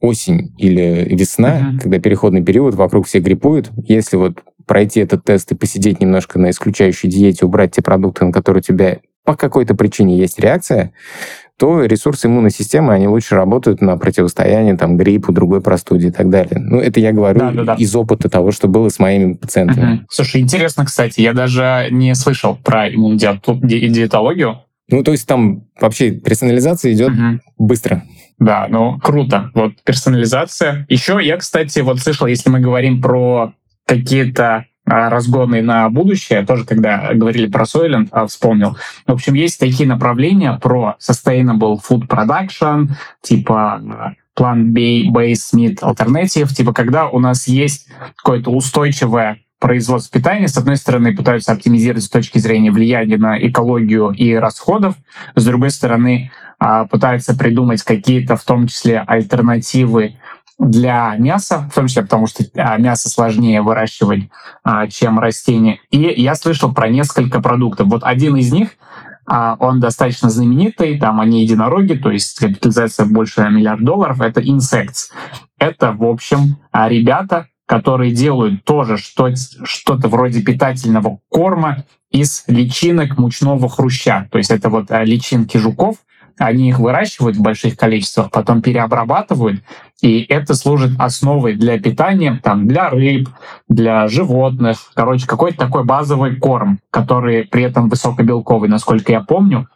осень 0.00 0.54
или 0.58 1.06
весна, 1.14 1.60
uh-huh. 1.60 1.80
когда 1.82 1.98
переходный 1.98 2.42
период, 2.42 2.74
вокруг 2.74 3.06
все 3.06 3.20
гриппуют. 3.20 3.70
Если 3.86 4.16
вот 4.16 4.42
пройти 4.66 5.00
этот 5.00 5.24
тест 5.24 5.52
и 5.52 5.54
посидеть 5.54 6.00
немножко 6.00 6.38
на 6.38 6.50
исключающей 6.50 7.08
диете, 7.08 7.44
убрать 7.44 7.72
те 7.72 7.82
продукты, 7.82 8.24
на 8.24 8.32
которые 8.32 8.60
у 8.60 8.64
тебя 8.64 8.98
по 9.24 9.36
какой-то 9.36 9.74
причине 9.74 10.16
есть 10.16 10.38
реакция, 10.38 10.92
то 11.58 11.84
ресурсы 11.84 12.26
иммунной 12.26 12.50
системы, 12.50 12.94
они 12.94 13.06
лучше 13.06 13.34
работают 13.34 13.82
на 13.82 13.98
противостояние 13.98 14.78
там, 14.78 14.96
гриппу, 14.96 15.30
другой 15.30 15.60
простуде 15.60 16.08
и 16.08 16.10
так 16.10 16.30
далее. 16.30 16.58
Ну, 16.58 16.78
это 16.78 17.00
я 17.00 17.12
говорю 17.12 17.40
да, 17.40 17.50
да, 17.50 17.64
да. 17.64 17.74
из 17.74 17.94
опыта 17.94 18.30
того, 18.30 18.50
что 18.50 18.66
было 18.66 18.88
с 18.88 18.98
моими 18.98 19.34
пациентами. 19.34 19.96
Угу. 19.96 20.02
Слушай, 20.08 20.40
интересно, 20.40 20.86
кстати, 20.86 21.20
я 21.20 21.34
даже 21.34 21.88
не 21.90 22.14
слышал 22.14 22.56
про 22.56 22.88
иммунодиетологию. 22.88 24.60
Ну, 24.88 25.04
то 25.04 25.12
есть 25.12 25.28
там 25.28 25.66
вообще 25.78 26.12
персонализация 26.12 26.92
идет 26.92 27.10
угу. 27.10 27.40
быстро. 27.58 28.04
Да, 28.40 28.66
ну 28.68 28.98
круто. 28.98 29.50
Вот 29.54 29.74
персонализация. 29.84 30.86
Еще 30.88 31.18
я, 31.22 31.36
кстати, 31.36 31.80
вот 31.80 32.00
слышал, 32.00 32.26
если 32.26 32.48
мы 32.48 32.58
говорим 32.60 33.00
про 33.00 33.52
какие-то 33.86 34.64
разгонный 34.86 35.62
на 35.62 35.88
будущее, 35.88 36.44
тоже 36.44 36.64
когда 36.64 37.12
говорили 37.14 37.46
про 37.46 37.64
Soylent, 37.64 38.08
а, 38.10 38.26
вспомнил. 38.26 38.76
В 39.06 39.12
общем, 39.12 39.34
есть 39.34 39.60
такие 39.60 39.88
направления 39.88 40.58
про 40.60 40.96
sustainable 40.98 41.78
food 41.88 42.08
production, 42.08 42.88
типа 43.22 44.16
plant-based 44.36 45.54
meat 45.54 45.78
alternative, 45.82 46.48
типа 46.48 46.72
когда 46.72 47.08
у 47.08 47.20
нас 47.20 47.46
есть 47.46 47.88
какое-то 48.16 48.50
устойчивое 48.50 49.38
производство 49.60 50.18
питания, 50.18 50.48
с 50.48 50.56
одной 50.56 50.76
стороны, 50.76 51.14
пытаются 51.14 51.52
оптимизировать 51.52 52.04
с 52.04 52.08
точки 52.08 52.38
зрения 52.38 52.70
влияния 52.70 53.18
на 53.18 53.38
экологию 53.38 54.10
и 54.10 54.34
расходов, 54.34 54.94
с 55.36 55.44
другой 55.44 55.70
стороны, 55.70 56.32
а, 56.32 56.49
пытаются 56.90 57.34
придумать 57.36 57.82
какие-то, 57.82 58.36
в 58.36 58.44
том 58.44 58.66
числе, 58.66 59.00
альтернативы 59.00 60.16
для 60.60 61.16
мяса, 61.16 61.68
в 61.70 61.74
том 61.74 61.86
числе 61.86 62.02
потому, 62.02 62.26
что 62.26 62.44
а, 62.54 62.76
мясо 62.76 63.08
сложнее 63.08 63.62
выращивать, 63.62 64.28
а, 64.62 64.86
чем 64.88 65.18
растения. 65.18 65.80
И 65.90 65.98
я 65.98 66.34
слышал 66.34 66.74
про 66.74 66.90
несколько 66.90 67.40
продуктов. 67.40 67.88
Вот 67.88 68.04
один 68.04 68.36
из 68.36 68.52
них, 68.52 68.70
он 69.26 69.78
достаточно 69.78 70.28
знаменитый, 70.28 70.98
там 70.98 71.20
они 71.20 71.42
единороги, 71.44 71.94
то 71.94 72.10
есть 72.10 72.36
капитализация 72.38 73.06
больше 73.06 73.48
миллиард 73.48 73.84
долларов, 73.84 74.20
это 74.20 74.40
Insects. 74.40 75.12
Это, 75.56 75.92
в 75.92 76.04
общем, 76.04 76.58
ребята, 76.72 77.46
которые 77.64 78.12
делают 78.12 78.64
тоже 78.64 78.96
что-то 78.96 80.08
вроде 80.08 80.42
питательного 80.42 81.20
корма 81.28 81.84
из 82.10 82.42
личинок 82.48 83.18
мучного 83.18 83.68
хруща. 83.68 84.26
То 84.32 84.38
есть 84.38 84.50
это 84.50 84.68
вот 84.68 84.86
личинки 84.90 85.58
жуков, 85.58 85.98
они 86.40 86.70
их 86.70 86.78
выращивают 86.78 87.36
в 87.36 87.42
больших 87.42 87.76
количествах, 87.76 88.30
потом 88.30 88.62
переобрабатывают, 88.62 89.62
и 90.00 90.22
это 90.22 90.54
служит 90.54 90.92
основой 90.98 91.54
для 91.54 91.78
питания 91.78 92.40
там, 92.42 92.66
для 92.66 92.88
рыб, 92.88 93.28
для 93.68 94.08
животных. 94.08 94.78
Короче, 94.94 95.26
какой-то 95.26 95.58
такой 95.58 95.84
базовый 95.84 96.36
корм, 96.36 96.80
который 96.90 97.44
при 97.44 97.62
этом 97.62 97.88
высокобелковый, 97.88 98.70
насколько 98.70 99.12
я 99.12 99.20
помню. 99.20 99.68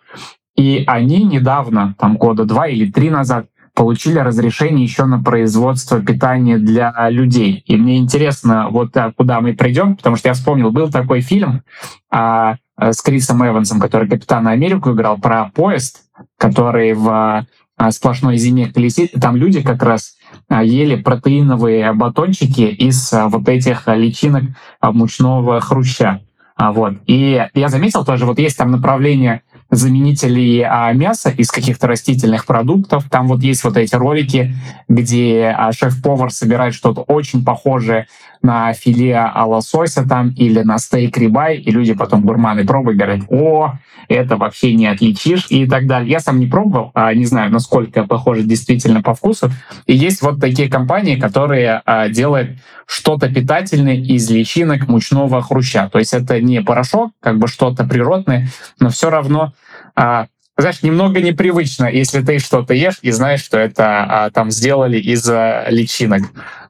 И 0.57 0.85
они 0.87 1.25
недавно, 1.25 1.95
там 1.99 2.17
года 2.17 2.45
два 2.45 2.67
или 2.69 2.91
три 2.91 3.11
назад, 3.11 3.47
получили 3.75 4.19
разрешение 4.19 4.85
еще 4.85 5.05
на 5.05 5.23
производство 5.23 6.01
питания 6.01 6.59
для 6.59 6.95
людей. 7.11 7.62
И 7.67 7.77
мне 7.77 7.99
интересно, 7.99 8.69
вот 8.71 8.97
э, 8.97 9.12
куда 9.17 9.41
мы 9.41 9.55
придем, 9.55 9.97
потому 9.97 10.17
что 10.17 10.29
я 10.29 10.35
вспомнил, 10.35 10.71
был 10.71 10.91
такой 10.91 11.21
фильм 11.21 11.62
а, 12.11 12.57
с 12.79 13.01
Крисом 13.03 13.47
Эвансом, 13.47 13.81
который 13.81 14.09
Капитана 14.09 14.51
Америку 14.51 14.93
играл, 14.93 15.18
про 15.18 15.51
поезд, 15.55 16.03
который 16.39 16.93
в 16.95 17.47
а, 17.77 17.91
сплошной 17.91 18.37
зиме 18.37 18.66
колесит. 18.66 19.12
Там 19.12 19.37
люди 19.37 19.62
как 19.62 19.83
раз 19.83 20.16
а, 20.49 20.62
ели 20.62 20.97
протеиновые 20.97 21.93
батончики 21.93 22.62
из 22.62 23.12
а, 23.12 23.29
вот 23.29 23.49
этих 23.49 23.89
личинок 23.89 24.45
мучного 24.83 25.61
хруща. 25.61 26.20
Вот. 26.57 26.95
И 27.07 27.45
я 27.53 27.68
заметил 27.68 28.05
тоже, 28.05 28.27
вот 28.27 28.39
есть 28.39 28.57
там 28.57 28.70
направление 28.70 29.43
заменителей 29.70 30.62
а, 30.62 30.93
мяса 30.93 31.31
из 31.31 31.51
каких-то 31.51 31.87
растительных 31.87 32.47
продуктов. 32.47 33.09
Там 33.11 33.29
вот 33.29 33.43
есть 33.43 33.64
вот 33.64 33.77
эти 33.77 33.95
ролики, 33.95 34.55
где 34.89 35.55
а, 35.57 35.72
шеф-повар 35.72 36.31
собирает 36.31 36.75
что-то 36.75 37.03
очень 37.03 37.45
похожее 37.45 38.07
на 38.45 38.74
филе 38.74 39.16
а, 39.16 39.47
лосося 39.47 40.07
там 40.07 40.28
или 40.36 40.61
на 40.61 40.78
стейк 40.78 41.16
рибай, 41.16 41.57
и 41.57 41.70
люди 41.70 41.95
потом 41.95 42.20
гурманы 42.20 42.66
пробуют, 42.66 42.99
говорят, 42.99 43.20
о, 43.30 43.78
это 44.09 44.36
вообще 44.36 44.74
не 44.74 44.86
отличишь 44.86 45.47
и 45.49 45.66
так 45.66 45.86
далее. 45.86 46.11
Я 46.11 46.20
сам 46.20 46.38
не 46.38 46.47
пробовал, 46.47 46.90
а, 46.95 47.14
не 47.14 47.24
знаю, 47.24 47.51
насколько 47.51 48.05
похоже 48.05 48.42
действительно 48.42 49.03
по 49.03 49.14
вкусу. 49.14 49.51
И 49.86 49.97
есть 49.97 50.20
вот 50.20 50.40
такие 50.40 50.68
компании, 50.68 51.16
которые 51.16 51.80
а, 51.86 52.09
делают 52.11 52.51
что-то 52.86 53.32
питательное 53.32 53.97
из 53.97 54.30
личинок 54.30 54.88
мучного 54.88 55.40
хруща. 55.40 55.88
То 55.88 55.99
есть 55.99 56.12
это 56.12 56.38
не 56.40 56.61
порошок, 56.61 57.12
как 57.20 57.38
бы 57.38 57.49
что-то 57.49 57.84
природное, 57.84 58.49
но 58.78 58.90
все 58.90 59.09
равно 59.09 59.55
а, 59.97 60.26
знаешь, 60.57 60.82
немного 60.82 61.20
непривычно, 61.20 61.86
если 61.86 62.20
ты 62.20 62.38
что-то 62.38 62.74
ешь 62.74 62.98
и 63.02 63.11
знаешь, 63.11 63.42
что 63.42 63.59
это 63.59 64.05
а, 64.05 64.30
там 64.30 64.50
сделали 64.50 64.98
из 64.98 65.28
а, 65.28 65.66
личинок. 65.68 66.22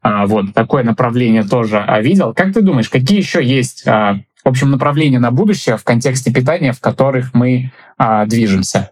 А, 0.02 0.26
вот 0.26 0.54
такое 0.54 0.84
направление 0.84 1.44
тоже 1.44 1.78
а, 1.78 2.00
видел. 2.00 2.32
Как 2.34 2.52
ты 2.52 2.62
думаешь, 2.62 2.88
какие 2.88 3.18
еще 3.18 3.44
есть, 3.44 3.86
а, 3.86 4.20
в 4.42 4.48
общем, 4.48 4.70
направления 4.70 5.18
на 5.18 5.30
будущее 5.30 5.76
в 5.76 5.84
контексте 5.84 6.32
питания, 6.32 6.72
в 6.72 6.80
которых 6.80 7.34
мы 7.34 7.72
а, 7.98 8.24
движемся? 8.26 8.90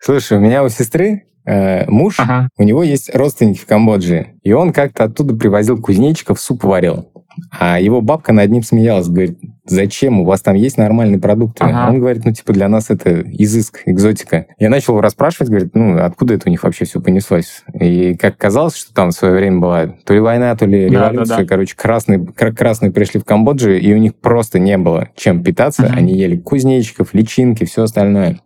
Слушай, 0.00 0.38
у 0.38 0.40
меня 0.40 0.64
у 0.64 0.70
сестры 0.70 1.24
э, 1.44 1.86
муж, 1.90 2.14
ага. 2.18 2.48
у 2.56 2.62
него 2.62 2.82
есть 2.82 3.14
родственники 3.14 3.58
в 3.58 3.66
Камбодже, 3.66 4.34
и 4.42 4.52
он 4.52 4.72
как-то 4.72 5.04
оттуда 5.04 5.36
привозил 5.36 5.80
кузнечиков, 5.80 6.40
суп 6.40 6.64
варил. 6.64 7.10
А 7.50 7.80
его 7.80 8.00
бабка 8.00 8.32
над 8.32 8.50
ним 8.50 8.62
смеялась, 8.62 9.08
говорит, 9.08 9.38
зачем, 9.64 10.20
у 10.20 10.24
вас 10.24 10.42
там 10.42 10.54
есть 10.54 10.78
нормальные 10.78 11.20
продукты? 11.20 11.64
Ага. 11.64 11.90
Он 11.90 12.00
говорит, 12.00 12.24
ну, 12.24 12.32
типа, 12.32 12.52
для 12.52 12.68
нас 12.68 12.90
это 12.90 13.20
изыск, 13.20 13.82
экзотика. 13.86 14.46
Я 14.58 14.70
начал 14.70 14.94
его 14.94 15.00
расспрашивать, 15.00 15.48
говорит, 15.48 15.74
ну, 15.74 15.98
откуда 16.02 16.34
это 16.34 16.48
у 16.48 16.50
них 16.50 16.62
вообще 16.62 16.84
все 16.84 17.00
понеслось? 17.00 17.62
И 17.78 18.14
как 18.16 18.36
казалось, 18.36 18.76
что 18.76 18.92
там 18.94 19.10
в 19.10 19.14
свое 19.14 19.34
время 19.34 19.60
была 19.60 19.86
то 20.04 20.14
ли 20.14 20.20
война, 20.20 20.54
то 20.56 20.66
ли 20.66 20.88
революция, 20.88 21.24
да, 21.24 21.36
да, 21.36 21.42
да. 21.42 21.48
короче, 21.48 21.74
красные, 21.76 22.26
красные 22.26 22.90
пришли 22.90 23.20
в 23.20 23.24
Камбоджу, 23.24 23.70
и 23.70 23.92
у 23.94 23.98
них 23.98 24.14
просто 24.16 24.58
не 24.58 24.76
было 24.78 25.08
чем 25.16 25.42
питаться. 25.42 25.84
Ага. 25.84 25.94
Они 25.96 26.14
ели 26.14 26.36
кузнечиков, 26.36 27.14
личинки, 27.14 27.64
все 27.64 27.84
остальное. 27.84 28.40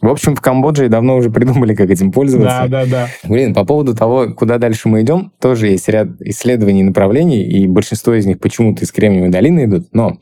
В 0.00 0.08
общем, 0.08 0.36
в 0.36 0.40
Камбодже 0.40 0.88
давно 0.88 1.16
уже 1.16 1.30
придумали, 1.32 1.74
как 1.74 1.90
этим 1.90 2.12
пользоваться. 2.12 2.66
Да, 2.68 2.84
да, 2.84 2.86
да. 2.86 3.08
Блин, 3.24 3.54
по 3.54 3.64
поводу 3.64 3.94
того, 3.94 4.34
куда 4.34 4.58
дальше 4.58 4.88
мы 4.88 5.02
идем, 5.02 5.32
тоже 5.40 5.68
есть 5.68 5.88
ряд 5.88 6.08
исследований 6.20 6.80
и 6.80 6.84
направлений, 6.84 7.42
и 7.42 7.66
большинство 7.66 8.14
из 8.14 8.26
них 8.26 8.38
почему-то 8.38 8.84
из 8.84 8.92
Кремниевой 8.92 9.30
долины 9.30 9.64
идут. 9.64 9.88
Но 9.92 10.18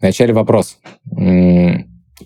вначале 0.00 0.32
вопрос. 0.32 0.78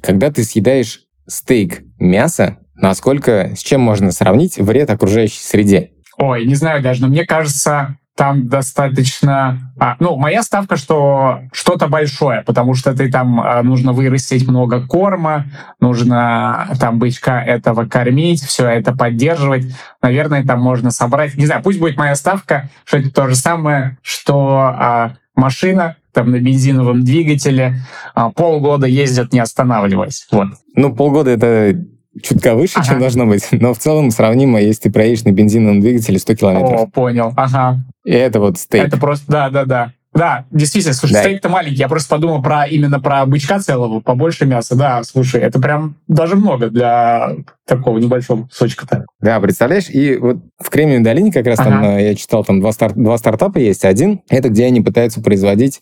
Когда 0.03 0.31
ты 0.31 0.45
съедаешь 0.45 1.05
стейк 1.27 1.83
мяса, 1.99 2.59
насколько, 2.75 3.53
с 3.55 3.61
чем 3.61 3.81
можно 3.81 4.13
сравнить 4.13 4.59
вред 4.59 4.91
окружающей 4.91 5.41
среде? 5.41 5.93
Ой, 6.17 6.47
не 6.47 6.55
знаю 6.55 6.83
даже, 6.83 7.03
но 7.03 7.09
мне 7.09 7.25
кажется, 7.25 7.99
там 8.19 8.49
достаточно... 8.49 9.73
А, 9.79 9.95
ну, 10.01 10.17
моя 10.17 10.43
ставка, 10.43 10.77
что 10.77 11.39
что-то 11.53 11.87
большое, 11.87 12.43
потому 12.43 12.75
что 12.75 12.93
ты 12.93 13.09
там 13.13 13.41
а, 13.41 13.63
нужно 13.63 13.93
вырастить 13.93 14.49
много 14.49 14.85
корма, 14.85 15.45
нужно 15.79 16.69
там 16.81 16.99
бычка 16.99 17.41
этого 17.41 17.87
кормить, 17.87 18.43
все 18.43 18.67
это 18.67 18.93
поддерживать. 18.93 19.67
Наверное, 20.03 20.45
там 20.45 20.61
можно 20.61 20.91
собрать... 20.91 21.37
Не 21.37 21.47
знаю, 21.47 21.63
пусть 21.63 21.79
будет 21.79 21.97
моя 21.97 22.17
ставка, 22.17 22.69
что 22.85 22.97
это 22.97 23.13
то 23.13 23.29
же 23.29 23.37
самое, 23.37 23.99
что 24.03 24.63
а, 24.63 25.13
машина 25.37 25.95
там 26.13 26.33
на 26.33 26.41
бензиновом 26.41 27.05
двигателе 27.05 27.77
а, 28.17 28.31
полгода 28.31 28.89
ездят, 28.89 29.33
не 29.33 29.39
останавливаясь. 29.39 30.27
Вот. 30.33 30.49
Ну, 30.75 30.93
полгода— 30.93 31.31
это 31.31 31.81
чутка 32.23 32.55
выше, 32.55 32.75
ага. 32.77 32.87
чем 32.87 33.01
должно 33.01 33.27
быть, 33.27 33.47
но 33.53 33.75
в 33.75 33.79
целом 33.79 34.11
сравнимо, 34.11 34.61
если 34.61 34.83
ты 34.83 34.91
проедешь 34.91 35.25
на 35.25 35.33
бензиновом 35.33 35.81
двигателе 35.81 36.19
100 36.19 36.35
километров. 36.35 36.81
О, 36.81 36.87
понял, 36.87 37.33
ага. 37.37 37.79
И 38.05 38.13
это 38.13 38.41
вот 38.41 38.59
стейк. 38.59 38.85
Это 38.87 38.97
просто, 38.99 39.31
да-да-да. 39.31 39.93
Да, 40.15 40.47
действительно, 40.51 40.95
слушай, 40.95 41.13
да. 41.13 41.21
стейк-то 41.21 41.49
маленький. 41.49 41.77
Я 41.77 41.89
просто 41.89 42.09
подумал 42.09 42.43
про 42.43 42.65
именно 42.67 42.99
про 42.99 43.25
бычка 43.27 43.61
целого, 43.61 44.01
побольше 44.01 44.47
мяса. 44.47 44.75
Да, 44.75 45.03
слушай, 45.05 45.41
это 45.41 45.61
прям 45.61 45.97
даже 46.09 46.35
много 46.35 46.71
для 46.71 47.37
такого 47.67 47.99
небольшого 47.99 48.45
кусочка-то. 48.45 49.05
Да, 49.21 49.39
представляешь? 49.39 49.89
И 49.91 50.17
вот 50.17 50.39
в 50.59 50.71
Кремниевой 50.71 51.05
долине 51.05 51.31
как 51.31 51.47
раз 51.47 51.61
ага. 51.61 51.71
там, 51.71 51.85
э, 51.85 52.09
я 52.09 52.15
читал, 52.15 52.43
там 52.43 52.61
два, 52.61 52.73
стар, 52.73 52.95
два 52.95 53.19
стартапа 53.19 53.59
есть. 53.59 53.85
Один— 53.85 54.23
это 54.29 54.49
где 54.49 54.65
они 54.65 54.81
пытаются 54.81 55.21
производить 55.21 55.81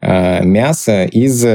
э, 0.00 0.44
мясо 0.44 1.04
из 1.04 1.46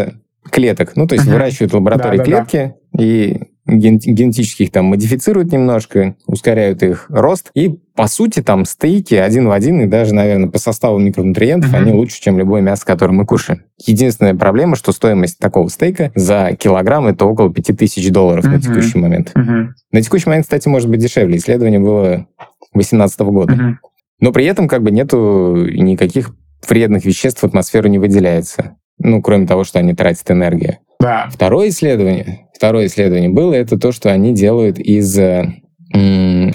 клеток. 0.50 0.96
Ну, 0.96 1.08
то 1.08 1.16
есть 1.16 1.28
ага. 1.28 1.34
выращивают 1.34 1.74
в 1.74 1.76
лаборатории 1.76 2.18
да, 2.18 2.24
клетки 2.24 2.76
да. 2.94 3.04
и 3.04 3.42
ген 3.68 4.00
генетически 4.00 4.64
их 4.64 4.72
там 4.72 4.86
модифицируют 4.86 5.52
немножко, 5.52 6.16
ускоряют 6.26 6.84
их 6.84 7.06
рост, 7.10 7.52
и 7.54 7.78
по 7.96 8.08
сути 8.08 8.42
там 8.42 8.66
стейки 8.66 9.16
один 9.16 9.48
в 9.48 9.52
один, 9.52 9.82
и 9.82 9.86
даже, 9.86 10.14
наверное, 10.14 10.50
по 10.50 10.58
составу 10.58 10.98
микронутриентов 10.98 11.74
mm-hmm. 11.74 11.78
они 11.78 11.92
лучше, 11.94 12.22
чем 12.22 12.38
любое 12.38 12.62
мясо, 12.62 12.86
которое 12.86 13.14
мы 13.14 13.26
кушаем. 13.26 13.64
Единственная 13.86 14.34
проблема, 14.34 14.76
что 14.76 14.92
стоимость 14.92 15.38
такого 15.38 15.68
стейка 15.68 16.12
за 16.16 16.56
килограмм 16.58 17.08
это 17.08 17.26
около 17.26 17.54
5000 17.54 18.10
долларов 18.10 18.46
mm-hmm. 18.46 18.50
на 18.50 18.62
текущий 18.62 18.98
момент. 18.98 19.32
Mm-hmm. 19.36 19.68
На 19.92 20.02
текущий 20.02 20.30
момент, 20.30 20.46
кстати, 20.46 20.68
может 20.68 20.90
быть 20.90 21.00
дешевле. 21.00 21.38
Исследование 21.38 21.80
было 21.80 22.28
2018 22.74 23.20
года. 23.22 23.54
Mm-hmm. 23.54 23.74
Но 24.22 24.32
при 24.32 24.46
этом 24.46 24.68
как 24.68 24.84
бы 24.84 24.92
нету 24.92 25.68
никаких 25.72 26.34
вредных 26.68 27.06
веществ 27.06 27.42
в 27.42 27.46
атмосферу 27.46 27.90
не 27.90 28.00
выделяется. 28.00 28.78
Ну, 29.00 29.22
кроме 29.22 29.48
того, 29.48 29.64
что 29.64 29.80
они 29.80 29.94
тратят 29.94 30.30
энергию. 30.30 30.78
Да. 31.00 31.28
Второе 31.32 31.70
исследование, 31.70 32.46
второе 32.62 32.86
исследование 32.86 33.32
было, 33.32 33.56
это 33.56 33.80
то, 33.80 33.92
что 33.92 34.12
они 34.12 34.36
делают 34.36 34.78
из 34.78 35.18
э, 35.18 35.52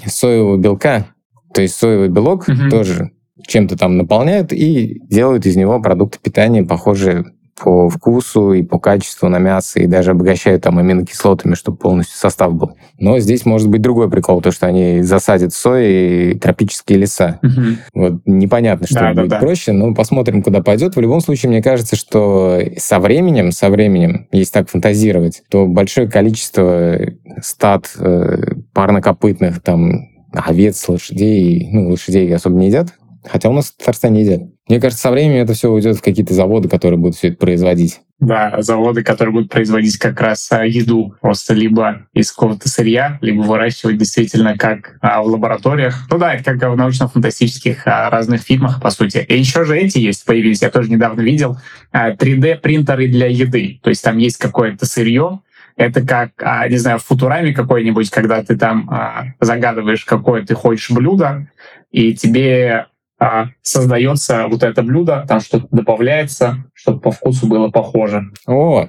соевого 0.07 0.57
белка. 0.57 1.09
То 1.53 1.63
есть 1.63 1.75
соевый 1.75 2.11
белок 2.11 2.47
угу. 2.47 2.71
тоже 2.71 3.11
чем-то 3.45 3.77
там 3.77 3.97
наполняют 3.97 4.53
и 4.53 5.01
делают 5.09 5.47
из 5.47 5.57
него 5.57 5.83
продукты 5.83 6.21
питания, 6.23 6.63
похожие 6.63 7.25
по 7.63 7.89
вкусу 7.89 8.53
и 8.53 8.63
по 8.63 8.79
качеству 8.79 9.29
на 9.29 9.39
мясо, 9.39 9.81
и 9.81 9.87
даже 9.87 10.11
обогащают 10.11 10.63
там 10.63 10.79
аминокислотами, 10.79 11.55
чтобы 11.55 11.79
полностью 11.79 12.17
состав 12.19 12.55
был. 12.55 12.77
Но 12.99 13.19
здесь 13.19 13.47
может 13.47 13.69
быть 13.69 13.81
другой 13.81 14.11
прикол, 14.11 14.43
то, 14.43 14.51
что 14.51 14.67
они 14.67 15.03
засадят 15.03 15.53
сои 15.53 16.33
и 16.33 16.39
тропические 16.39 16.99
леса. 16.99 17.41
Угу. 17.43 17.61
Вот 17.95 18.21
непонятно, 18.27 18.87
что 18.87 19.01
да, 19.01 19.15
будет 19.15 19.29
да, 19.29 19.39
проще, 19.39 19.73
но 19.73 19.95
посмотрим, 19.95 20.43
куда 20.43 20.63
пойдет. 20.63 20.97
В 20.97 21.01
любом 21.01 21.21
случае, 21.21 21.51
мне 21.51 21.63
кажется, 21.63 21.97
что 21.97 22.61
со 22.77 23.01
временем, 23.01 23.53
со 23.53 23.71
временем, 23.71 24.29
если 24.33 24.53
так 24.53 24.69
фантазировать, 24.69 25.43
то 25.49 25.67
большое 25.67 26.09
количество 26.09 26.99
стад 27.41 27.91
э, 27.99 28.55
парнокопытных, 28.75 29.63
там, 29.63 30.09
овец, 30.33 30.87
лошадей, 30.89 31.69
ну, 31.73 31.91
лошадей 31.91 32.35
особо 32.35 32.57
не 32.59 32.67
едят, 32.67 32.89
хотя 33.25 33.49
у 33.49 33.53
нас 33.53 33.67
в 33.67 33.77
Татарстане 33.79 34.23
едят. 34.23 34.43
Мне 34.69 34.81
кажется, 34.81 35.03
со 35.03 35.11
временем 35.13 35.43
это 35.43 35.55
все 35.55 35.71
уйдет 35.71 35.97
в 35.97 36.03
какие-то 36.03 36.35
заводы, 36.35 36.69
которые 36.69 36.99
будут 36.99 37.17
все 37.17 37.29
это 37.29 37.37
производить. 37.37 38.01
Да, 38.19 38.63
заводы, 38.63 39.05
которые 39.05 39.33
будут 39.33 39.51
производить 39.51 39.97
как 39.99 40.21
раз 40.21 40.51
а, 40.51 40.65
еду 40.65 41.15
просто 41.21 41.55
либо 41.55 42.07
из 42.15 42.33
какого-то 42.33 42.69
сырья, 42.69 43.19
либо 43.21 43.43
выращивать 43.43 43.99
действительно 43.99 44.57
как 44.59 44.97
а, 45.03 45.23
в 45.23 45.27
лабораториях. 45.27 46.07
Ну 46.11 46.19
да, 46.19 46.35
это 46.35 46.43
как 46.43 46.73
в 46.73 46.77
научно-фантастических 46.77 47.87
а, 47.87 48.11
разных 48.11 48.41
фильмах, 48.41 48.81
по 48.83 48.91
сути. 48.91 49.25
И 49.29 49.39
еще 49.39 49.65
же 49.65 49.77
эти 49.77 49.99
есть, 49.99 50.25
появились, 50.25 50.63
я 50.63 50.71
тоже 50.71 50.91
недавно 50.91 51.21
видел, 51.21 51.59
3D-принтеры 51.93 53.07
для 53.07 53.27
еды. 53.27 53.81
То 53.83 53.91
есть 53.91 54.03
там 54.03 54.19
есть 54.19 54.39
какое-то 54.39 54.85
сырье, 54.87 55.41
это 55.77 56.01
как, 56.01 56.31
не 56.71 56.79
знаю, 56.79 56.99
в 56.99 57.05
Футураме 57.05 57.53
какой-нибудь, 57.53 58.09
когда 58.09 58.43
ты 58.43 58.57
там 58.57 59.35
загадываешь, 59.41 60.07
какое 60.07 60.43
ты 60.43 60.55
хочешь 60.55 60.91
блюдо, 60.91 61.51
и 61.91 62.15
тебе 62.15 62.87
а, 63.19 63.47
создается 63.63 64.47
вот 64.49 64.63
это 64.63 64.83
блюдо, 64.83 65.25
там 65.27 65.41
что-то 65.41 65.67
добавляется, 65.71 66.65
чтобы 66.75 67.01
по 67.01 67.11
вкусу 67.11 67.47
было 67.47 67.71
похоже. 67.71 68.31
О, 68.47 68.89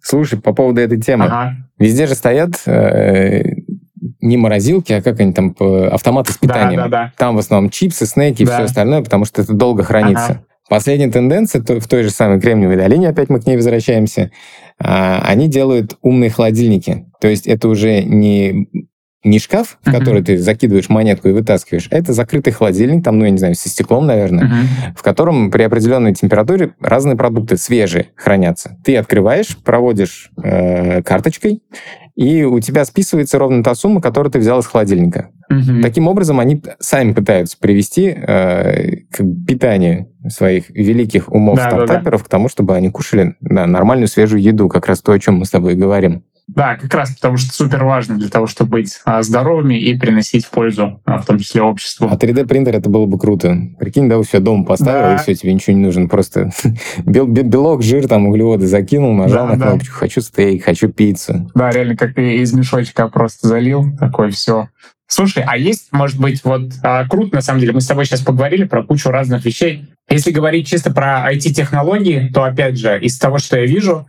слушай, 0.00 0.38
по 0.38 0.52
поводу 0.52 0.80
этой 0.80 1.00
темы. 1.00 1.26
Ага. 1.26 1.56
Везде 1.78 2.06
же 2.06 2.14
стоят 2.14 2.50
э, 2.66 3.42
не 4.20 4.36
морозилки, 4.36 4.92
а 4.92 5.02
как 5.02 5.20
они 5.20 5.32
там, 5.32 5.56
автоматы 5.90 6.32
с 6.32 6.38
питанием. 6.38 6.82
Да, 6.82 6.88
да, 6.88 7.04
да. 7.04 7.12
Там 7.16 7.36
в 7.36 7.38
основном 7.38 7.70
чипсы, 7.70 8.06
снеки 8.06 8.42
и 8.42 8.46
да. 8.46 8.54
все 8.54 8.64
остальное, 8.64 9.02
потому 9.02 9.24
что 9.24 9.42
это 9.42 9.54
долго 9.54 9.82
хранится. 9.82 10.24
Ага. 10.24 10.44
Последняя 10.68 11.10
тенденция 11.10 11.62
в 11.62 11.88
той 11.88 12.02
же 12.02 12.10
самой 12.10 12.40
Кремниевой 12.40 12.76
долине, 12.76 13.08
опять 13.08 13.28
мы 13.28 13.40
к 13.40 13.46
ней 13.46 13.56
возвращаемся, 13.56 14.30
а, 14.78 15.20
они 15.24 15.48
делают 15.48 15.98
умные 16.02 16.30
холодильники. 16.30 17.06
То 17.20 17.28
есть 17.28 17.46
это 17.46 17.68
уже 17.68 18.02
не 18.02 18.68
не 19.24 19.38
шкаф, 19.38 19.78
в 19.82 19.88
uh-huh. 19.88 19.98
который 19.98 20.22
ты 20.22 20.36
закидываешь 20.38 20.88
монетку 20.88 21.28
и 21.28 21.32
вытаскиваешь, 21.32 21.88
а 21.90 21.96
это 21.96 22.12
закрытый 22.12 22.52
холодильник, 22.52 23.04
там, 23.04 23.18
ну, 23.18 23.24
я 23.24 23.30
не 23.30 23.38
знаю, 23.38 23.54
со 23.54 23.68
стеклом, 23.68 24.06
наверное, 24.06 24.44
uh-huh. 24.44 24.96
в 24.96 25.02
котором 25.02 25.50
при 25.50 25.62
определенной 25.62 26.14
температуре 26.14 26.72
разные 26.80 27.16
продукты 27.16 27.56
свежие 27.56 28.08
хранятся. 28.16 28.78
Ты 28.84 28.96
открываешь, 28.96 29.56
проводишь 29.58 30.30
э, 30.42 31.02
карточкой, 31.02 31.62
и 32.14 32.44
у 32.44 32.60
тебя 32.60 32.84
списывается 32.84 33.38
ровно 33.38 33.62
та 33.62 33.74
сумма, 33.74 34.00
которую 34.00 34.30
ты 34.32 34.38
взял 34.38 34.58
из 34.60 34.66
холодильника. 34.66 35.30
Угу. 35.48 35.82
Таким 35.82 36.08
образом, 36.08 36.40
они 36.40 36.62
сами 36.78 37.12
пытаются 37.12 37.56
привести 37.58 38.06
э, 38.08 38.96
к 39.10 39.22
питанию 39.46 40.08
своих 40.28 40.70
великих 40.70 41.32
умов 41.32 41.56
да, 41.56 41.68
стартаперов 41.68 42.20
да, 42.20 42.24
да. 42.24 42.24
к 42.24 42.28
тому, 42.28 42.48
чтобы 42.48 42.76
они 42.76 42.90
кушали 42.90 43.36
да, 43.40 43.66
нормальную 43.66 44.08
свежую 44.08 44.42
еду, 44.42 44.68
как 44.68 44.86
раз 44.86 45.00
то, 45.00 45.12
о 45.12 45.18
чем 45.18 45.36
мы 45.36 45.44
с 45.44 45.50
тобой 45.50 45.74
говорим. 45.74 46.24
Да, 46.48 46.76
как 46.76 46.92
раз 46.92 47.12
потому 47.12 47.36
что 47.36 47.52
супер 47.52 47.84
важно 47.84 48.18
для 48.18 48.28
того, 48.28 48.46
чтобы 48.46 48.72
быть 48.72 49.00
а, 49.04 49.22
здоровыми 49.22 49.78
и 49.78 49.96
приносить 49.96 50.46
пользу, 50.48 51.00
а, 51.04 51.18
в 51.18 51.26
том 51.26 51.38
числе 51.38 51.62
обществу. 51.62 52.08
А 52.10 52.16
3D-принтер 52.16 52.76
это 52.76 52.90
было 52.90 53.06
бы 53.06 53.18
круто. 53.18 53.56
Прикинь, 53.78 54.08
да, 54.08 54.18
у 54.18 54.24
себя 54.24 54.40
дома 54.40 54.64
поставил, 54.64 55.02
да. 55.02 55.14
и 55.14 55.18
все, 55.18 55.34
тебе 55.34 55.54
ничего 55.54 55.76
не 55.76 55.84
нужно. 55.84 56.08
Просто 56.08 56.50
белок, 57.04 57.82
жир, 57.82 58.08
там, 58.08 58.26
углеводы 58.26 58.66
закинул, 58.66 59.14
нажал 59.14 59.46
да, 59.46 59.54
на 59.54 59.62
кнопочку. 59.62 59.94
Да. 59.94 60.00
Хочу 60.00 60.20
стейк, 60.20 60.64
хочу 60.64 60.88
пиццу. 60.88 61.50
Да, 61.54 61.70
реально, 61.70 61.96
как 61.96 62.14
ты 62.14 62.36
из 62.36 62.52
мешочка 62.52 63.08
просто 63.08 63.48
залил, 63.48 63.96
такой 63.98 64.30
все. 64.30 64.68
Слушай, 65.06 65.44
а 65.46 65.58
есть, 65.58 65.88
может 65.92 66.18
быть, 66.18 66.42
вот 66.42 66.72
а, 66.82 67.06
круто, 67.06 67.36
на 67.36 67.42
самом 67.42 67.60
деле, 67.60 67.72
мы 67.72 67.82
с 67.82 67.86
тобой 67.86 68.06
сейчас 68.06 68.20
поговорили 68.20 68.64
про 68.64 68.82
кучу 68.82 69.10
разных 69.10 69.44
вещей. 69.44 69.86
Если 70.08 70.30
говорить 70.30 70.66
чисто 70.66 70.90
про 70.90 71.30
IT-технологии, 71.32 72.30
то, 72.32 72.44
опять 72.44 72.78
же, 72.78 72.98
из 72.98 73.18
того, 73.18 73.38
что 73.38 73.58
я 73.58 73.66
вижу, 73.66 74.06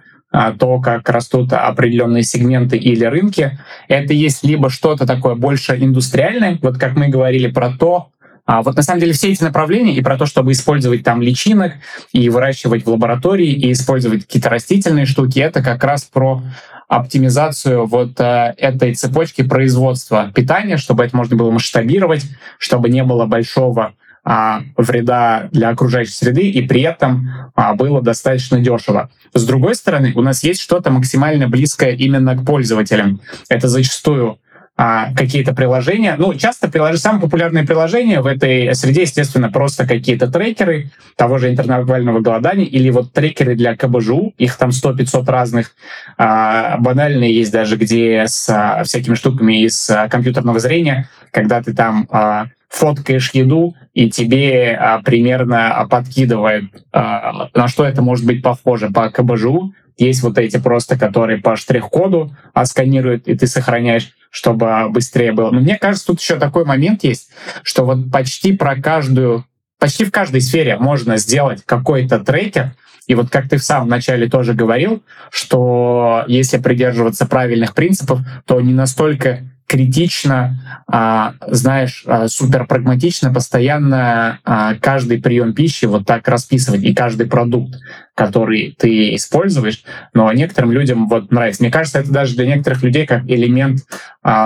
то, 0.57 0.79
как 0.79 1.07
растут 1.09 1.53
определенные 1.53 2.23
сегменты 2.23 2.75
или 2.75 3.05
рынки. 3.05 3.59
Это 3.87 4.13
есть 4.13 4.43
либо 4.43 4.69
что-то 4.69 5.05
такое 5.05 5.35
больше 5.35 5.77
индустриальное, 5.77 6.57
вот 6.61 6.77
как 6.77 6.95
мы 6.95 7.09
говорили 7.09 7.47
про 7.47 7.71
то, 7.71 8.09
а 8.45 8.61
вот 8.61 8.75
на 8.75 8.81
самом 8.81 8.99
деле 8.99 9.13
все 9.13 9.31
эти 9.31 9.43
направления 9.43 9.95
и 9.95 10.01
про 10.01 10.17
то, 10.17 10.25
чтобы 10.25 10.51
использовать 10.51 11.03
там 11.03 11.21
личинок 11.21 11.73
и 12.11 12.29
выращивать 12.29 12.85
в 12.85 12.89
лаборатории 12.89 13.51
и 13.51 13.71
использовать 13.71 14.23
какие-то 14.23 14.49
растительные 14.49 15.05
штуки, 15.05 15.39
это 15.39 15.61
как 15.63 15.83
раз 15.83 16.03
про 16.03 16.41
оптимизацию 16.89 17.85
вот 17.85 18.19
э, 18.19 18.53
этой 18.57 18.93
цепочки 18.95 19.43
производства 19.43 20.31
питания, 20.35 20.77
чтобы 20.77 21.05
это 21.05 21.15
можно 21.15 21.37
было 21.37 21.51
масштабировать, 21.51 22.25
чтобы 22.57 22.89
не 22.89 23.03
было 23.03 23.25
большого 23.25 23.93
а, 24.23 24.61
вреда 24.77 25.49
для 25.51 25.69
окружающей 25.69 26.13
среды 26.13 26.49
и 26.49 26.61
при 26.61 26.81
этом 26.81 27.29
а, 27.55 27.73
было 27.73 28.01
достаточно 28.01 28.59
дешево. 28.59 29.09
С 29.33 29.45
другой 29.45 29.75
стороны, 29.75 30.13
у 30.15 30.21
нас 30.21 30.43
есть 30.43 30.61
что-то 30.61 30.91
максимально 30.91 31.47
близкое 31.47 31.91
именно 31.91 32.35
к 32.35 32.45
пользователям. 32.45 33.19
Это 33.49 33.67
зачастую 33.67 34.39
а, 34.75 35.13
какие-то 35.13 35.53
приложения. 35.53 36.15
Ну, 36.17 36.33
часто 36.33 36.67
прилож... 36.67 36.97
самые 36.97 37.21
популярные 37.21 37.63
приложения 37.63 38.21
в 38.21 38.25
этой 38.25 38.73
среде, 38.73 39.01
естественно, 39.01 39.51
просто 39.51 39.85
какие-то 39.85 40.27
трекеры 40.27 40.89
того 41.15 41.37
же 41.37 41.51
интервального 41.51 42.21
голодания 42.21 42.65
или 42.65 42.89
вот 42.89 43.13
трекеры 43.13 43.55
для 43.55 43.75
КБЖУ. 43.75 44.33
Их 44.37 44.55
там 44.55 44.69
100-500 44.69 45.25
разных. 45.25 45.75
А, 46.17 46.77
банальные 46.77 47.35
есть 47.35 47.51
даже, 47.51 47.77
где 47.77 48.25
с 48.27 48.49
а, 48.49 48.83
всякими 48.83 49.13
штуками 49.13 49.63
из 49.63 49.89
а, 49.91 50.09
компьютерного 50.09 50.59
зрения, 50.59 51.07
когда 51.29 51.61
ты 51.61 51.73
там 51.73 52.07
а, 52.09 52.47
фоткаешь 52.73 53.29
еду, 53.33 53.75
и 53.93 54.09
тебе 54.09 54.75
а, 54.75 54.99
примерно 55.03 55.75
а, 55.75 55.87
подкидывает, 55.87 56.63
а, 56.91 57.49
на 57.53 57.67
что 57.67 57.85
это 57.85 58.01
может 58.01 58.25
быть 58.25 58.41
похоже 58.41 58.89
по 58.89 59.09
КБЖУ. 59.11 59.73
Есть 59.97 60.23
вот 60.23 60.39
эти 60.39 60.57
просто, 60.57 60.97
которые 60.97 61.37
по 61.37 61.55
штрих-коду 61.55 62.35
а, 62.53 62.65
сканируют, 62.65 63.27
и 63.27 63.37
ты 63.37 63.45
сохраняешь, 63.45 64.13
чтобы 64.31 64.89
быстрее 64.89 65.33
было. 65.33 65.51
Но 65.51 65.59
мне 65.59 65.77
кажется, 65.77 66.07
тут 66.07 66.19
еще 66.19 66.37
такой 66.37 66.65
момент 66.65 67.03
есть, 67.03 67.29
что 67.61 67.85
вот 67.85 68.11
почти 68.11 68.53
про 68.53 68.75
каждую, 68.75 69.45
почти 69.77 70.03
в 70.03 70.11
каждой 70.11 70.41
сфере 70.41 70.77
можно 70.77 71.17
сделать 71.17 71.61
какой-то 71.63 72.19
трекер, 72.21 72.71
и 73.05 73.13
вот 73.13 73.29
как 73.29 73.49
ты 73.49 73.57
в 73.57 73.63
самом 73.63 73.89
начале 73.89 74.27
тоже 74.27 74.55
говорил, 74.55 75.03
что 75.29 76.23
если 76.27 76.57
придерживаться 76.57 77.27
правильных 77.27 77.75
принципов, 77.75 78.21
то 78.47 78.59
не 78.61 78.73
настолько 78.73 79.41
критично, 79.67 80.83
а, 80.87 81.33
знаешь, 81.47 82.03
а, 82.05 82.27
супер 82.27 82.65
прагматично, 82.65 83.33
постоянно 83.33 84.39
а, 84.43 84.75
каждый 84.75 85.21
прием 85.21 85.53
пищи 85.53 85.85
вот 85.85 86.05
так 86.05 86.27
расписывать 86.27 86.83
и 86.83 86.93
каждый 86.93 87.27
продукт, 87.27 87.75
который 88.15 88.75
ты 88.77 89.15
используешь. 89.15 89.83
Но 90.13 90.31
некоторым 90.31 90.71
людям 90.71 91.07
вот 91.07 91.31
нравится. 91.31 91.63
Мне 91.63 91.71
кажется, 91.71 91.99
это 91.99 92.11
даже 92.11 92.35
для 92.35 92.45
некоторых 92.45 92.83
людей 92.83 93.05
как 93.05 93.23
элемент, 93.25 93.81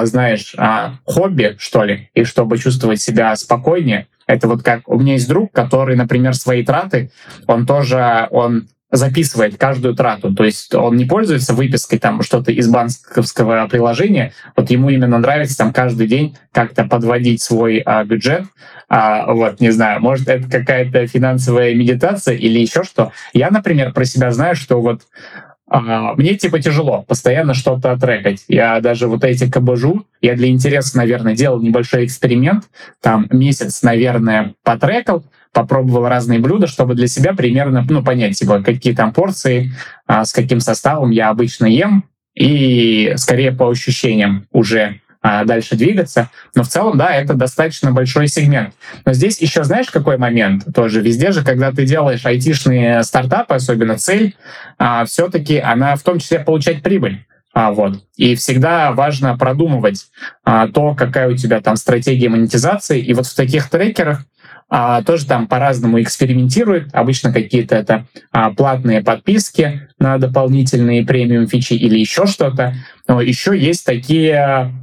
знаешь, 0.03 0.55
хобби, 1.05 1.55
что 1.59 1.83
ли, 1.83 2.09
и 2.13 2.23
чтобы 2.23 2.57
чувствовать 2.57 3.01
себя 3.01 3.35
спокойнее. 3.35 4.07
Это 4.25 4.47
вот 4.47 4.63
как 4.63 4.87
у 4.87 4.99
меня 4.99 5.13
есть 5.13 5.27
друг, 5.27 5.51
который, 5.51 5.95
например, 5.95 6.35
свои 6.35 6.63
траты, 6.63 7.11
он 7.47 7.65
тоже, 7.65 8.27
он 8.31 8.67
записывает 8.91 9.57
каждую 9.57 9.95
трату. 9.95 10.33
То 10.33 10.43
есть 10.45 10.73
он 10.73 10.95
не 10.95 11.05
пользуется 11.05 11.53
выпиской 11.53 11.99
там 11.99 12.21
что-то 12.21 12.51
из 12.51 12.67
банковского 12.69 13.67
приложения. 13.67 14.33
Вот 14.55 14.69
ему 14.69 14.89
именно 14.89 15.17
нравится 15.17 15.57
там 15.57 15.73
каждый 15.73 16.07
день 16.07 16.37
как-то 16.51 16.85
подводить 16.85 17.41
свой 17.41 17.79
а, 17.79 18.03
бюджет. 18.03 18.43
А, 18.89 19.31
вот, 19.33 19.59
не 19.59 19.71
знаю, 19.71 20.01
может, 20.01 20.29
это 20.29 20.49
какая-то 20.49 21.05
финансовая 21.07 21.73
медитация 21.73 22.35
или 22.35 22.59
еще 22.59 22.83
что. 22.83 23.11
Я, 23.33 23.51
например, 23.51 23.91
про 23.91 24.05
себя 24.05 24.31
знаю, 24.31 24.55
что 24.55 24.81
вот 24.81 25.01
а, 25.69 26.13
мне 26.15 26.35
типа 26.35 26.61
тяжело 26.61 27.03
постоянно 27.03 27.53
что-то 27.53 27.97
трекать. 27.97 28.45
Я 28.47 28.79
даже 28.79 29.07
вот 29.07 29.23
эти 29.25 29.49
КБЖУ, 29.49 30.05
я 30.21 30.35
для 30.35 30.47
интереса, 30.47 30.97
наверное, 30.97 31.35
делал 31.35 31.61
небольшой 31.61 32.05
эксперимент, 32.05 32.63
там 33.01 33.27
месяц, 33.31 33.83
наверное, 33.83 34.53
потрекал, 34.63 35.25
попробовал 35.51 36.07
разные 36.07 36.39
блюда, 36.39 36.67
чтобы 36.67 36.95
для 36.95 37.07
себя 37.07 37.33
примерно 37.33 37.85
ну, 37.89 38.03
понять, 38.03 38.37
типа, 38.37 38.61
какие 38.63 38.93
там 38.93 39.13
порции, 39.13 39.71
а, 40.05 40.25
с 40.25 40.33
каким 40.33 40.59
составом 40.59 41.11
я 41.11 41.29
обычно 41.29 41.65
ем, 41.65 42.05
и 42.35 43.13
скорее 43.17 43.51
по 43.51 43.69
ощущениям 43.69 44.47
уже 44.51 45.01
а, 45.21 45.43
дальше 45.43 45.75
двигаться. 45.75 46.29
Но 46.55 46.63
в 46.63 46.67
целом, 46.67 46.97
да, 46.97 47.13
это 47.13 47.33
достаточно 47.33 47.91
большой 47.91 48.27
сегмент. 48.27 48.73
Но 49.05 49.13
здесь 49.13 49.41
еще 49.41 49.63
знаешь, 49.63 49.89
какой 49.89 50.17
момент 50.17 50.65
тоже? 50.73 51.01
Везде 51.01 51.31
же, 51.31 51.43
когда 51.43 51.71
ты 51.71 51.85
делаешь 51.85 52.25
айтишные 52.25 53.03
стартапы, 53.03 53.55
особенно 53.55 53.97
цель, 53.97 54.35
а, 54.77 55.05
все-таки 55.05 55.57
она 55.57 55.95
в 55.95 56.03
том 56.03 56.19
числе 56.19 56.39
получать 56.39 56.83
прибыль. 56.83 57.25
А, 57.53 57.71
вот. 57.71 58.03
И 58.17 58.35
всегда 58.35 58.91
важно 58.91 59.35
продумывать 59.35 60.05
а, 60.43 60.67
то, 60.67 60.93
какая 60.93 61.27
у 61.27 61.35
тебя 61.35 61.59
там 61.59 61.75
стратегия 61.75 62.29
монетизации. 62.29 63.01
И 63.01 63.15
вот 63.15 63.25
в 63.25 63.35
таких 63.35 63.69
трекерах 63.69 64.25
а, 64.69 65.01
тоже 65.01 65.25
там 65.25 65.47
по-разному 65.47 66.01
экспериментирует. 66.01 66.93
Обычно 66.93 67.31
какие-то 67.31 67.75
это 67.75 68.07
а, 68.31 68.51
платные 68.51 69.01
подписки 69.01 69.89
на 69.97 70.17
дополнительные 70.17 71.05
премиум 71.05 71.47
фичи 71.47 71.73
или 71.73 71.97
еще 71.97 72.25
что-то. 72.25 72.75
Но 73.07 73.21
еще 73.21 73.57
есть 73.57 73.85
такие, 73.85 74.73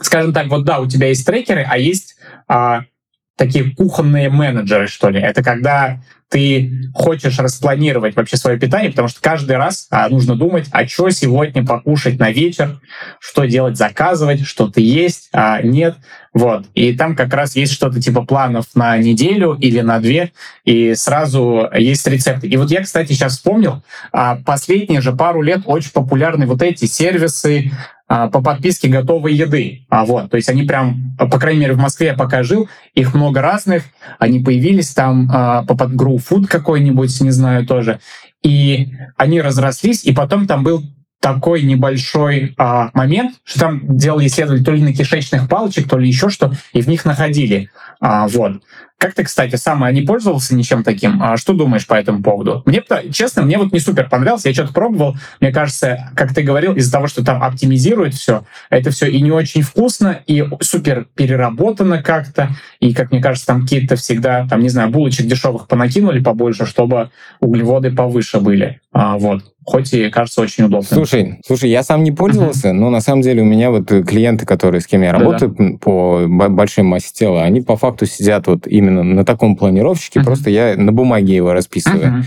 скажем 0.00 0.32
так, 0.32 0.48
вот 0.48 0.64
да, 0.64 0.80
у 0.80 0.88
тебя 0.88 1.08
есть 1.08 1.24
трекеры, 1.24 1.64
а 1.68 1.78
есть 1.78 2.16
а, 2.48 2.82
такие 3.36 3.74
кухонные 3.74 4.28
менеджеры, 4.28 4.88
что 4.88 5.08
ли. 5.10 5.20
Это 5.20 5.42
когда 5.42 6.02
ты 6.28 6.90
хочешь 6.92 7.38
распланировать 7.38 8.16
вообще 8.16 8.36
свое 8.36 8.58
питание, 8.58 8.90
потому 8.90 9.08
что 9.08 9.20
каждый 9.20 9.56
раз 9.56 9.86
а, 9.90 10.08
нужно 10.08 10.34
думать, 10.34 10.66
а 10.72 10.86
что 10.86 11.10
сегодня 11.10 11.64
покушать 11.64 12.18
на 12.18 12.32
вечер, 12.32 12.80
что 13.20 13.44
делать, 13.44 13.76
заказывать, 13.76 14.44
что-то 14.44 14.80
есть, 14.80 15.28
а 15.32 15.62
нет. 15.62 15.96
Вот. 16.34 16.66
И 16.74 16.94
там 16.94 17.14
как 17.16 17.32
раз 17.32 17.56
есть 17.56 17.72
что-то 17.72 18.00
типа 18.00 18.22
планов 18.26 18.66
на 18.74 18.98
неделю 18.98 19.54
или 19.54 19.80
на 19.80 20.00
две, 20.00 20.32
и 20.64 20.94
сразу 20.94 21.68
есть 21.72 22.06
рецепты. 22.06 22.48
И 22.48 22.56
вот 22.56 22.70
я, 22.70 22.82
кстати, 22.82 23.12
сейчас 23.12 23.34
вспомнил, 23.34 23.82
а, 24.12 24.36
последние 24.44 25.00
же 25.00 25.12
пару 25.12 25.42
лет 25.42 25.62
очень 25.64 25.92
популярны 25.92 26.46
вот 26.46 26.60
эти 26.60 26.86
сервисы 26.86 27.70
по 28.08 28.40
подписке 28.42 28.88
готовой 28.88 29.34
еды. 29.34 29.86
А 29.88 30.04
вот, 30.04 30.30
то 30.30 30.36
есть 30.36 30.48
они 30.48 30.62
прям, 30.62 31.16
по 31.18 31.38
крайней 31.38 31.60
мере, 31.60 31.72
в 31.72 31.78
Москве 31.78 32.08
я 32.08 32.14
пока 32.14 32.42
жил, 32.42 32.68
их 32.94 33.14
много 33.14 33.42
разных, 33.42 33.84
они 34.18 34.40
появились 34.40 34.94
там 34.94 35.28
а, 35.32 35.64
по 35.64 35.76
под 35.76 35.92
Food 35.92 36.46
какой-нибудь, 36.46 37.20
не 37.20 37.30
знаю, 37.30 37.66
тоже. 37.66 38.00
И 38.42 38.92
они 39.16 39.40
разрослись, 39.40 40.04
и 40.04 40.12
потом 40.12 40.46
там 40.46 40.62
был 40.62 40.84
такой 41.20 41.62
небольшой 41.62 42.54
а, 42.56 42.90
момент, 42.94 43.34
что 43.42 43.60
там 43.60 43.96
делали 43.96 44.28
исследования 44.28 44.62
то 44.62 44.70
ли 44.70 44.82
на 44.82 44.92
кишечных 44.92 45.48
палочек, 45.48 45.88
то 45.88 45.98
ли 45.98 46.06
еще 46.06 46.30
что, 46.30 46.52
и 46.72 46.82
в 46.82 46.86
них 46.86 47.04
находили. 47.04 47.70
А, 48.00 48.28
вот. 48.28 48.62
Как 48.98 49.12
ты, 49.14 49.24
кстати, 49.24 49.56
сам 49.56 49.86
не 49.92 50.02
пользовался 50.02 50.54
ничем 50.54 50.82
таким? 50.82 51.22
А 51.22 51.36
что 51.36 51.52
думаешь 51.52 51.86
по 51.86 51.94
этому 51.94 52.22
поводу? 52.22 52.62
Мне, 52.64 52.82
честно, 53.12 53.42
мне 53.42 53.58
вот 53.58 53.72
не 53.72 53.78
супер 53.78 54.08
понравилось. 54.08 54.46
Я 54.46 54.54
что-то 54.54 54.72
пробовал. 54.72 55.16
Мне 55.40 55.52
кажется, 55.52 56.10
как 56.16 56.34
ты 56.34 56.42
говорил, 56.42 56.74
из-за 56.74 56.92
того, 56.92 57.06
что 57.06 57.24
там 57.24 57.42
оптимизирует 57.42 58.14
все, 58.14 58.44
это 58.70 58.90
все 58.90 59.06
и 59.06 59.20
не 59.20 59.30
очень 59.30 59.62
вкусно, 59.62 60.20
и 60.26 60.44
супер 60.60 61.06
переработано 61.14 62.02
как-то. 62.02 62.50
И, 62.80 62.94
как 62.94 63.10
мне 63.10 63.20
кажется, 63.20 63.46
там 63.46 63.62
какие-то 63.62 63.96
всегда, 63.96 64.46
там, 64.48 64.62
не 64.62 64.70
знаю, 64.70 64.88
булочек 64.88 65.26
дешевых 65.26 65.68
понакинули 65.68 66.20
побольше, 66.20 66.64
чтобы 66.64 67.10
углеводы 67.40 67.90
повыше 67.90 68.40
были. 68.40 68.80
А, 68.92 69.18
вот 69.18 69.42
хоть 69.66 69.92
и 69.92 70.08
кажется 70.10 70.40
очень 70.40 70.64
удобно. 70.64 70.86
Слушай, 70.86 71.40
слушай, 71.44 71.68
я 71.68 71.82
сам 71.82 72.04
не 72.04 72.12
пользовался, 72.12 72.68
uh-huh. 72.68 72.72
но 72.72 72.88
на 72.88 73.00
самом 73.00 73.22
деле 73.22 73.42
у 73.42 73.44
меня 73.44 73.70
вот 73.70 73.88
клиенты, 73.88 74.46
которые 74.46 74.80
с 74.80 74.86
кем 74.86 75.02
я 75.02 75.12
работаю 75.12 75.54
Да-да. 75.58 75.76
по 75.80 76.26
большой 76.26 76.84
массе 76.84 77.12
тела, 77.12 77.42
они 77.42 77.60
по 77.60 77.76
факту 77.76 78.06
сидят 78.06 78.46
вот 78.46 78.66
именно 78.66 78.85
на 78.90 79.24
таком 79.24 79.56
планировщике, 79.56 80.20
uh-huh. 80.20 80.24
просто 80.24 80.50
я 80.50 80.76
на 80.76 80.92
бумаге 80.92 81.36
его 81.36 81.52
расписываю. 81.52 82.06
Uh-huh. 82.06 82.22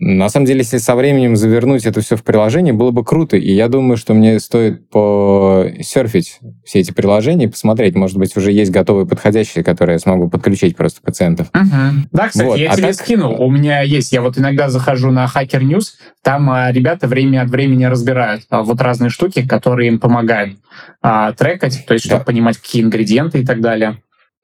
На 0.00 0.30
самом 0.30 0.46
деле, 0.46 0.60
если 0.60 0.78
со 0.78 0.94
временем 0.94 1.36
завернуть 1.36 1.84
это 1.84 2.00
все 2.00 2.16
в 2.16 2.24
приложение, 2.24 2.72
было 2.72 2.90
бы 2.90 3.04
круто. 3.04 3.36
И 3.36 3.52
я 3.52 3.68
думаю, 3.68 3.98
что 3.98 4.14
мне 4.14 4.40
стоит 4.40 4.88
посерфить 4.88 6.38
все 6.64 6.80
эти 6.80 6.92
приложения 6.92 7.46
и 7.46 7.48
посмотреть. 7.48 7.94
Может 7.94 8.16
быть, 8.16 8.34
уже 8.36 8.50
есть 8.50 8.70
готовые 8.70 9.06
подходящие, 9.06 9.62
которые 9.62 9.94
я 9.94 9.98
смогу 9.98 10.30
подключить 10.30 10.74
просто 10.74 11.02
пациентов. 11.02 11.48
Угу. 11.54 12.06
Да, 12.12 12.28
кстати, 12.28 12.46
вот. 12.46 12.58
я 12.58 12.70
а 12.70 12.76
тебе 12.76 12.88
так... 12.88 12.96
скинул. 12.96 13.42
У 13.42 13.50
меня 13.50 13.82
есть. 13.82 14.12
Я 14.12 14.22
вот 14.22 14.38
иногда 14.38 14.70
захожу 14.70 15.10
на 15.10 15.26
Hacker 15.26 15.60
News. 15.60 15.94
Там 16.22 16.50
а, 16.50 16.72
ребята 16.72 17.06
время 17.06 17.42
от 17.42 17.50
времени 17.50 17.84
разбирают 17.84 18.44
а, 18.48 18.62
вот 18.62 18.80
разные 18.80 19.10
штуки, 19.10 19.46
которые 19.46 19.88
им 19.88 19.98
помогают 19.98 20.56
а, 21.02 21.32
трекать, 21.32 21.84
то 21.86 21.92
есть, 21.92 22.06
чтобы 22.06 22.20
да. 22.20 22.24
понимать, 22.24 22.56
какие 22.56 22.82
ингредиенты 22.82 23.40
и 23.40 23.44
так 23.44 23.60
далее. 23.60 23.98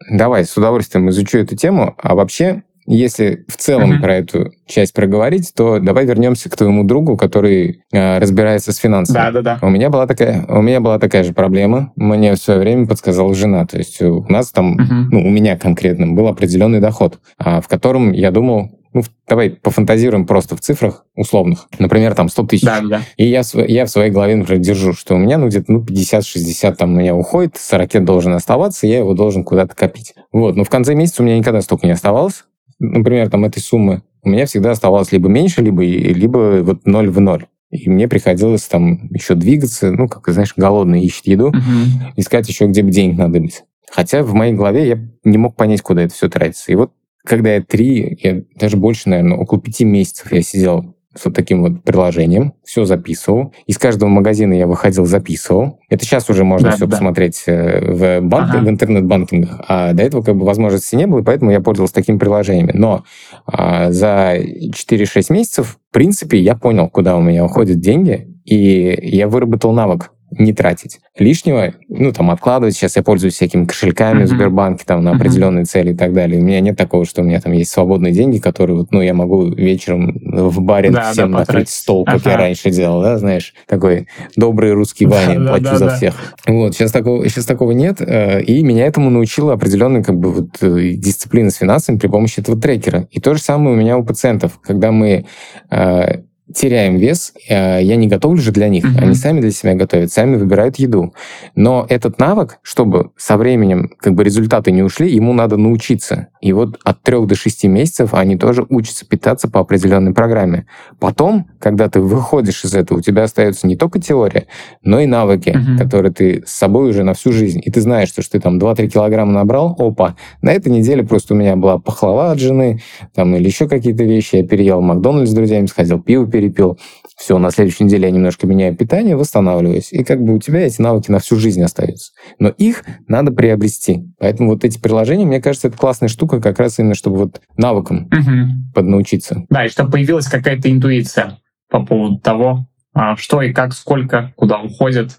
Давай, 0.09 0.45
с 0.45 0.57
удовольствием 0.57 1.11
изучу 1.11 1.39
эту 1.39 1.57
тему. 1.57 1.95
А 1.99 2.15
вообще, 2.15 2.63
если 2.87 3.45
в 3.49 3.57
целом 3.57 3.93
uh-huh. 3.93 4.01
про 4.01 4.17
эту 4.17 4.53
часть 4.67 4.95
проговорить, 4.95 5.53
то 5.55 5.79
давай 5.79 6.07
вернемся 6.07 6.49
к 6.49 6.57
твоему 6.57 6.85
другу, 6.85 7.17
который 7.17 7.83
э, 7.93 8.19
разбирается 8.19 8.73
с 8.73 8.77
финансами. 8.77 9.15
Да, 9.15 9.31
да, 9.31 9.43
да. 9.43 9.59
У 9.63 9.69
меня 9.69 9.91
была 9.91 10.07
такая, 10.07 10.45
у 10.49 10.63
меня 10.63 10.81
была 10.81 10.99
такая 10.99 11.23
же 11.23 11.33
проблема. 11.33 11.93
Мне 11.97 12.33
в 12.33 12.39
свое 12.39 12.61
время 12.61 12.87
подсказала 12.87 13.35
жена. 13.35 13.67
То 13.67 13.79
есть 13.79 14.01
у 14.01 14.25
нас 14.29 14.51
там, 14.51 14.77
uh-huh. 14.79 15.09
ну, 15.11 15.27
у 15.27 15.31
меня 15.31 15.59
конкретно 15.59 16.09
был 16.09 16.27
определенный 16.29 16.81
доход, 16.81 17.21
а, 17.39 17.61
в 17.61 17.69
котором 17.69 18.13
я 18.13 18.31
думал, 18.31 18.71
ну, 18.93 19.03
давай 19.29 19.51
пофантазируем 19.51 20.27
просто 20.27 20.57
в 20.57 20.61
цифрах 20.61 21.05
условных. 21.15 21.69
Например, 21.79 22.15
там 22.15 22.29
100 22.29 22.47
тысяч. 22.47 22.65
Да, 22.65 22.81
да. 22.81 23.03
И 23.17 23.27
я, 23.27 23.43
я 23.55 23.85
в 23.85 23.91
своей 23.91 24.11
голове, 24.11 24.37
например, 24.37 24.61
держу, 24.63 24.93
что 24.93 25.15
у 25.15 25.19
меня, 25.19 25.39
ну, 25.39 25.49
где-то, 25.49 25.73
ну, 25.73 25.85
50-60 25.85 26.75
там 26.75 26.95
у 26.95 26.99
меня 26.99 27.15
уходит, 27.15 27.57
40 27.57 28.05
должен 28.05 28.33
оставаться, 28.35 28.87
я 28.87 28.99
его 28.99 29.15
должен 29.15 29.45
куда-то 29.45 29.75
копить. 29.75 30.15
Вот, 30.33 30.57
но 30.57 30.65
в 30.65 30.71
конце 30.71 30.95
месяца 30.95 31.23
у 31.23 31.27
меня 31.27 31.39
никогда 31.39 31.61
столько 31.61 31.87
не 31.87 31.93
оставалось 31.93 32.45
например, 32.81 33.31
там 33.31 33.45
этой 33.45 33.61
суммы, 33.61 34.03
у 34.23 34.31
меня 34.31 34.47
всегда 34.47 34.73
оставалось 34.73 35.13
либо 35.13 35.29
меньше, 35.29 35.63
либо, 35.63 35.83
либо 35.83 36.61
вот 36.63 36.87
ноль 36.87 37.11
в 37.11 37.21
ноль. 37.21 37.47
И 37.71 37.89
мне 37.89 38.09
приходилось 38.09 38.65
там 38.65 39.09
еще 39.11 39.35
двигаться, 39.35 39.93
ну, 39.93 40.09
как, 40.09 40.27
знаешь, 40.33 40.55
голодный 40.57 41.03
ищет 41.05 41.29
еду, 41.29 41.51
uh-huh. 41.51 42.13
искать 42.17 42.49
еще, 42.49 42.67
где 42.67 42.83
бы 42.83 42.91
денег 42.91 43.17
надо 43.17 43.39
быть. 43.39 43.63
Хотя 43.89 44.25
в 44.25 44.35
моей 44.35 44.55
голове 44.55 44.89
я 44.89 44.99
не 45.23 45.39
мог 45.39 45.55
понять, 45.55 45.81
куда 45.81 46.03
это 46.03 46.13
все 46.13 46.29
тратится. 46.29 46.73
И 46.73 46.75
вот 46.75 46.91
когда 47.31 47.55
я 47.55 47.63
три, 47.63 48.19
я 48.23 48.43
даже 48.57 48.77
больше, 48.77 49.09
наверное, 49.09 49.39
около 49.39 49.61
пяти 49.61 49.85
месяцев 49.85 50.33
я 50.33 50.43
сидел 50.43 50.97
с 51.17 51.25
вот 51.25 51.35
таким 51.35 51.63
вот 51.63 51.85
приложением, 51.85 52.55
все 52.65 52.85
записывал. 52.85 53.55
Из 53.69 53.79
каждого 53.79 54.09
магазина 54.09 54.53
я 54.53 54.67
выходил, 54.67 55.07
записывал. 55.07 55.79
Это 55.89 56.05
сейчас 56.05 56.29
уже 56.29 56.43
можно 56.43 56.71
да, 56.71 56.77
все 56.77 56.87
да. 56.87 56.91
посмотреть 56.91 57.45
э, 57.47 57.95
в, 57.95 58.21
банк, 58.21 58.51
ага. 58.51 58.65
в 58.65 58.69
интернет-банкингах, 58.69 59.61
а 59.69 59.93
до 59.93 60.03
этого 60.03 60.23
как 60.23 60.37
бы 60.37 60.45
возможности 60.45 60.97
не 60.97 61.07
было, 61.07 61.23
поэтому 61.23 61.53
я 61.53 61.61
пользовался 61.61 61.95
такими 61.95 62.19
приложениями. 62.19 62.73
Но 62.75 63.05
а, 63.47 63.93
за 63.93 64.37
4-6 64.37 65.33
месяцев, 65.33 65.79
в 65.89 65.93
принципе, 65.93 66.41
я 66.41 66.57
понял, 66.57 66.89
куда 66.89 67.17
у 67.17 67.21
меня 67.21 67.45
уходят 67.45 67.79
деньги, 67.79 68.29
и 68.45 68.99
я 69.03 69.29
выработал 69.29 69.73
навык 69.73 70.11
не 70.31 70.53
тратить 70.53 71.01
лишнего, 71.19 71.75
ну, 71.89 72.13
там, 72.13 72.31
откладывать. 72.31 72.75
Сейчас 72.75 72.97
я 72.97 73.03
пользуюсь 73.03 73.35
всякими 73.35 73.67
кошельками 73.67 74.23
mm-hmm. 74.23 74.27
в 74.27 74.29
Сбербанке, 74.29 74.85
там, 74.87 75.03
на 75.03 75.13
определенные 75.13 75.63
mm-hmm. 75.63 75.67
цели 75.67 75.93
и 75.93 75.97
так 75.97 76.13
далее. 76.13 76.41
У 76.41 76.45
меня 76.45 76.61
нет 76.61 76.77
такого, 76.77 77.05
что 77.05 77.23
у 77.23 77.25
меня 77.25 77.41
там 77.41 77.53
есть 77.53 77.71
свободные 77.71 78.13
деньги, 78.13 78.39
которые, 78.39 78.77
вот, 78.77 78.93
ну, 78.93 79.01
я 79.01 79.15
могу 79.15 79.53
вечером 79.53 80.19
в 80.25 80.61
баре 80.61 80.91
да, 80.91 81.13
всем 81.13 81.33
да, 81.33 81.41
накрыть 81.41 81.69
стол, 81.69 82.05
как 82.05 82.17
ага. 82.17 82.31
я 82.31 82.37
раньше 82.37 82.71
делал, 82.71 83.03
да, 83.03 83.19
знаешь, 83.19 83.55
такой 83.67 84.07
добрый 84.37 84.73
русский 84.73 85.07
Ваня, 85.11 85.47
плачу 85.47 85.77
за 85.77 85.91
всех. 85.97 86.15
Вот, 86.47 86.75
сейчас 86.75 86.93
такого, 86.93 87.29
сейчас 87.29 87.45
такого 87.45 87.73
нет, 87.73 88.01
э, 88.01 88.43
и 88.43 88.63
меня 88.63 88.87
этому 88.87 89.11
научила 89.11 89.55
определенная, 89.55 90.03
как 90.03 90.19
бы, 90.19 90.33
вот, 90.33 90.63
э, 90.63 90.93
дисциплина 90.95 91.51
с 91.51 91.57
финансами 91.57 91.99
при 91.99 92.09
помощи 92.09 92.41
этого 92.41 92.61
трекера. 92.61 93.09
И 93.11 93.21
то 93.21 93.35
же 93.35 93.41
самое 93.41 93.77
у 93.77 93.79
меня 93.79 93.99
у 93.99 94.05
пациентов, 94.05 94.61
когда 94.63 94.93
мы 94.93 95.27
э, 95.71 96.23
теряем 96.55 96.97
вес, 96.97 97.33
э, 97.49 97.83
я 97.83 97.97
не 97.97 98.07
готовлю 98.07 98.41
же 98.41 98.53
для 98.53 98.69
них. 98.69 98.85
Mm-hmm. 98.85 99.03
Они 99.03 99.15
сами 99.15 99.41
для 99.41 99.51
себя 99.51 99.75
готовят, 99.75 100.13
сами 100.13 100.37
выбирают 100.37 100.77
еду. 100.77 101.15
Но 101.55 101.87
этот 101.89 102.19
навык, 102.19 102.59
чтобы 102.63 103.11
со 103.17 103.37
временем 103.37 103.91
как 103.99 104.15
бы 104.15 104.25
результаты 104.25 104.73
не 104.73 104.83
ушли, 104.83 105.11
ему 105.11 105.33
надо 105.33 105.57
научиться. 105.57 106.29
И 106.41 106.53
вот 106.53 106.79
от 106.85 107.03
трех 107.03 107.27
до 107.27 107.35
шести 107.35 107.69
месяцев 107.69 108.15
они 108.15 108.37
тоже 108.37 108.67
учатся 108.69 109.07
питаться 109.07 109.49
по 109.49 109.61
определенной 109.61 110.13
программе. 110.13 110.67
Потом, 110.99 111.49
когда 111.59 111.89
ты 111.89 112.01
выходишь 112.01 112.65
из 112.65 112.75
этого, 112.75 112.99
у 112.99 113.03
тебя 113.03 113.25
остается 113.25 113.67
не 113.67 113.77
только 113.77 114.01
теория, 114.01 114.47
но 114.83 115.01
и 115.01 115.07
навыки, 115.07 115.51
mm-hmm. 115.51 115.79
которые 115.79 116.13
ты 116.13 116.43
с 116.47 116.53
собой 116.53 116.91
уже 116.91 117.05
на 117.05 117.15
всю 117.15 117.33
жизнь. 117.33 117.61
И 117.65 117.71
ты 117.71 117.81
знаешь, 117.81 118.09
что, 118.09 118.23
что 118.23 118.33
ты 118.33 118.41
там 118.41 118.59
2-3 118.59 118.89
килограмма 118.89 119.33
набрал, 119.33 119.77
опа, 119.79 120.17
на 120.43 120.53
этой 120.53 120.73
неделе 120.73 121.05
просто 121.05 121.35
у 121.35 121.37
меня 121.37 121.57
была 121.57 121.79
пахлава 121.79 122.33
от 122.33 122.39
жены, 122.39 122.81
там, 123.15 123.35
или 123.37 123.47
еще 123.47 123.69
какие-то 123.69 124.05
вещи, 124.05 124.37
я 124.37 124.47
переел 124.47 124.81
в 124.81 124.85
Макдональдс 124.85 125.31
с 125.31 125.35
друзьями, 125.35 125.67
сходил, 125.67 126.01
пиво 126.01 126.27
перепил. 126.41 126.79
Все, 127.17 127.39
на 127.39 127.51
следующей 127.51 127.85
неделе 127.85 128.09
я 128.09 128.11
немножко 128.11 128.47
меняю 128.47 128.75
питание, 128.75 129.17
восстанавливаюсь. 129.17 129.93
И 129.93 130.03
как 130.05 130.23
бы 130.23 130.35
у 130.35 130.39
тебя 130.39 130.61
эти 130.61 130.81
навыки 130.81 131.11
на 131.11 131.19
всю 131.19 131.37
жизнь 131.37 131.63
остаются. 131.63 132.13
Но 132.39 132.49
их 132.49 132.83
надо 133.07 133.31
приобрести. 133.31 134.09
Поэтому 134.19 134.51
вот 134.51 134.65
эти 134.65 134.79
приложения, 134.79 135.27
мне 135.27 135.41
кажется, 135.41 135.69
это 135.69 135.77
классная 135.77 136.09
штука 136.09 136.41
как 136.41 136.59
раз 136.59 136.79
именно, 136.79 136.95
чтобы 136.95 137.19
вот 137.19 137.41
навыкам 137.57 138.07
угу. 138.07 138.73
поднаучиться. 138.75 139.45
Да, 139.51 139.67
и 139.67 139.69
чтобы 139.69 139.93
появилась 139.93 140.27
какая-то 140.27 140.71
интуиция 140.71 141.39
по 141.69 141.85
поводу 141.85 142.19
того, 142.19 142.67
а, 142.95 143.17
что 143.17 143.43
и 143.43 143.53
как, 143.53 143.75
сколько, 143.75 144.33
куда 144.37 144.61
уходит, 144.61 145.19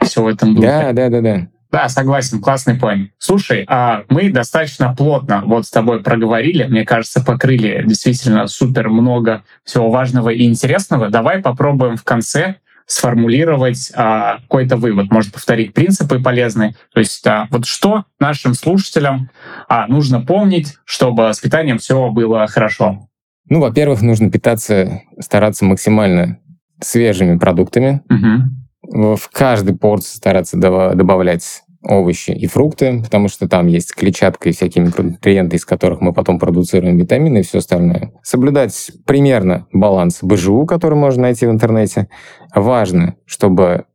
все 0.00 0.22
в 0.22 0.26
этом 0.26 0.54
духе. 0.54 0.66
Да, 0.66 0.92
да, 0.92 1.08
да, 1.10 1.20
да. 1.20 1.48
Да, 1.72 1.88
согласен, 1.88 2.40
классный 2.40 2.74
план. 2.74 3.10
Слушай, 3.16 3.64
а 3.66 4.04
мы 4.10 4.30
достаточно 4.30 4.94
плотно 4.94 5.42
вот 5.46 5.66
с 5.66 5.70
тобой 5.70 6.02
проговорили, 6.02 6.64
мне 6.64 6.84
кажется, 6.84 7.24
покрыли 7.24 7.82
действительно 7.86 8.46
супер 8.46 8.90
много 8.90 9.42
всего 9.64 9.90
важного 9.90 10.28
и 10.28 10.44
интересного. 10.44 11.08
Давай 11.08 11.38
попробуем 11.38 11.96
в 11.96 12.04
конце 12.04 12.56
сформулировать 12.84 13.90
а, 13.94 14.40
какой-то 14.40 14.76
вывод, 14.76 15.10
может 15.10 15.32
повторить 15.32 15.72
принципы 15.72 16.20
полезные. 16.20 16.74
То 16.92 17.00
есть 17.00 17.26
а, 17.26 17.48
вот 17.50 17.64
что 17.64 18.04
нашим 18.20 18.52
слушателям 18.52 19.30
а, 19.66 19.86
нужно 19.86 20.20
помнить, 20.20 20.76
чтобы 20.84 21.32
с 21.32 21.40
питанием 21.40 21.78
все 21.78 22.10
было 22.10 22.46
хорошо? 22.48 23.08
Ну, 23.48 23.60
во-первых, 23.60 24.02
нужно 24.02 24.30
питаться, 24.30 25.00
стараться 25.18 25.64
максимально 25.64 26.38
свежими 26.80 27.38
продуктами. 27.38 28.02
Угу. 28.10 28.61
В 28.82 29.30
каждой 29.32 29.76
порции 29.76 30.16
стараться 30.16 30.56
добавлять 30.56 31.62
овощи 31.84 32.30
и 32.30 32.46
фрукты, 32.46 33.02
потому 33.02 33.28
что 33.28 33.48
там 33.48 33.66
есть 33.66 33.94
клетчатка 33.94 34.48
и 34.48 34.52
всякие 34.52 34.84
микронутриенты, 34.84 35.56
из 35.56 35.64
которых 35.64 36.00
мы 36.00 36.12
потом 36.12 36.38
продуцируем 36.38 36.96
витамины 36.96 37.38
и 37.38 37.42
все 37.42 37.58
остальное. 37.58 38.12
Соблюдать 38.22 38.92
примерно 39.04 39.66
баланс 39.72 40.18
БЖУ, 40.22 40.66
который 40.66 40.94
можно 40.94 41.22
найти 41.22 41.46
в 41.46 41.50
интернете. 41.50 42.08
Важно, 42.54 43.16
чтобы 43.26 43.86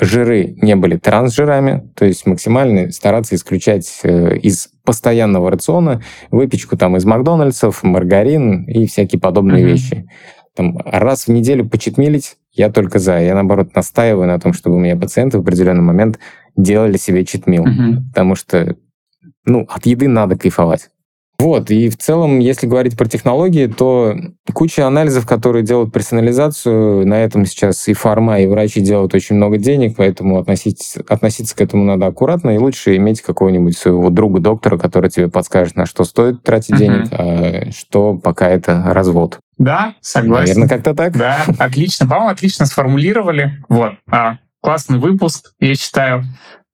жиры 0.00 0.56
не 0.62 0.76
были 0.76 0.96
трансжирами, 0.96 1.90
то 1.96 2.04
есть 2.04 2.26
максимально 2.26 2.90
стараться 2.92 3.34
исключать 3.34 4.00
э, 4.04 4.38
из 4.38 4.68
постоянного 4.84 5.50
рациона 5.50 6.02
выпечку 6.30 6.76
там 6.76 6.96
из 6.96 7.04
Макдональдсов, 7.04 7.82
маргарин 7.82 8.64
и 8.64 8.86
всякие 8.86 9.20
подобные 9.20 9.62
mm-hmm. 9.62 9.68
вещи. 9.68 10.08
Там, 10.54 10.78
раз 10.84 11.26
в 11.26 11.28
неделю 11.28 11.68
почетмилить, 11.68 12.36
я 12.52 12.70
только 12.70 12.98
за. 12.98 13.18
Я, 13.20 13.34
наоборот, 13.34 13.74
настаиваю 13.74 14.26
на 14.26 14.38
том, 14.38 14.52
чтобы 14.52 14.76
у 14.76 14.78
меня 14.78 14.96
пациенты 14.96 15.38
в 15.38 15.40
определенный 15.40 15.82
момент 15.82 16.18
делали 16.56 16.96
себе 16.96 17.24
читмил. 17.24 17.64
Mm-hmm. 17.64 18.08
Потому 18.10 18.34
что 18.34 18.76
ну, 19.44 19.66
от 19.68 19.86
еды 19.86 20.08
надо 20.08 20.36
кайфовать. 20.36 20.90
Вот, 21.38 21.72
и 21.72 21.88
в 21.88 21.96
целом, 21.96 22.38
если 22.38 22.68
говорить 22.68 22.96
про 22.96 23.06
технологии, 23.08 23.66
то 23.66 24.14
куча 24.52 24.86
анализов, 24.86 25.26
которые 25.26 25.64
делают 25.64 25.92
персонализацию, 25.92 27.04
на 27.04 27.14
этом 27.14 27.46
сейчас 27.46 27.88
и 27.88 27.94
фарма, 27.94 28.38
и 28.38 28.46
врачи 28.46 28.80
делают 28.80 29.12
очень 29.12 29.36
много 29.36 29.58
денег, 29.58 29.96
поэтому 29.96 30.38
относиться, 30.38 31.02
относиться 31.08 31.56
к 31.56 31.60
этому 31.60 31.82
надо 31.82 32.06
аккуратно, 32.06 32.50
и 32.50 32.58
лучше 32.58 32.94
иметь 32.96 33.22
какого-нибудь 33.22 33.76
своего 33.76 34.08
друга-доктора, 34.10 34.78
который 34.78 35.10
тебе 35.10 35.28
подскажет, 35.28 35.74
на 35.74 35.84
что 35.84 36.04
стоит 36.04 36.44
тратить 36.44 36.74
uh-huh. 36.74 36.78
денег, 36.78 37.08
а 37.10 37.72
что 37.72 38.14
пока 38.14 38.48
это 38.48 38.80
развод. 38.86 39.40
Да, 39.62 39.94
согласен. 40.00 40.54
Наверное, 40.54 40.68
как-то 40.68 40.92
так. 40.92 41.16
Да, 41.16 41.44
отлично. 41.60 42.08
По-моему, 42.08 42.30
отлично 42.30 42.66
сформулировали. 42.66 43.62
Вот. 43.68 43.92
А, 44.10 44.38
классный 44.60 44.98
выпуск, 44.98 45.52
я 45.60 45.76
считаю. 45.76 46.24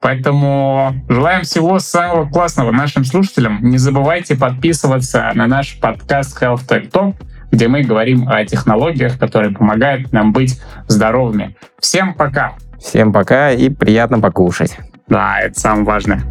Поэтому 0.01 0.95
желаем 1.07 1.43
всего 1.43 1.81
самого 1.81 2.27
классного 2.31 2.71
нашим 2.71 3.05
слушателям. 3.05 3.59
Не 3.63 3.77
забывайте 3.77 4.37
подписываться 4.37 5.31
на 5.35 5.47
наш 5.47 5.79
подкаст 5.79 6.43
Health 6.43 6.67
Tech 6.67 6.91
Talk, 6.91 7.17
где 7.51 7.69
мы 7.69 7.83
говорим 7.83 8.27
о 8.27 8.43
технологиях, 8.47 9.19
которые 9.19 9.53
помогают 9.53 10.11
нам 10.13 10.33
быть 10.33 10.59
здоровыми. 10.87 11.59
Всем 11.81 12.15
пока! 12.15 12.55
Всем 12.79 13.13
пока 13.13 13.51
и 13.51 13.69
приятно 13.69 14.19
покушать. 14.19 14.79
Да, 15.09 15.41
это 15.41 15.61
самое 15.61 15.85
важное. 15.85 16.23